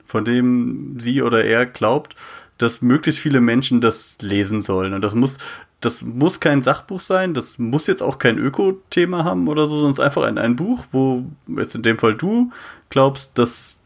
von 0.06 0.26
dem 0.26 1.00
sie 1.00 1.22
oder 1.22 1.46
er 1.46 1.66
glaubt, 1.66 2.18
dass 2.58 2.82
möglichst 2.82 3.22
viele 3.22 3.40
Menschen 3.40 3.80
das 3.80 4.18
lesen 4.22 4.62
sollen. 4.62 4.94
Und 4.94 5.02
das 5.02 5.16
muss 5.16 5.38
das 5.86 6.02
muss 6.02 6.40
kein 6.40 6.64
Sachbuch 6.64 7.02
sein, 7.02 7.34
das 7.34 7.60
muss 7.60 7.88
jetzt 7.88 8.02
auch 8.02 8.18
kein 8.18 8.38
Öko-Thema 8.38 9.24
haben 9.24 9.48
oder 9.48 9.68
so, 9.68 9.88
ist 9.90 10.00
einfach 10.00 10.24
ein, 10.24 10.38
ein 10.38 10.56
Buch, 10.56 10.86
wo 10.92 11.26
jetzt 11.48 11.76
in 11.76 11.84
dem 11.84 12.00
Fall 12.00 12.16
du 12.16 12.52
glaubst, 12.90 13.38
dass 13.38 13.78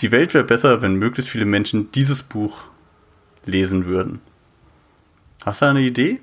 die 0.00 0.12
Welt 0.12 0.34
wäre 0.34 0.44
besser, 0.44 0.82
wenn 0.82 0.96
möglichst 0.96 1.30
viele 1.30 1.46
Menschen 1.46 1.90
dieses 1.92 2.22
Buch 2.22 2.68
lesen 3.46 3.86
würden. 3.86 4.20
Hast 5.44 5.62
du 5.62 5.66
eine 5.66 5.80
Idee? 5.80 6.20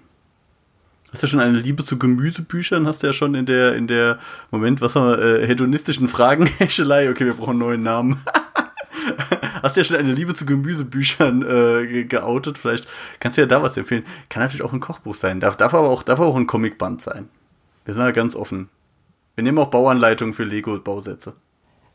Hast 1.11 1.23
du 1.23 1.27
schon 1.27 1.39
eine 1.39 1.57
Liebe 1.57 1.83
zu 1.83 1.97
Gemüsebüchern? 1.97 2.87
Hast 2.87 3.03
du 3.03 3.07
ja 3.07 3.13
schon 3.13 3.35
in 3.35 3.45
der, 3.45 3.75
in 3.75 3.87
der, 3.87 4.19
Moment, 4.51 4.81
was 4.81 4.95
haben 4.95 5.07
wir, 5.07 5.19
äh, 5.19 5.47
hedonistischen 5.47 6.07
Fragenhäschelei? 6.07 7.09
Okay, 7.09 7.25
wir 7.25 7.33
brauchen 7.33 7.51
einen 7.51 7.59
neuen 7.59 7.83
Namen. 7.83 8.21
Hast 9.63 9.75
du 9.75 9.81
ja 9.81 9.85
schon 9.85 9.97
eine 9.97 10.11
Liebe 10.11 10.33
zu 10.33 10.45
Gemüsebüchern 10.45 11.41
äh, 11.41 12.03
geoutet? 12.05 12.57
Vielleicht 12.57 12.87
kannst 13.19 13.37
du 13.37 13.41
ja 13.41 13.47
da 13.47 13.61
was 13.61 13.77
empfehlen. 13.77 14.03
Kann 14.29 14.43
natürlich 14.43 14.63
auch 14.63 14.73
ein 14.73 14.79
Kochbuch 14.79 15.15
sein. 15.15 15.39
Darf, 15.39 15.55
darf 15.55 15.73
aber 15.73 15.89
auch, 15.89 16.03
darf 16.03 16.19
auch 16.19 16.35
ein 16.35 16.47
Comicband 16.47 17.01
sein. 17.01 17.29
Wir 17.85 17.93
sind 17.93 18.03
ja 18.03 18.11
ganz 18.11 18.35
offen. 18.35 18.69
Wir 19.35 19.43
nehmen 19.43 19.57
auch 19.57 19.69
Bauanleitungen 19.69 20.33
für 20.33 20.43
Lego-Bausätze. 20.43 21.33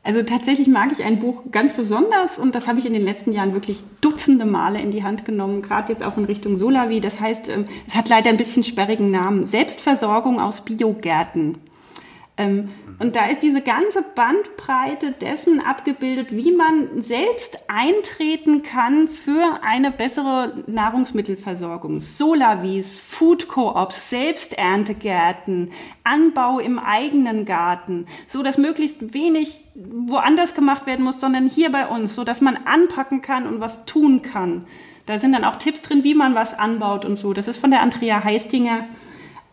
Also 0.03 0.23
tatsächlich 0.23 0.69
mag 0.69 0.91
ich 0.93 1.05
ein 1.05 1.19
Buch 1.19 1.43
ganz 1.51 1.75
besonders 1.75 2.39
und 2.39 2.55
das 2.55 2.67
habe 2.67 2.79
ich 2.79 2.87
in 2.87 2.95
den 2.95 3.05
letzten 3.05 3.33
Jahren 3.33 3.53
wirklich 3.53 3.83
dutzende 4.01 4.47
Male 4.47 4.81
in 4.81 4.91
die 4.91 5.05
Hand 5.05 5.25
genommen, 5.25 5.61
gerade 5.61 5.93
jetzt 5.93 6.03
auch 6.03 6.17
in 6.17 6.25
Richtung 6.25 6.57
Solavi. 6.57 7.01
Das 7.01 7.21
heißt, 7.21 7.49
ähm, 7.49 7.67
es 7.87 7.95
hat 7.95 8.09
leider 8.09 8.31
ein 8.31 8.37
bisschen 8.37 8.65
sperrigen 8.65 9.11
Namen. 9.11 9.45
Selbstversorgung 9.45 10.41
aus 10.41 10.65
Biogärten. 10.65 11.59
Ähm, 12.39 12.71
und 13.01 13.15
da 13.15 13.27
ist 13.27 13.43
diese 13.43 13.61
ganze 13.61 14.03
Bandbreite 14.03 15.13
dessen 15.13 15.61
abgebildet, 15.61 16.33
wie 16.33 16.51
man 16.51 17.01
selbst 17.01 17.61
eintreten 17.69 18.63
kann 18.63 19.07
für 19.09 19.61
eine 19.63 19.93
bessere 19.93 20.65
Nahrungsmittelversorgung. 20.67 22.03
Solavis, 22.03 22.99
Food 22.99 23.49
Coops, 23.49 24.11
Selbsterntegärten, 24.11 25.71
Anbau 26.03 26.59
im 26.59 26.81
eigenen 26.81 27.45
Garten, 27.45 28.07
so 28.27 28.43
dass 28.43 28.59
möglichst 28.59 29.15
wenig 29.15 29.61
woanders 29.77 30.55
gemacht 30.55 30.87
werden 30.87 31.05
muss, 31.05 31.21
sondern 31.21 31.47
hier 31.47 31.71
bei 31.71 31.87
uns, 31.87 32.17
so 32.17 32.25
dass 32.25 32.41
man 32.41 32.57
anpacken 32.65 33.21
kann 33.21 33.47
und 33.47 33.61
was 33.61 33.85
tun 33.85 34.23
kann. 34.23 34.65
Da 35.07 35.21
sind 35.21 35.33
dann 35.33 35.45
auch 35.45 35.57
Tipps 35.57 35.83
drin, 35.83 36.03
wie 36.03 36.15
man 36.15 36.35
was 36.35 36.53
anbaut 36.59 37.05
und 37.05 37.17
so. 37.17 37.33
Das 37.33 37.47
ist 37.47 37.59
von 37.59 37.71
der 37.71 37.81
Andrea 37.81 38.25
Heistinger. 38.25 38.89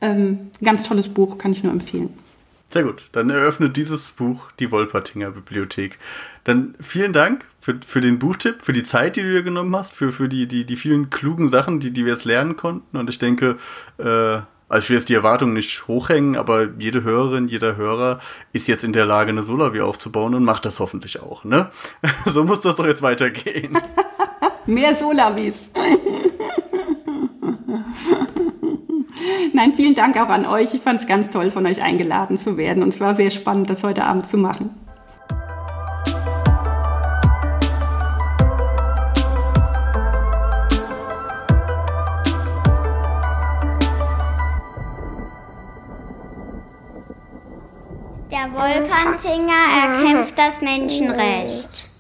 Ähm, 0.02 0.50
ganz 0.64 0.84
tolles 0.84 1.08
Buch, 1.08 1.38
kann 1.38 1.52
ich 1.52 1.64
nur 1.64 1.72
empfehlen. 1.72 2.25
Sehr 2.68 2.84
gut. 2.84 3.04
Dann 3.12 3.30
eröffnet 3.30 3.78
dieses 3.78 4.12
Buch 4.12 4.52
die 4.60 4.72
Wolpertinger 4.72 5.32
Bibliothek. 5.32 6.00
Dann 6.44 6.76
vielen 6.82 7.14
Dank 7.14 7.46
für, 7.60 7.80
für 7.86 8.02
den 8.02 8.20
Buchtipp, 8.20 8.64
für 8.64 8.74
die 8.74 8.84
Zeit, 8.84 9.16
die 9.16 9.22
du 9.22 9.32
dir 9.32 9.44
genommen 9.44 9.76
hast, 9.76 9.94
für, 9.94 10.12
für 10.12 10.28
die, 10.28 10.48
die, 10.48 10.66
die 10.66 10.76
vielen 10.76 11.10
klugen 11.10 11.50
Sachen, 11.50 11.80
die, 11.80 11.92
die 11.92 12.06
wir 12.06 12.14
jetzt 12.14 12.26
lernen 12.26 12.56
konnten. 12.56 12.98
Und 12.98 13.10
ich 13.10 13.20
denke, 13.20 13.58
äh, 13.98 14.40
also 14.68 14.84
ich 14.84 14.90
will 14.90 14.98
jetzt 14.98 15.10
die 15.10 15.14
Erwartungen 15.14 15.54
nicht 15.54 15.88
hochhängen, 15.88 16.36
aber 16.36 16.70
jede 16.78 17.04
Hörerin, 17.04 17.48
jeder 17.48 17.76
Hörer 17.76 18.20
ist 18.52 18.68
jetzt 18.68 18.84
in 18.84 18.94
der 18.94 19.06
Lage, 19.06 19.30
eine 19.30 19.44
Solavi 19.44 19.82
aufzubauen 19.82 20.34
und 20.34 20.44
macht 20.44 20.66
das 20.66 20.80
hoffentlich 20.80 21.22
auch, 21.22 21.44
ne? 21.44 21.70
so 22.34 22.44
muss 22.44 22.62
das 22.62 22.76
doch 22.76 22.86
jetzt 22.86 23.04
weitergehen. 23.04 23.78
Mehr 24.66 24.96
Solavis. 24.96 25.70
Nein, 29.54 29.72
vielen 29.72 29.96
Dank 29.96 30.18
auch 30.18 30.30
an 30.30 30.46
euch. 30.46 30.74
Ich 30.74 30.82
fand 30.82 31.00
es 31.00 31.08
ganz 31.08 31.30
toll, 31.30 31.52
von 31.52 31.66
euch 31.66 31.82
eingeladen 31.82 32.38
zu 32.38 32.58
werden. 32.58 32.84
Und 32.84 32.90
es 32.90 33.00
war 33.00 33.16
sehr 33.16 33.30
spannend, 33.30 33.70
das 33.70 33.84
heute 33.84 34.04
Abend 34.04 34.28
zu 34.28 34.38
machen. 34.38 34.70
Der 48.32 48.52
Wolkantinger 48.54 49.54
erkämpft 49.82 50.38
das 50.38 50.62
Menschenrecht. 50.62 51.95